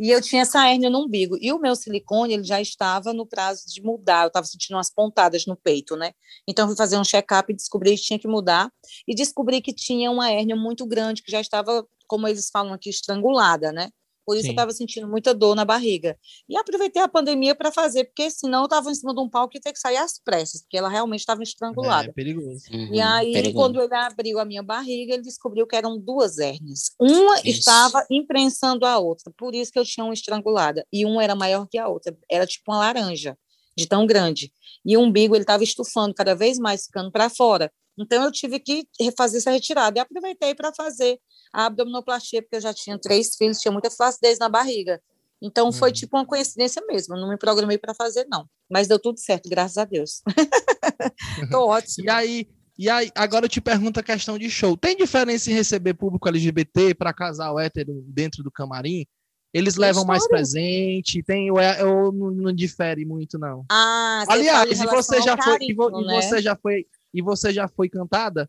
E 0.00 0.10
eu 0.10 0.22
tinha 0.22 0.42
essa 0.42 0.66
hérnia 0.66 0.88
no 0.90 1.04
umbigo. 1.04 1.36
E 1.40 1.52
o 1.52 1.58
meu 1.60 1.76
silicone, 1.76 2.32
ele 2.34 2.42
já 2.44 2.60
estava 2.60 3.12
no 3.12 3.26
prazo 3.26 3.64
de 3.68 3.82
mudar. 3.82 4.24
Eu 4.24 4.28
estava 4.28 4.46
sentindo 4.46 4.76
umas 4.76 4.90
pontadas 4.90 5.44
no 5.46 5.56
peito, 5.56 5.94
né? 5.96 6.12
Então, 6.48 6.66
fui 6.66 6.76
fazer 6.76 6.96
um 6.98 7.04
check-up 7.04 7.52
e 7.52 7.56
descobri 7.56 7.96
que 7.96 8.02
tinha 8.02 8.18
que 8.18 8.26
mudar. 8.26 8.72
E 9.06 9.14
descobri 9.14 9.60
que 9.60 9.74
tinha 9.74 10.10
uma 10.10 10.30
hérnia 10.30 10.56
muito 10.56 10.86
grande, 10.86 11.22
que 11.22 11.30
já 11.30 11.40
estava, 11.40 11.86
como 12.08 12.26
eles 12.26 12.48
falam 12.50 12.72
aqui, 12.72 12.88
estrangulada, 12.88 13.72
né? 13.72 13.90
Por 14.30 14.36
isso 14.36 14.42
Sim. 14.42 14.50
eu 14.50 14.52
estava 14.52 14.70
sentindo 14.70 15.08
muita 15.08 15.34
dor 15.34 15.56
na 15.56 15.64
barriga. 15.64 16.16
E 16.48 16.56
aproveitei 16.56 17.02
a 17.02 17.08
pandemia 17.08 17.52
para 17.52 17.72
fazer, 17.72 18.04
porque 18.04 18.30
senão 18.30 18.60
eu 18.60 18.64
estava 18.66 18.88
em 18.88 18.94
cima 18.94 19.12
de 19.12 19.20
um 19.20 19.28
palco 19.28 19.56
e 19.56 19.60
ter 19.60 19.72
que 19.72 19.78
sair 19.80 19.96
às 19.96 20.20
pressas, 20.20 20.62
porque 20.62 20.76
ela 20.76 20.88
realmente 20.88 21.18
estava 21.18 21.42
estrangulada. 21.42 22.10
É, 22.10 22.12
perigoso. 22.12 22.62
Uhum, 22.72 22.94
e 22.94 23.00
aí, 23.00 23.32
perigoso. 23.32 23.56
quando 23.56 23.82
ele 23.82 23.92
abriu 23.92 24.38
a 24.38 24.44
minha 24.44 24.62
barriga, 24.62 25.14
ele 25.14 25.24
descobriu 25.24 25.66
que 25.66 25.74
eram 25.74 25.98
duas 25.98 26.38
hérnias. 26.38 26.92
Uma 27.00 27.40
isso. 27.40 27.58
estava 27.58 28.06
imprensando 28.08 28.86
a 28.86 29.00
outra, 29.00 29.32
por 29.36 29.52
isso 29.52 29.72
que 29.72 29.80
eu 29.80 29.84
tinha 29.84 30.04
uma 30.04 30.14
estrangulada. 30.14 30.86
E 30.92 31.04
uma 31.04 31.24
era 31.24 31.34
maior 31.34 31.66
que 31.66 31.76
a 31.76 31.88
outra, 31.88 32.16
era 32.30 32.46
tipo 32.46 32.70
uma 32.70 32.78
laranja, 32.78 33.36
de 33.76 33.84
tão 33.84 34.06
grande. 34.06 34.52
E 34.86 34.96
o 34.96 35.00
umbigo, 35.00 35.34
ele 35.34 35.42
estava 35.42 35.64
estufando 35.64 36.14
cada 36.14 36.36
vez 36.36 36.56
mais, 36.56 36.84
ficando 36.84 37.10
para 37.10 37.28
fora. 37.28 37.68
Então, 37.98 38.22
eu 38.22 38.30
tive 38.30 38.60
que 38.60 38.86
fazer 39.16 39.38
essa 39.38 39.50
retirada. 39.50 39.98
E 39.98 40.00
aproveitei 40.00 40.54
para 40.54 40.72
fazer 40.72 41.18
a 41.52 41.66
abdominoplastia, 41.66 42.42
porque 42.42 42.56
eu 42.56 42.60
já 42.60 42.72
tinha 42.72 42.98
três 42.98 43.36
filhos, 43.36 43.58
tinha 43.58 43.72
muita 43.72 43.90
flacidez 43.90 44.38
na 44.38 44.48
barriga. 44.48 45.00
Então 45.42 45.66
uhum. 45.66 45.72
foi 45.72 45.90
tipo 45.90 46.16
uma 46.16 46.26
coincidência 46.26 46.82
mesmo, 46.86 47.16
não 47.16 47.28
me 47.28 47.38
programei 47.38 47.78
para 47.78 47.94
fazer 47.94 48.26
não, 48.30 48.46
mas 48.70 48.86
deu 48.86 48.98
tudo 48.98 49.18
certo, 49.18 49.48
graças 49.48 49.78
a 49.78 49.84
Deus. 49.84 50.22
Tô 51.50 51.66
ótimo. 51.66 52.04
e 52.04 52.10
aí, 52.10 52.48
e 52.78 52.90
aí, 52.90 53.10
agora 53.14 53.46
eu 53.46 53.48
te 53.48 53.60
pergunto 53.60 54.00
a 54.00 54.02
questão 54.02 54.38
de 54.38 54.50
show. 54.50 54.76
Tem 54.76 54.96
diferença 54.96 55.50
em 55.50 55.54
receber 55.54 55.94
público 55.94 56.28
LGBT 56.28 56.94
para 56.94 57.12
casal 57.12 57.58
hétero 57.58 58.04
dentro 58.06 58.42
do 58.42 58.50
camarim? 58.50 59.06
Eles 59.52 59.76
levam 59.76 60.04
mais 60.04 60.26
presente, 60.28 61.22
tem 61.24 61.50
ou, 61.50 61.58
é, 61.58 61.84
ou 61.84 62.12
não, 62.12 62.30
não, 62.30 62.52
difere 62.52 63.04
muito 63.04 63.36
não? 63.36 63.64
Ah, 63.70 64.24
Aliás, 64.28 64.80
e 64.80 64.86
você 64.86 65.20
já 65.20 65.36
foi 65.36 65.58
carinho, 65.58 66.00
e, 66.00 66.06
né? 66.06 66.18
e, 66.18 66.22
você 66.22 66.40
já 66.40 66.56
foi 66.56 66.86
e 67.12 67.20
você 67.20 67.52
já 67.52 67.66
foi 67.66 67.88
cantada 67.88 68.48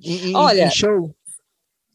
em, 0.00 0.36
Olha, 0.36 0.66
em 0.66 0.70
show? 0.70 1.14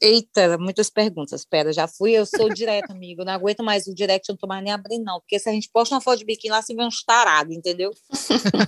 Eita, 0.01 0.57
muitas 0.57 0.89
perguntas. 0.89 1.41
Espera, 1.41 1.71
já 1.71 1.87
fui, 1.87 2.11
eu 2.11 2.25
sou 2.25 2.53
direto, 2.53 2.91
amigo. 2.91 3.23
Não 3.23 3.33
aguento 3.33 3.63
mais 3.63 3.87
o 3.87 3.95
direct, 3.95 4.27
eu 4.27 4.33
não 4.33 4.37
tô 4.37 4.47
mais 4.47 4.63
nem 4.63 4.73
abrindo, 4.73 5.03
não. 5.03 5.19
Porque 5.19 5.39
se 5.39 5.49
a 5.49 5.53
gente 5.53 5.69
posta 5.71 5.95
uma 5.95 6.01
foto 6.01 6.19
de 6.19 6.25
biquíni 6.25 6.51
lá, 6.51 6.61
se 6.61 6.75
vê 6.75 6.83
uns 6.83 7.03
tarados, 7.03 7.55
entendeu? 7.55 7.91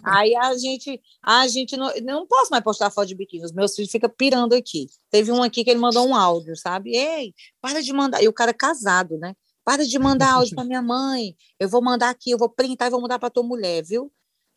Aí 0.03 0.35
a 0.35 0.55
gente, 0.57 1.01
a 1.23 1.47
gente 1.47 1.75
não, 1.75 1.91
não 2.03 2.27
posso 2.27 2.49
mais 2.49 2.63
postar 2.63 2.89
foto 2.89 3.07
de 3.07 3.15
biquíni. 3.15 3.45
Os 3.45 3.51
meus 3.51 3.75
filhos 3.75 3.91
ficam 3.91 4.09
pirando 4.09 4.53
aqui. 4.53 4.87
Teve 5.11 5.31
um 5.31 5.43
aqui 5.43 5.63
que 5.63 5.69
ele 5.69 5.79
mandou 5.79 6.07
um 6.07 6.15
áudio, 6.15 6.55
sabe? 6.55 6.95
Ei, 6.95 7.33
para 7.61 7.81
de 7.81 7.91
mandar. 7.91 8.23
E 8.23 8.27
o 8.27 8.33
cara 8.33 8.51
é 8.51 8.53
casado, 8.53 9.17
né? 9.17 9.33
Para 9.65 9.85
de 9.85 9.99
mandar 9.99 10.31
áudio 10.33 10.55
para 10.55 10.63
minha 10.63 10.81
mãe. 10.81 11.35
Eu 11.59 11.67
vou 11.67 11.81
mandar 11.81 12.09
aqui, 12.09 12.31
eu 12.31 12.37
vou 12.37 12.49
printar 12.49 12.87
e 12.87 12.91
vou 12.91 13.01
mandar 13.01 13.19
para 13.19 13.29
tua 13.29 13.43
mulher, 13.43 13.83
viu? 13.83 14.11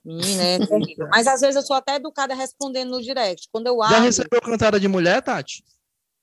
Menina, 0.04 0.42
é 0.42 0.58
terrível. 0.66 1.08
Mas 1.10 1.26
às 1.26 1.40
vezes 1.40 1.56
eu 1.56 1.62
sou 1.62 1.76
até 1.76 1.96
educada 1.96 2.32
respondendo 2.32 2.90
no 2.90 3.02
direct. 3.02 3.48
Quando 3.52 3.66
eu 3.66 3.82
abro... 3.82 3.96
Já 3.96 4.02
recebeu 4.02 4.40
cantada 4.40 4.78
de 4.78 4.88
mulher, 4.88 5.20
Tati? 5.20 5.64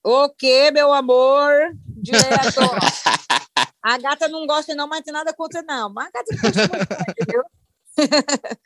O 0.10 0.30
que, 0.30 0.72
meu 0.72 0.94
amor? 0.94 1.52
Direto. 1.86 2.62
a 3.84 3.98
gata 3.98 4.30
não 4.30 4.48
gosta, 4.48 4.74
não, 4.74 4.88
mas 4.88 5.02
tem 5.02 5.12
nada 5.12 5.34
contra, 5.34 5.62
não. 5.62 5.92
Mas 5.92 6.08
a 6.08 6.12
gata 6.12 6.34
não 6.34 6.42
gosta 6.42 6.78
muito, 6.78 7.12
entendeu? 7.12 7.44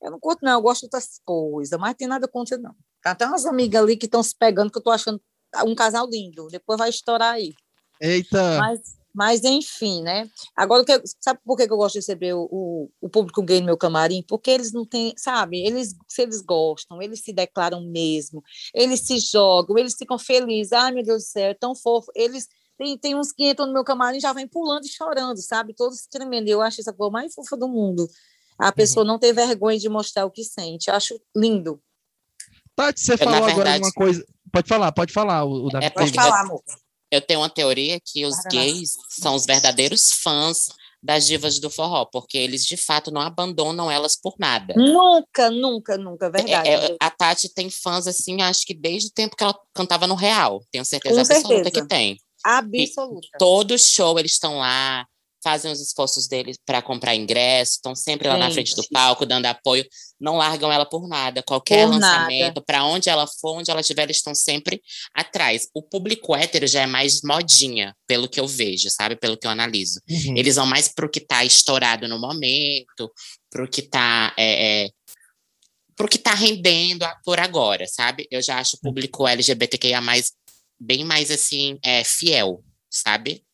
eu 0.00 0.10
não 0.10 0.18
curto, 0.18 0.42
não, 0.42 0.52
eu 0.52 0.62
gosto 0.62 0.80
de 0.80 0.86
outras 0.86 1.20
coisas, 1.22 1.78
mas 1.78 1.94
tem 1.96 2.08
nada 2.08 2.26
contra, 2.26 2.56
não. 2.56 2.74
Tá, 3.02 3.14
tem 3.14 3.28
umas 3.28 3.44
amigas 3.44 3.82
ali 3.82 3.94
que 3.98 4.06
estão 4.06 4.22
se 4.22 4.34
pegando, 4.34 4.72
que 4.72 4.78
eu 4.78 4.82
tô 4.82 4.90
achando 4.90 5.20
um 5.66 5.74
casal 5.74 6.08
lindo. 6.08 6.48
Depois 6.48 6.78
vai 6.78 6.88
estourar 6.88 7.34
aí. 7.34 7.52
Eita! 8.00 8.56
Mas 8.58 8.95
mas, 9.16 9.42
enfim, 9.44 10.02
né? 10.02 10.28
Agora, 10.54 10.84
sabe 11.18 11.40
por 11.42 11.56
que 11.56 11.62
eu 11.62 11.76
gosto 11.76 11.94
de 11.94 12.00
receber 12.00 12.34
o, 12.34 12.46
o, 12.50 12.90
o, 13.00 13.08
público 13.08 13.42
gay 13.42 13.60
no 13.60 13.66
meu 13.66 13.76
camarim? 13.78 14.22
Porque 14.28 14.50
eles 14.50 14.74
não 14.74 14.84
têm, 14.84 15.14
sabe? 15.16 15.66
Eles, 15.66 15.96
se 16.06 16.20
eles 16.20 16.42
gostam, 16.42 17.00
eles 17.00 17.22
se 17.22 17.32
declaram 17.32 17.82
mesmo, 17.82 18.44
eles 18.74 19.00
se 19.00 19.18
jogam, 19.18 19.78
eles 19.78 19.94
ficam 19.94 20.18
felizes. 20.18 20.74
Ai, 20.74 20.92
meu 20.92 21.02
Deus 21.02 21.22
do 21.22 21.26
céu, 21.28 21.48
é 21.48 21.54
tão 21.54 21.74
fofo. 21.74 22.12
Eles 22.14 22.46
tem, 22.76 22.98
tem 22.98 23.14
uns 23.16 23.32
que 23.32 23.48
entram 23.48 23.66
no 23.66 23.72
meu 23.72 23.84
camarim 23.84 24.20
já 24.20 24.34
vem 24.34 24.46
pulando 24.46 24.84
e 24.84 24.90
chorando, 24.90 25.38
sabe? 25.38 25.72
Todos 25.72 26.06
tremendo. 26.06 26.48
Eu 26.48 26.60
acho 26.60 26.82
essa 26.82 26.92
coisa 26.92 27.10
mais 27.10 27.32
fofa 27.32 27.56
do 27.56 27.68
mundo. 27.68 28.06
A 28.58 28.70
pessoa 28.70 29.02
uhum. 29.02 29.12
não 29.12 29.18
ter 29.18 29.32
vergonha 29.32 29.78
de 29.78 29.88
mostrar 29.88 30.26
o 30.26 30.30
que 30.30 30.44
sente. 30.44 30.90
Eu 30.90 30.94
acho 30.94 31.18
lindo. 31.34 31.80
Tati, 32.74 33.00
você 33.00 33.16
falou 33.16 33.36
agora 33.36 33.54
verdade... 33.54 33.82
uma 33.82 33.92
coisa. 33.92 34.26
Pode 34.52 34.68
falar, 34.68 34.92
pode 34.92 35.12
falar, 35.14 35.44
o, 35.44 35.68
o 35.68 35.70
Davi. 35.70 35.86
É 35.86 35.90
pode 35.90 36.12
falar, 36.12 36.42
amor. 36.42 36.62
Eu 37.10 37.20
tenho 37.20 37.40
uma 37.40 37.50
teoria 37.50 38.00
que 38.04 38.24
os 38.24 38.36
gays 38.50 38.94
são 39.08 39.34
os 39.34 39.46
verdadeiros 39.46 40.10
fãs 40.22 40.68
das 41.02 41.26
divas 41.26 41.60
do 41.60 41.70
forró, 41.70 42.04
porque 42.04 42.36
eles 42.36 42.64
de 42.64 42.76
fato 42.76 43.12
não 43.12 43.20
abandonam 43.20 43.90
elas 43.90 44.16
por 44.16 44.34
nada. 44.38 44.74
Nunca, 44.76 45.50
nunca, 45.50 45.96
nunca, 45.96 46.28
verdade. 46.28 46.68
É, 46.68 46.86
é, 46.86 46.96
a 46.98 47.10
Tati 47.10 47.48
tem 47.48 47.70
fãs 47.70 48.08
assim, 48.08 48.42
acho 48.42 48.66
que 48.66 48.74
desde 48.74 49.08
o 49.08 49.12
tempo 49.12 49.36
que 49.36 49.44
ela 49.44 49.56
cantava 49.72 50.06
no 50.06 50.16
Real, 50.16 50.64
tenho 50.70 50.84
certeza 50.84 51.14
Com 51.14 51.20
absoluta 51.20 51.64
certeza. 51.64 51.70
que 51.70 51.88
tem. 51.88 52.18
Absoluta. 52.44 53.26
E 53.34 53.38
todo 53.38 53.78
show 53.78 54.18
eles 54.18 54.32
estão 54.32 54.58
lá, 54.58 55.06
fazem 55.46 55.70
os 55.70 55.80
esforços 55.80 56.26
deles 56.26 56.58
para 56.66 56.82
comprar 56.82 57.14
ingresso, 57.14 57.74
estão 57.74 57.94
sempre 57.94 58.26
lá 58.26 58.34
Gente. 58.34 58.42
na 58.42 58.50
frente 58.50 58.74
do 58.74 58.82
palco, 58.88 59.24
dando 59.24 59.46
apoio, 59.46 59.86
não 60.20 60.38
largam 60.38 60.72
ela 60.72 60.84
por 60.84 61.06
nada. 61.06 61.40
Qualquer 61.40 61.86
por 61.86 61.92
lançamento, 61.92 62.60
para 62.60 62.82
onde 62.82 63.08
ela 63.08 63.28
for, 63.28 63.58
onde 63.58 63.70
ela 63.70 63.80
estiver, 63.80 64.02
eles 64.02 64.16
estão 64.16 64.34
sempre 64.34 64.82
atrás. 65.14 65.68
O 65.72 65.80
público 65.80 66.34
hétero 66.34 66.66
já 66.66 66.80
é 66.82 66.86
mais 66.86 67.20
modinha, 67.22 67.94
pelo 68.08 68.28
que 68.28 68.40
eu 68.40 68.48
vejo, 68.48 68.90
sabe? 68.90 69.14
Pelo 69.14 69.36
que 69.36 69.46
eu 69.46 69.50
analiso. 69.52 70.00
Uhum. 70.10 70.36
Eles 70.36 70.56
vão 70.56 70.66
mais 70.66 70.88
pro 70.88 71.08
que 71.08 71.20
está 71.20 71.44
estourado 71.44 72.08
no 72.08 72.18
momento, 72.18 73.08
pro 73.48 73.70
que 73.70 73.82
está 73.82 74.34
é, 74.36 74.86
é, 74.86 74.90
pro 75.94 76.08
que 76.08 76.18
tá 76.18 76.34
rendendo 76.34 77.06
por 77.24 77.38
agora, 77.38 77.86
sabe? 77.86 78.26
Eu 78.32 78.42
já 78.42 78.58
acho 78.58 78.76
o 78.76 78.80
público 78.80 79.28
LGBTQIA+, 79.28 80.02
bem 80.80 81.04
mais, 81.04 81.30
assim, 81.30 81.78
é, 81.84 82.02
fiel, 82.02 82.64
sabe? 82.90 83.45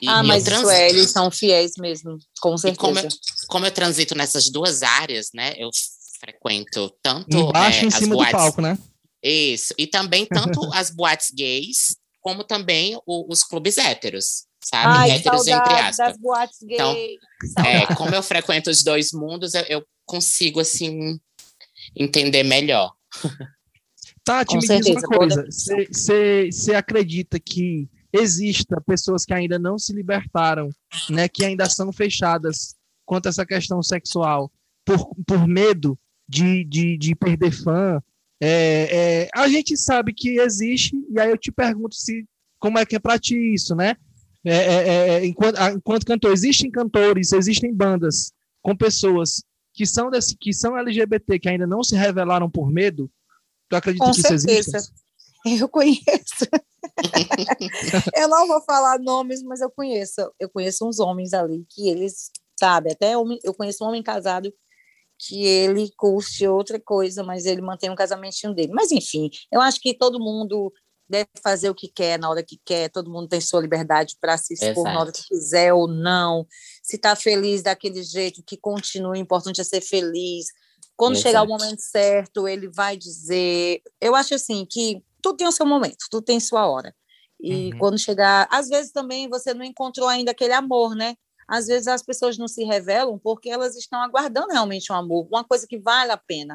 E 0.00 0.08
ah, 0.08 0.22
mas 0.22 0.44
trans... 0.44 0.68
é, 0.68 0.88
eles 0.88 1.10
são 1.10 1.30
fiéis 1.30 1.72
mesmo, 1.78 2.18
com 2.40 2.56
certeza. 2.56 2.80
Como 2.80 2.98
eu, 2.98 3.08
como 3.48 3.66
eu, 3.66 3.70
transito 3.70 4.14
nessas 4.14 4.50
duas 4.50 4.82
áreas, 4.82 5.30
né? 5.34 5.54
Eu 5.56 5.70
frequento 6.20 6.90
tanto 7.02 7.36
Embaixo 7.36 7.84
é, 7.84 7.88
em 7.88 7.90
cima 7.90 8.14
boates... 8.14 8.32
do 8.32 8.36
palco, 8.36 8.60
né? 8.60 8.78
Isso. 9.22 9.74
E 9.78 9.86
também 9.86 10.26
tanto 10.26 10.72
as 10.72 10.90
boates 10.90 11.30
gays, 11.30 11.96
como 12.20 12.44
também 12.44 12.98
o, 13.06 13.32
os 13.32 13.42
clubes 13.42 13.78
héteros, 13.78 14.44
sabe? 14.62 14.98
Ai, 14.98 15.10
héteros 15.12 15.46
entre 15.46 15.74
aspas. 15.74 15.96
Das 15.96 16.18
boates 16.18 16.58
então, 16.62 16.94
gays. 16.94 17.18
Então, 17.50 17.64
é, 17.64 17.86
como 17.94 18.14
eu 18.14 18.22
frequento 18.22 18.70
os 18.70 18.82
dois 18.82 19.12
mundos, 19.12 19.54
eu, 19.54 19.62
eu 19.62 19.86
consigo, 20.04 20.60
assim, 20.60 21.18
entender 21.96 22.42
melhor. 22.42 22.92
Tati, 24.24 24.54
Com 24.54 24.56
me 24.56 24.66
certeza, 24.66 24.94
diz 24.94 25.04
uma 25.04 25.18
coisa. 25.18 25.46
Você 25.90 26.74
acredita 26.74 27.38
que 27.38 27.88
exista 28.16 28.80
pessoas 28.80 29.24
que 29.24 29.34
ainda 29.34 29.58
não 29.58 29.78
se 29.78 29.92
libertaram, 29.92 30.70
né, 31.10 31.28
que 31.28 31.44
ainda 31.44 31.68
são 31.68 31.92
fechadas 31.92 32.74
quanto 33.04 33.26
a 33.26 33.28
essa 33.28 33.46
questão 33.46 33.82
sexual, 33.82 34.50
por, 34.84 35.14
por 35.26 35.46
medo 35.46 35.98
de, 36.28 36.64
de, 36.64 36.96
de 36.96 37.14
perder 37.14 37.52
fã. 37.52 38.02
É, 38.40 38.88
é, 38.90 39.28
a 39.34 39.48
gente 39.48 39.76
sabe 39.76 40.12
que 40.12 40.38
existe, 40.40 40.94
e 41.10 41.18
aí 41.18 41.30
eu 41.30 41.38
te 41.38 41.50
pergunto 41.50 41.94
se 41.94 42.26
como 42.58 42.78
é 42.78 42.84
que 42.84 42.96
é 42.96 42.98
para 42.98 43.18
ti 43.18 43.36
isso, 43.54 43.74
né? 43.74 43.96
É, 44.44 44.56
é, 44.56 45.08
é 45.08 45.26
enquanto, 45.26 45.58
enquanto 45.76 46.06
cantor, 46.06 46.32
existem 46.32 46.70
cantores, 46.70 47.32
existem 47.32 47.74
bandas 47.74 48.32
com 48.62 48.76
pessoas 48.76 49.42
que 49.72 49.84
são 49.84 50.10
desse, 50.10 50.36
que 50.36 50.52
são 50.52 50.76
LGBT, 50.76 51.38
que 51.38 51.48
ainda 51.48 51.66
não 51.66 51.82
se 51.82 51.94
revelaram 51.94 52.50
por 52.50 52.70
medo. 52.70 53.10
Tu 53.68 53.76
acredita 53.76 54.04
com 54.04 54.12
que 54.12 54.22
certeza. 54.22 54.50
isso 54.50 54.76
existe? 54.76 55.05
Eu 55.60 55.68
conheço. 55.68 56.46
eu 58.16 58.28
não 58.28 58.48
vou 58.48 58.60
falar 58.62 58.98
nomes, 58.98 59.42
mas 59.42 59.60
eu 59.60 59.70
conheço. 59.70 60.32
Eu 60.40 60.48
conheço 60.48 60.86
uns 60.86 60.98
homens 60.98 61.32
ali 61.32 61.64
que 61.68 61.88
eles, 61.88 62.30
sabe, 62.58 62.92
até 62.92 63.16
homem, 63.16 63.38
eu 63.44 63.54
conheço 63.54 63.84
um 63.84 63.88
homem 63.88 64.02
casado 64.02 64.52
que 65.18 65.44
ele 65.46 65.90
curte 65.96 66.46
outra 66.46 66.80
coisa, 66.80 67.22
mas 67.22 67.46
ele 67.46 67.62
mantém 67.62 67.90
um 67.90 67.94
casamentinho 67.94 68.54
dele. 68.54 68.72
Mas 68.72 68.90
enfim, 68.90 69.30
eu 69.52 69.60
acho 69.60 69.80
que 69.80 69.94
todo 69.94 70.18
mundo 70.18 70.72
deve 71.08 71.28
fazer 71.42 71.70
o 71.70 71.74
que 71.74 71.88
quer 71.88 72.18
na 72.18 72.28
hora 72.28 72.42
que 72.42 72.60
quer, 72.64 72.90
todo 72.90 73.10
mundo 73.10 73.28
tem 73.28 73.40
sua 73.40 73.60
liberdade 73.60 74.16
para 74.20 74.36
se 74.36 74.54
expor 74.54 74.70
Exato. 74.70 74.84
na 74.84 75.00
hora 75.00 75.12
que 75.12 75.26
quiser 75.26 75.72
ou 75.72 75.86
não. 75.86 76.46
Se 76.82 76.96
está 76.96 77.14
feliz 77.14 77.62
daquele 77.62 78.02
jeito, 78.02 78.42
que 78.44 78.56
continue, 78.56 79.18
o 79.18 79.22
importante 79.22 79.60
é 79.60 79.64
ser 79.64 79.80
feliz. 79.80 80.46
Quando 80.96 81.14
Exato. 81.14 81.28
chegar 81.28 81.42
o 81.42 81.46
momento 81.46 81.80
certo, 81.80 82.48
ele 82.48 82.68
vai 82.68 82.96
dizer. 82.96 83.82
Eu 84.00 84.14
acho 84.14 84.34
assim 84.34 84.66
que 84.68 85.02
tudo 85.26 85.36
tem 85.36 85.48
o 85.48 85.52
seu 85.52 85.66
momento, 85.66 86.06
tudo 86.08 86.24
tem 86.24 86.38
sua 86.38 86.68
hora. 86.68 86.94
E 87.40 87.72
uhum. 87.72 87.78
quando 87.78 87.98
chegar, 87.98 88.46
às 88.48 88.68
vezes 88.68 88.92
também 88.92 89.28
você 89.28 89.52
não 89.52 89.64
encontrou 89.64 90.08
ainda 90.08 90.30
aquele 90.30 90.52
amor, 90.52 90.94
né? 90.94 91.16
Às 91.48 91.66
vezes 91.66 91.88
as 91.88 92.02
pessoas 92.02 92.38
não 92.38 92.46
se 92.46 92.62
revelam 92.64 93.18
porque 93.18 93.50
elas 93.50 93.74
estão 93.76 94.00
aguardando 94.00 94.52
realmente 94.52 94.92
um 94.92 94.94
amor, 94.94 95.26
uma 95.28 95.44
coisa 95.44 95.66
que 95.66 95.78
vale 95.78 96.12
a 96.12 96.16
pena. 96.16 96.54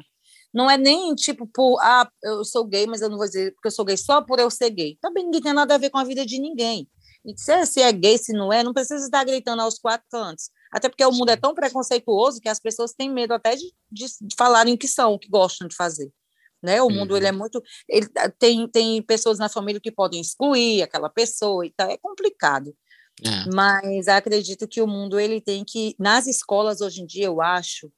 Não 0.54 0.70
é 0.70 0.78
nem 0.78 1.14
tipo 1.16 1.46
por, 1.48 1.80
ah, 1.82 2.10
eu 2.24 2.46
sou 2.46 2.66
gay, 2.66 2.88
mas 2.88 3.02
eu 3.02 3.10
não 3.10 3.18
vou 3.18 3.26
dizer 3.26 3.54
porque 3.54 3.68
eu 3.68 3.72
sou 3.72 3.86
gay 3.86 3.98
só 3.98 4.22
por 4.22 4.40
eu 4.40 4.50
ser 4.50 4.70
gay. 4.70 4.98
Também 5.02 5.26
ninguém 5.26 5.42
tem 5.42 5.54
nada 5.54 5.76
a 5.76 5.78
ver 5.78 5.90
com 5.90 5.98
a 5.98 6.04
vida 6.04 6.26
de 6.26 6.40
ninguém. 6.40 6.88
E 7.26 7.38
se, 7.38 7.52
é, 7.52 7.66
se 7.66 7.82
é 7.82 7.92
gay, 7.92 8.18
se 8.18 8.34
não 8.34 8.52
é, 8.52 8.64
não 8.64 8.74
precisa 8.74 9.04
estar 9.04 9.24
gritando 9.24 9.62
aos 9.62 9.78
quatro 9.80 10.08
cantos. 10.10 10.50
Até 10.72 10.88
porque 10.90 11.06
o 11.06 11.12
mundo 11.12 11.30
é 11.30 11.36
tão 11.36 11.54
preconceituoso 11.54 12.40
que 12.40 12.50
as 12.50 12.60
pessoas 12.60 12.94
têm 12.94 13.12
medo 13.12 13.34
até 13.34 13.56
de, 13.56 13.66
de, 13.92 14.06
de 14.22 14.36
falarem 14.38 14.74
o 14.74 14.78
que 14.78 14.88
são, 14.88 15.14
o 15.14 15.20
que 15.20 15.30
gostam 15.30 15.68
de 15.68 15.76
fazer 15.76 16.12
né? 16.62 16.82
O 16.82 16.86
uhum. 16.86 16.96
mundo 16.96 17.18
ele 17.18 17.28
é 17.28 17.32
uhum. 17.32 17.38
muito, 17.38 17.62
ele 17.88 18.08
ah, 18.18 18.30
tem 18.30 18.68
tem 18.68 19.02
pessoas 19.02 19.40
na 19.40 19.50
família 19.50 19.82
que 19.82 19.92
podem 19.92 20.22
excluir 20.22 20.82
aquela 20.82 21.10
pessoa 21.10 21.66
e 21.66 21.72
tal, 21.72 21.90
é 21.90 21.98
complicado. 21.98 22.76
É. 23.24 23.50
Mas 23.54 24.08
acredito 24.08 24.68
que 24.68 24.82
o 24.82 24.88
mundo 24.88 25.20
ele 25.20 25.42
tem 25.42 25.64
que 25.64 25.96
nas 26.00 26.28
escolas 26.28 26.82
hoje 26.82 27.02
em 27.02 27.06
dia 27.06 27.26
eu 27.26 27.42
acho 27.42 27.92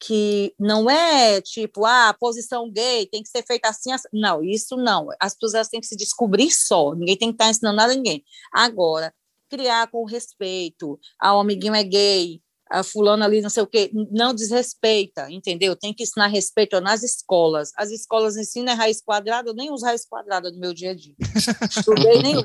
que 0.00 0.54
não 0.58 0.88
é 0.88 1.40
tipo 1.40 1.84
ah, 1.84 2.10
a 2.10 2.14
posição 2.14 2.70
gay 2.70 3.06
tem 3.06 3.22
que 3.22 3.28
ser 3.28 3.44
feita 3.44 3.68
assim, 3.68 3.92
assim. 3.92 4.08
não, 4.12 4.42
isso 4.42 4.76
não. 4.76 5.08
As 5.20 5.34
pessoas 5.34 5.68
têm 5.68 5.80
que 5.80 5.86
se 5.86 5.96
descobrir 5.96 6.50
só, 6.50 6.94
ninguém 6.94 7.16
tem 7.16 7.28
que 7.28 7.34
estar 7.34 7.50
ensinando 7.50 7.76
nada 7.76 7.92
a 7.92 7.96
ninguém. 7.96 8.24
Agora, 8.52 9.12
criar 9.48 9.88
com 9.88 10.04
respeito, 10.04 10.98
ah, 11.18 11.36
o 11.36 11.40
amiguinho 11.40 11.74
é 11.74 11.82
gay, 11.82 12.40
a 12.70 12.82
fulana 12.82 13.24
ali, 13.24 13.40
não 13.40 13.50
sei 13.50 13.62
o 13.62 13.66
quê, 13.66 13.90
não 14.10 14.34
desrespeita, 14.34 15.30
entendeu? 15.30 15.74
Tem 15.74 15.94
que 15.94 16.02
ensinar 16.02 16.26
respeito 16.26 16.80
nas 16.80 17.02
escolas. 17.02 17.72
As 17.76 17.90
escolas 17.90 18.36
ensinam 18.36 18.76
raiz 18.76 19.00
quadrada, 19.00 19.50
eu 19.50 19.54
nem 19.54 19.70
uso 19.70 19.84
raiz 19.84 20.04
quadrada 20.06 20.50
no 20.50 20.58
meu 20.58 20.74
dia 20.74 20.90
a 20.90 20.94
dia. 20.94 21.14
Estudei 21.70 22.22
nem 22.22 22.36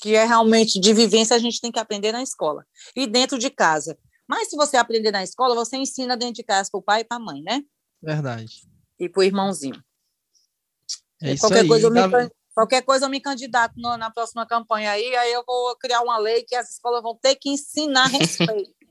Que 0.00 0.14
é 0.14 0.24
realmente 0.24 0.78
de 0.78 0.94
vivência, 0.94 1.34
a 1.34 1.38
gente 1.38 1.60
tem 1.60 1.72
que 1.72 1.78
aprender 1.78 2.12
na 2.12 2.22
escola. 2.22 2.64
E 2.94 3.06
dentro 3.06 3.38
de 3.38 3.50
casa. 3.50 3.98
Mas 4.28 4.48
se 4.48 4.56
você 4.56 4.76
aprender 4.76 5.10
na 5.10 5.22
escola, 5.22 5.54
você 5.54 5.76
ensina 5.76 6.16
dentro 6.16 6.34
de 6.34 6.44
casa 6.44 6.70
para 6.70 6.78
o 6.78 6.82
pai 6.82 7.00
e 7.00 7.04
para 7.04 7.18
a 7.18 7.20
mãe, 7.20 7.42
né? 7.42 7.62
Verdade. 8.02 8.62
E 8.98 9.08
para 9.08 9.20
o 9.20 9.24
irmãozinho. 9.24 9.82
É 11.20 11.36
qualquer, 11.36 11.60
aí, 11.60 11.68
coisa 11.68 11.86
eu 11.86 11.90
me, 11.90 12.00
qualquer 12.54 12.82
coisa 12.82 13.06
eu 13.06 13.10
me 13.10 13.20
candidato 13.20 13.74
na 13.76 14.10
próxima 14.10 14.46
campanha 14.46 14.90
aí, 14.92 15.16
aí 15.16 15.32
eu 15.32 15.42
vou 15.46 15.76
criar 15.76 16.02
uma 16.02 16.18
lei 16.18 16.42
que 16.42 16.54
as 16.54 16.70
escolas 16.70 17.02
vão 17.02 17.16
ter 17.16 17.34
que 17.36 17.50
ensinar 17.50 18.06
respeito. 18.06 18.83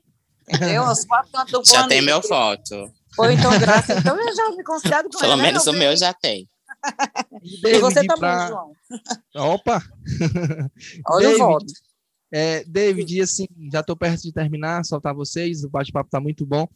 Entendeu? 0.48 0.84
As 0.84 1.04
quatro 1.04 1.30
cantos 1.32 1.52
do 1.52 1.64
Já 1.64 1.86
tem 1.86 2.02
meu 2.02 2.22
foto. 2.22 2.92
Foi, 3.14 3.34
então, 3.34 3.58
graças. 3.58 3.98
Então 3.98 4.20
eu 4.20 4.34
já 4.34 4.50
me 4.50 4.64
considero 4.64 5.08
com 5.08 5.18
Pelo 5.18 5.32
ele, 5.32 5.42
né, 5.42 5.48
menos 5.48 5.66
o 5.66 5.72
meu 5.72 5.96
já 5.96 6.12
tem. 6.12 6.48
E 7.42 7.78
você 7.78 8.04
também, 8.06 8.18
pra... 8.18 8.48
João. 8.48 8.72
Opa! 9.36 9.82
Olha 11.08 11.28
David, 11.28 11.42
o 11.42 11.46
voto. 11.46 11.72
É, 12.32 12.64
David, 12.64 13.20
assim, 13.22 13.46
já 13.72 13.80
estou 13.80 13.96
perto 13.96 14.22
de 14.22 14.32
terminar, 14.32 14.84
soltar 14.84 15.14
vocês, 15.14 15.64
o 15.64 15.70
bate-papo 15.70 16.08
está 16.08 16.20
muito 16.20 16.44
bom. 16.44 16.68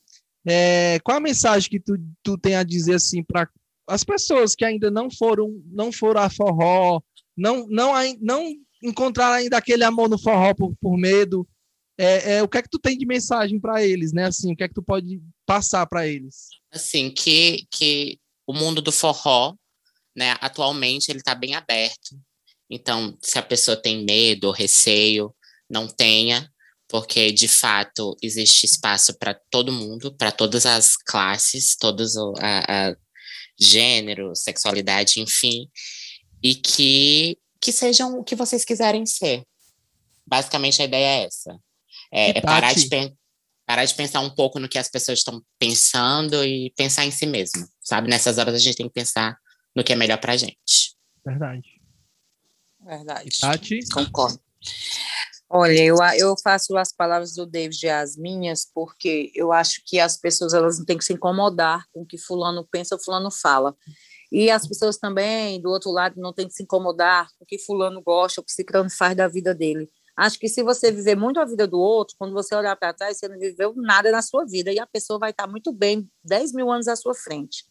É, 0.46 0.98
qual 1.02 1.16
a 1.16 1.20
mensagem 1.20 1.68
que 1.68 1.80
tu, 1.80 1.98
tu 2.22 2.38
tem 2.38 2.54
a 2.54 2.62
dizer 2.62 2.94
assim 2.94 3.22
para 3.22 3.48
as 3.88 4.04
pessoas 4.04 4.54
que 4.54 4.64
ainda 4.64 4.90
não 4.90 5.10
foram 5.10 5.60
não 5.66 5.90
foram 5.90 6.22
a 6.22 6.30
forró, 6.30 7.00
não 7.36 7.66
não 7.68 7.92
não 8.20 8.54
encontraram 8.82 9.34
ainda 9.34 9.58
aquele 9.58 9.82
amor 9.84 10.08
no 10.08 10.18
forró 10.18 10.54
por, 10.54 10.72
por 10.80 10.96
medo, 10.96 11.46
é, 11.98 12.36
é, 12.36 12.42
o 12.42 12.48
que 12.48 12.58
é 12.58 12.62
que 12.62 12.70
tu 12.70 12.78
tem 12.78 12.96
de 12.96 13.04
mensagem 13.04 13.58
para 13.58 13.84
eles, 13.84 14.12
né? 14.12 14.26
Assim, 14.26 14.52
o 14.52 14.56
que 14.56 14.62
é 14.62 14.68
que 14.68 14.74
tu 14.74 14.82
pode 14.82 15.20
passar 15.44 15.84
para 15.86 16.06
eles? 16.06 16.48
Assim, 16.72 17.10
que, 17.10 17.66
que 17.70 18.20
o 18.46 18.54
mundo 18.54 18.80
do 18.80 18.92
forró, 18.92 19.56
né, 20.16 20.36
atualmente 20.40 21.10
ele 21.10 21.18
está 21.18 21.34
bem 21.34 21.54
aberto. 21.54 22.16
Então, 22.70 23.16
se 23.20 23.38
a 23.38 23.42
pessoa 23.42 23.76
tem 23.76 24.04
medo 24.04 24.44
ou 24.44 24.52
receio, 24.52 25.34
não 25.68 25.88
tenha, 25.88 26.48
porque 26.88 27.32
de 27.32 27.48
fato 27.48 28.16
existe 28.22 28.64
espaço 28.64 29.18
para 29.18 29.34
todo 29.50 29.72
mundo, 29.72 30.14
para 30.14 30.30
todas 30.30 30.66
as 30.66 30.96
classes, 30.96 31.76
todos 31.76 32.16
a, 32.16 32.90
a 32.90 32.96
gênero, 33.58 34.34
sexualidade, 34.34 35.20
enfim, 35.20 35.68
e 36.42 36.54
que 36.54 37.36
que 37.60 37.72
sejam 37.72 38.16
o 38.18 38.22
que 38.22 38.36
vocês 38.36 38.64
quiserem 38.64 39.04
ser. 39.04 39.42
Basicamente 40.24 40.80
a 40.80 40.84
ideia 40.84 41.22
é 41.22 41.24
essa. 41.24 41.58
É, 42.12 42.38
é 42.38 42.40
parar, 42.40 42.74
de 42.74 42.88
parar 43.66 43.84
de 43.84 43.94
pensar 43.94 44.20
um 44.20 44.30
pouco 44.30 44.58
no 44.58 44.68
que 44.68 44.78
as 44.78 44.88
pessoas 44.88 45.18
estão 45.18 45.42
pensando 45.58 46.42
e 46.44 46.72
pensar 46.76 47.04
em 47.04 47.10
si 47.10 47.26
mesmo, 47.26 47.68
sabe? 47.80 48.08
Nessas 48.08 48.38
horas 48.38 48.54
a 48.54 48.58
gente 48.58 48.76
tem 48.76 48.86
que 48.86 48.94
pensar 48.94 49.36
no 49.76 49.84
que 49.84 49.92
é 49.92 49.96
melhor 49.96 50.18
pra 50.18 50.36
gente. 50.36 50.96
Verdade. 51.24 51.78
Verdade. 52.80 53.28
E 53.28 53.40
Tati? 53.40 53.80
Concordo. 53.92 54.40
Olha, 55.50 55.82
eu, 55.82 55.96
eu 56.18 56.34
faço 56.42 56.76
as 56.76 56.92
palavras 56.92 57.34
do 57.34 57.46
David 57.46 57.88
as 57.88 58.16
minhas, 58.16 58.66
porque 58.74 59.30
eu 59.34 59.50
acho 59.52 59.82
que 59.86 59.98
as 59.98 60.16
pessoas 60.18 60.52
elas 60.52 60.78
não 60.78 60.84
têm 60.84 60.98
que 60.98 61.04
se 61.04 61.12
incomodar 61.12 61.84
com 61.92 62.02
o 62.02 62.06
que 62.06 62.18
fulano 62.18 62.66
pensa 62.70 62.94
ou 62.94 63.02
fulano 63.02 63.30
fala. 63.30 63.74
E 64.30 64.50
as 64.50 64.68
pessoas 64.68 64.98
também, 64.98 65.60
do 65.60 65.70
outro 65.70 65.90
lado, 65.90 66.20
não 66.20 66.34
têm 66.34 66.46
que 66.46 66.54
se 66.54 66.62
incomodar 66.62 67.28
com 67.38 67.44
o 67.44 67.46
que 67.46 67.58
fulano 67.58 68.02
gosta, 68.02 68.40
ou 68.40 68.42
o 68.42 68.46
que 68.46 68.52
ciclano 68.52 68.90
faz 68.90 69.16
da 69.16 69.26
vida 69.26 69.54
dele 69.54 69.90
Acho 70.18 70.36
que 70.36 70.48
se 70.48 70.64
você 70.64 70.90
viver 70.90 71.14
muito 71.14 71.38
a 71.38 71.44
vida 71.44 71.64
do 71.64 71.78
outro, 71.78 72.16
quando 72.18 72.32
você 72.32 72.52
olhar 72.52 72.74
para 72.74 72.92
trás, 72.92 73.16
você 73.16 73.28
não 73.28 73.38
viveu 73.38 73.72
nada 73.76 74.10
na 74.10 74.20
sua 74.20 74.44
vida 74.44 74.72
e 74.72 74.80
a 74.80 74.84
pessoa 74.86 75.16
vai 75.16 75.30
estar 75.30 75.46
muito 75.46 75.72
bem 75.72 76.10
10 76.24 76.52
mil 76.52 76.72
anos 76.72 76.88
à 76.88 76.96
sua 76.96 77.14
frente. 77.14 77.64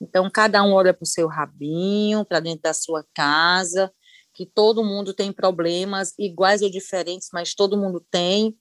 Então, 0.00 0.30
cada 0.30 0.62
um 0.62 0.72
olha 0.74 0.94
para 0.94 1.02
o 1.02 1.06
seu 1.06 1.26
rabinho, 1.26 2.24
para 2.24 2.38
dentro 2.38 2.62
da 2.62 2.72
sua 2.72 3.04
casa, 3.12 3.92
que 4.32 4.46
todo 4.46 4.84
mundo 4.84 5.12
tem 5.12 5.32
problemas 5.32 6.14
iguais 6.16 6.62
ou 6.62 6.70
diferentes, 6.70 7.30
mas 7.32 7.52
todo 7.52 7.76
mundo 7.76 8.00
tem. 8.12 8.56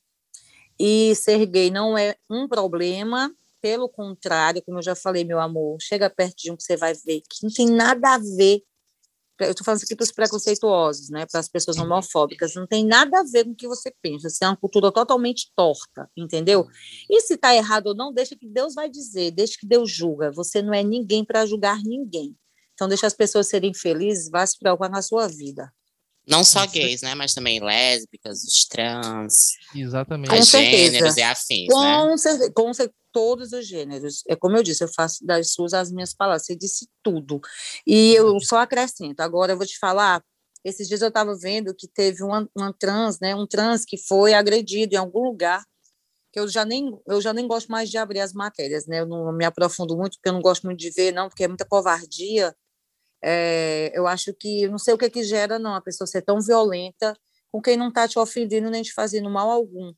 E 0.79 1.13
ser 1.13 1.45
gay 1.45 1.69
não 1.69 1.95
é 1.95 2.15
um 2.27 2.47
problema, 2.47 3.31
pelo 3.61 3.87
contrário, 3.87 4.63
como 4.65 4.79
eu 4.79 4.83
já 4.83 4.95
falei, 4.95 5.23
meu 5.23 5.39
amor, 5.39 5.77
chega 5.79 6.09
perto 6.09 6.37
de 6.37 6.51
um 6.51 6.57
que 6.57 6.63
você 6.63 6.75
vai 6.75 6.95
ver 6.95 7.21
que 7.21 7.43
não 7.43 7.51
tem 7.51 7.69
nada 7.69 8.15
a 8.15 8.17
ver 8.17 8.63
eu 9.39 9.51
estou 9.51 9.63
falando 9.63 9.77
isso 9.77 9.85
aqui 9.85 9.95
para 9.95 10.03
os 10.03 10.11
preconceituosos, 10.11 11.09
né, 11.09 11.25
para 11.25 11.39
as 11.39 11.47
pessoas 11.47 11.77
homofóbicas, 11.77 12.55
não 12.55 12.65
tem 12.65 12.85
nada 12.85 13.19
a 13.19 13.23
ver 13.23 13.45
com 13.45 13.51
o 13.51 13.55
que 13.55 13.67
você 13.67 13.93
pensa, 14.01 14.27
isso 14.27 14.43
é 14.43 14.47
uma 14.47 14.57
cultura 14.57 14.91
totalmente 14.91 15.51
torta, 15.55 16.09
entendeu? 16.15 16.67
E 17.09 17.21
se 17.21 17.35
está 17.35 17.55
errado 17.55 17.87
ou 17.87 17.95
não, 17.95 18.13
deixa 18.13 18.35
que 18.35 18.47
Deus 18.47 18.73
vai 18.73 18.89
dizer, 18.89 19.31
deixa 19.31 19.57
que 19.59 19.67
Deus 19.67 19.91
julga, 19.91 20.31
você 20.31 20.61
não 20.61 20.73
é 20.73 20.83
ninguém 20.83 21.23
para 21.23 21.45
julgar 21.45 21.81
ninguém. 21.83 22.35
Então, 22.73 22.87
deixa 22.87 23.07
as 23.07 23.13
pessoas 23.13 23.47
serem 23.47 23.73
felizes, 23.73 24.29
vá 24.29 24.45
se 24.45 24.57
preocupar 24.57 24.91
com 24.91 24.97
a 24.97 25.01
sua 25.01 25.27
vida. 25.27 25.73
Não 26.27 26.43
só 26.43 26.67
gays, 26.67 27.01
né? 27.01 27.15
Mas 27.15 27.33
também 27.33 27.63
lésbicas, 27.63 28.43
os 28.43 28.65
trans. 28.65 29.53
Exatamente. 29.73 30.29
Com 30.29 30.41
gêneros 30.41 31.15
e 31.15 31.21
afins, 31.21 31.67
com 31.71 31.81
né? 31.81 32.17
Certeza, 32.17 32.51
com 32.53 32.73
certeza, 32.73 32.95
todos 33.13 33.53
os 33.53 33.65
gêneros. 33.65 34.23
É 34.27 34.35
como 34.35 34.57
eu 34.57 34.63
disse, 34.63 34.83
eu 34.83 34.89
faço 34.93 35.25
das 35.25 35.53
suas 35.53 35.73
as 35.73 35.91
minhas 35.91 36.13
palavras. 36.13 36.45
Você 36.45 36.55
disse 36.55 36.87
tudo. 37.01 37.39
E 37.85 38.13
eu 38.13 38.33
uhum. 38.33 38.39
só 38.39 38.57
acrescento. 38.57 39.21
Agora 39.21 39.53
eu 39.53 39.57
vou 39.57 39.65
te 39.65 39.79
falar. 39.79 40.21
Esses 40.65 40.87
dias 40.87 41.01
eu 41.01 41.07
estava 41.07 41.33
vendo 41.37 41.73
que 41.73 41.87
teve 41.87 42.21
uma, 42.23 42.47
uma 42.53 42.73
trans, 42.77 43.19
né? 43.21 43.33
Um 43.33 43.47
trans 43.47 43.85
que 43.85 43.97
foi 43.97 44.33
agredido 44.33 44.95
em 44.95 44.97
algum 44.97 45.23
lugar 45.23 45.63
que 46.31 46.39
eu 46.39 46.47
já 46.47 46.65
nem 46.65 46.91
eu 47.07 47.21
já 47.21 47.33
nem 47.33 47.47
gosto 47.47 47.71
mais 47.71 47.89
de 47.89 47.97
abrir 47.97 48.19
as 48.19 48.33
matérias, 48.33 48.85
né? 48.85 48.99
Eu 48.99 49.07
não 49.07 49.31
me 49.31 49.45
aprofundo 49.45 49.95
muito 49.95 50.17
porque 50.17 50.27
eu 50.27 50.33
não 50.33 50.41
gosto 50.41 50.65
muito 50.65 50.79
de 50.79 50.91
ver, 50.91 51.13
não, 51.13 51.29
porque 51.29 51.45
é 51.45 51.47
muita 51.47 51.65
covardia 51.65 52.53
é, 53.23 53.91
eu 53.93 54.07
acho 54.07 54.33
que, 54.33 54.67
não 54.67 54.77
sei 54.77 54.93
o 54.93 54.97
que 54.97 55.09
que 55.09 55.23
gera, 55.23 55.57
não, 55.59 55.75
a 55.75 55.81
pessoa 55.81 56.07
ser 56.07 56.21
tão 56.21 56.39
violenta 56.39 57.17
com 57.51 57.61
quem 57.61 57.77
não 57.77 57.89
está 57.89 58.07
te 58.07 58.19
ofendendo 58.19 58.69
nem 58.69 58.83
te 58.83 58.93
fazendo 58.93 59.29
mal 59.29 59.49
algum. 59.49 59.93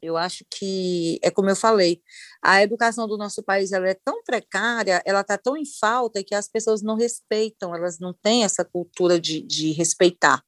Eu 0.00 0.16
acho 0.16 0.44
que, 0.48 1.18
é 1.22 1.30
como 1.30 1.50
eu 1.50 1.56
falei, 1.56 2.00
a 2.42 2.62
educação 2.62 3.08
do 3.08 3.18
nosso 3.18 3.42
país 3.42 3.72
ela 3.72 3.88
é 3.88 3.94
tão 3.94 4.22
precária, 4.22 5.02
ela 5.04 5.22
está 5.22 5.36
tão 5.36 5.56
em 5.56 5.64
falta 5.66 6.22
que 6.22 6.34
as 6.34 6.48
pessoas 6.48 6.82
não 6.82 6.96
respeitam, 6.96 7.74
elas 7.74 7.98
não 7.98 8.12
têm 8.12 8.44
essa 8.44 8.64
cultura 8.64 9.20
de, 9.20 9.42
de 9.42 9.72
respeitar, 9.72 10.42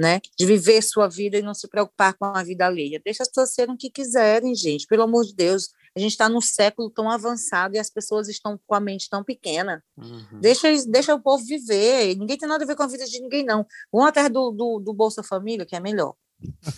né? 0.00 0.18
De 0.38 0.46
viver 0.46 0.80
sua 0.80 1.06
vida 1.08 1.36
e 1.36 1.42
não 1.42 1.52
se 1.52 1.68
preocupar 1.68 2.14
com 2.14 2.24
a 2.24 2.42
vida 2.42 2.64
alheia. 2.64 2.98
Deixa 3.04 3.22
as 3.22 3.28
pessoas 3.28 3.52
serem 3.52 3.74
o 3.74 3.76
que 3.76 3.90
quiserem, 3.90 4.54
gente, 4.54 4.86
pelo 4.86 5.02
amor 5.02 5.26
de 5.26 5.34
Deus. 5.34 5.68
A 5.94 6.00
gente 6.00 6.12
está 6.12 6.26
num 6.26 6.40
século 6.40 6.88
tão 6.88 7.10
avançado 7.10 7.76
e 7.76 7.78
as 7.78 7.90
pessoas 7.90 8.26
estão 8.26 8.58
com 8.66 8.74
a 8.74 8.80
mente 8.80 9.10
tão 9.10 9.22
pequena. 9.22 9.84
Uhum. 9.98 10.40
Deixa, 10.40 10.68
deixa 10.86 11.14
o 11.14 11.20
povo 11.20 11.44
viver. 11.44 12.16
Ninguém 12.16 12.38
tem 12.38 12.48
nada 12.48 12.64
a 12.64 12.66
ver 12.66 12.76
com 12.76 12.82
a 12.82 12.86
vida 12.86 13.04
de 13.04 13.20
ninguém, 13.20 13.44
não. 13.44 13.66
Vão 13.92 14.06
atrás 14.06 14.30
do, 14.30 14.50
do, 14.50 14.80
do 14.80 14.94
Bolsa 14.94 15.22
Família, 15.22 15.66
que 15.66 15.76
é 15.76 15.80
melhor. 15.80 16.14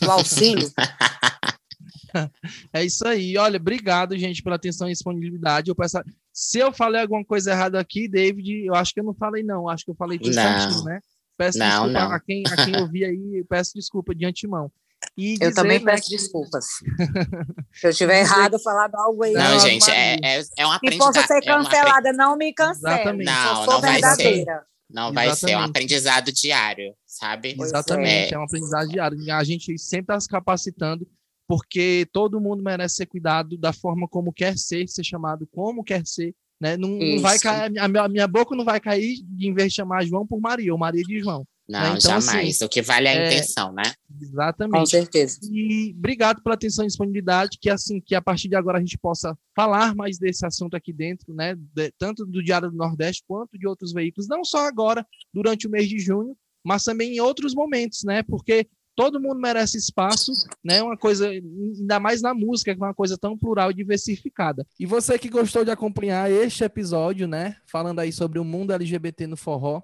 Do 0.00 0.10
auxílio. 0.10 0.68
é 2.74 2.84
isso 2.84 3.06
aí. 3.06 3.38
Olha, 3.38 3.56
obrigado, 3.56 4.18
gente, 4.18 4.42
pela 4.42 4.56
atenção 4.56 4.88
e 4.88 4.92
disponibilidade. 4.92 5.70
Eu 5.70 5.76
peço, 5.76 6.02
se 6.32 6.58
eu 6.58 6.72
falei 6.72 7.02
alguma 7.02 7.24
coisa 7.24 7.52
errada 7.52 7.78
aqui, 7.78 8.08
David, 8.08 8.66
eu 8.66 8.74
acho 8.74 8.92
que 8.92 8.98
eu 8.98 9.04
não 9.04 9.14
falei, 9.14 9.44
não. 9.44 9.68
Acho 9.68 9.84
que 9.84 9.92
eu 9.92 9.96
falei 9.96 10.18
tudo 10.18 10.34
certinho, 10.34 10.82
né? 10.82 11.00
Peço 11.42 11.58
não, 11.58 11.68
desculpa 11.68 11.92
não. 11.92 12.12
A, 12.12 12.20
quem, 12.20 12.42
a 12.46 12.64
quem 12.64 12.76
ouvir 12.80 13.04
aí, 13.04 13.44
peço 13.48 13.72
desculpa 13.74 14.14
de 14.14 14.24
antemão. 14.24 14.70
E 15.16 15.36
eu 15.40 15.52
também 15.52 15.80
né, 15.80 15.92
peço 15.92 16.08
desculpas. 16.08 16.64
Se 17.74 17.86
eu 17.86 17.90
estiver 17.90 18.20
errado, 18.20 18.58
falado 18.60 18.94
algo 18.94 19.24
aí. 19.24 19.32
Não, 19.32 19.58
gente, 19.58 19.90
é, 19.90 20.16
é, 20.22 20.42
é 20.56 20.64
uma 20.64 20.76
aprendizado. 20.76 21.12
Se 21.12 21.20
fosse 21.20 21.26
ser 21.26 21.40
cancelada, 21.42 22.08
é 22.08 22.12
não 22.12 22.36
me 22.36 22.52
cancele. 22.54 23.24
Não, 23.24 23.66
não 23.66 23.80
vai 23.80 24.02
ser. 24.14 24.44
Não 24.88 25.12
vai 25.12 25.26
Exatamente. 25.26 25.38
ser, 25.40 25.50
é 25.50 25.58
um 25.58 25.62
aprendizado 25.62 26.32
diário, 26.32 26.94
sabe? 27.06 27.56
Exatamente, 27.58 28.32
é. 28.32 28.36
é 28.36 28.38
um 28.38 28.44
aprendizado 28.44 28.88
diário. 28.88 29.18
A 29.34 29.42
gente 29.42 29.76
sempre 29.78 30.02
está 30.02 30.20
se 30.20 30.28
capacitando, 30.28 31.08
porque 31.48 32.06
todo 32.12 32.40
mundo 32.40 32.62
merece 32.62 32.96
ser 32.96 33.06
cuidado 33.06 33.56
da 33.56 33.72
forma 33.72 34.06
como 34.06 34.32
quer 34.32 34.56
ser, 34.56 34.86
ser 34.88 35.02
chamado 35.02 35.48
como 35.50 35.82
quer 35.82 36.06
ser. 36.06 36.34
Né? 36.62 36.76
Não, 36.76 36.90
não 36.90 37.18
vai 37.18 37.40
cair, 37.40 37.76
a 37.76 37.88
minha, 37.88 38.02
a 38.04 38.08
minha 38.08 38.28
boca 38.28 38.54
não 38.54 38.64
vai 38.64 38.78
cair 38.78 39.16
de 39.24 39.48
em 39.48 39.52
vez 39.52 39.70
de 39.70 39.74
chamar 39.74 40.06
João 40.06 40.24
por 40.24 40.40
Maria, 40.40 40.72
ou 40.72 40.78
Maria 40.78 41.02
de 41.02 41.18
João. 41.18 41.44
Não, 41.68 41.80
né? 41.80 41.98
então, 41.98 42.14
assim, 42.14 42.26
jamais. 42.28 42.54
Assim, 42.54 42.64
o 42.64 42.68
que 42.68 42.80
vale 42.82 43.08
é 43.08 43.10
a 43.10 43.14
é, 43.16 43.26
intenção, 43.26 43.72
né? 43.72 43.82
Exatamente. 44.20 44.78
Com 44.78 44.86
certeza. 44.86 45.40
E 45.42 45.92
obrigado 45.98 46.40
pela 46.40 46.54
atenção 46.54 46.84
e 46.84 46.86
disponibilidade, 46.86 47.58
que 47.60 47.68
assim, 47.68 48.00
que 48.00 48.14
a 48.14 48.22
partir 48.22 48.48
de 48.48 48.54
agora 48.54 48.78
a 48.78 48.80
gente 48.80 48.96
possa 48.96 49.36
falar 49.56 49.92
mais 49.96 50.18
desse 50.18 50.46
assunto 50.46 50.76
aqui 50.76 50.92
dentro, 50.92 51.34
né? 51.34 51.56
De, 51.56 51.90
tanto 51.98 52.24
do 52.24 52.40
Diário 52.40 52.70
do 52.70 52.76
Nordeste 52.76 53.24
quanto 53.26 53.58
de 53.58 53.66
outros 53.66 53.92
veículos, 53.92 54.28
não 54.28 54.44
só 54.44 54.68
agora, 54.68 55.04
durante 55.34 55.66
o 55.66 55.70
mês 55.70 55.88
de 55.88 55.98
junho, 55.98 56.36
mas 56.64 56.84
também 56.84 57.16
em 57.16 57.20
outros 57.20 57.56
momentos, 57.56 58.04
né? 58.04 58.22
Porque 58.22 58.68
todo 58.94 59.20
mundo 59.20 59.40
merece 59.40 59.78
espaço, 59.78 60.32
né? 60.62 60.82
Uma 60.82 60.96
coisa, 60.96 61.28
ainda 61.28 62.00
mais 62.00 62.20
na 62.22 62.34
música, 62.34 62.74
que 62.74 62.80
é 62.80 62.84
uma 62.84 62.94
coisa 62.94 63.16
tão 63.18 63.36
plural 63.36 63.70
e 63.70 63.74
diversificada. 63.74 64.66
E 64.78 64.86
você 64.86 65.18
que 65.18 65.28
gostou 65.28 65.64
de 65.64 65.70
acompanhar 65.70 66.30
este 66.30 66.64
episódio, 66.64 67.26
né? 67.26 67.56
Falando 67.66 68.00
aí 68.00 68.12
sobre 68.12 68.38
o 68.38 68.44
mundo 68.44 68.72
LGBT 68.72 69.26
no 69.26 69.36
forró, 69.36 69.82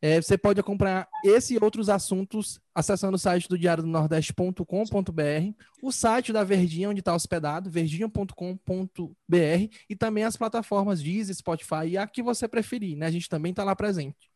é, 0.00 0.20
você 0.20 0.36
pode 0.36 0.60
acompanhar 0.60 1.08
esse 1.24 1.54
e 1.54 1.58
outros 1.58 1.88
assuntos 1.88 2.60
acessando 2.74 3.16
o 3.16 3.18
site 3.18 3.48
do 3.48 3.58
Diário 3.58 3.82
do 3.82 3.88
Nordeste.com.br, 3.88 4.62
o 5.82 5.90
site 5.90 6.30
da 6.30 6.44
Verdinha, 6.44 6.90
onde 6.90 7.00
está 7.00 7.14
hospedado, 7.14 7.70
verdinha.com.br, 7.70 8.34
e 9.88 9.96
também 9.96 10.24
as 10.24 10.36
plataformas 10.36 11.00
Deezer, 11.02 11.34
Spotify 11.34 11.86
e 11.88 11.96
a 11.96 12.06
que 12.06 12.22
você 12.22 12.46
preferir, 12.46 12.98
né? 12.98 13.06
A 13.06 13.10
gente 13.10 13.30
também 13.30 13.48
está 13.48 13.64
lá 13.64 13.74
presente. 13.74 14.28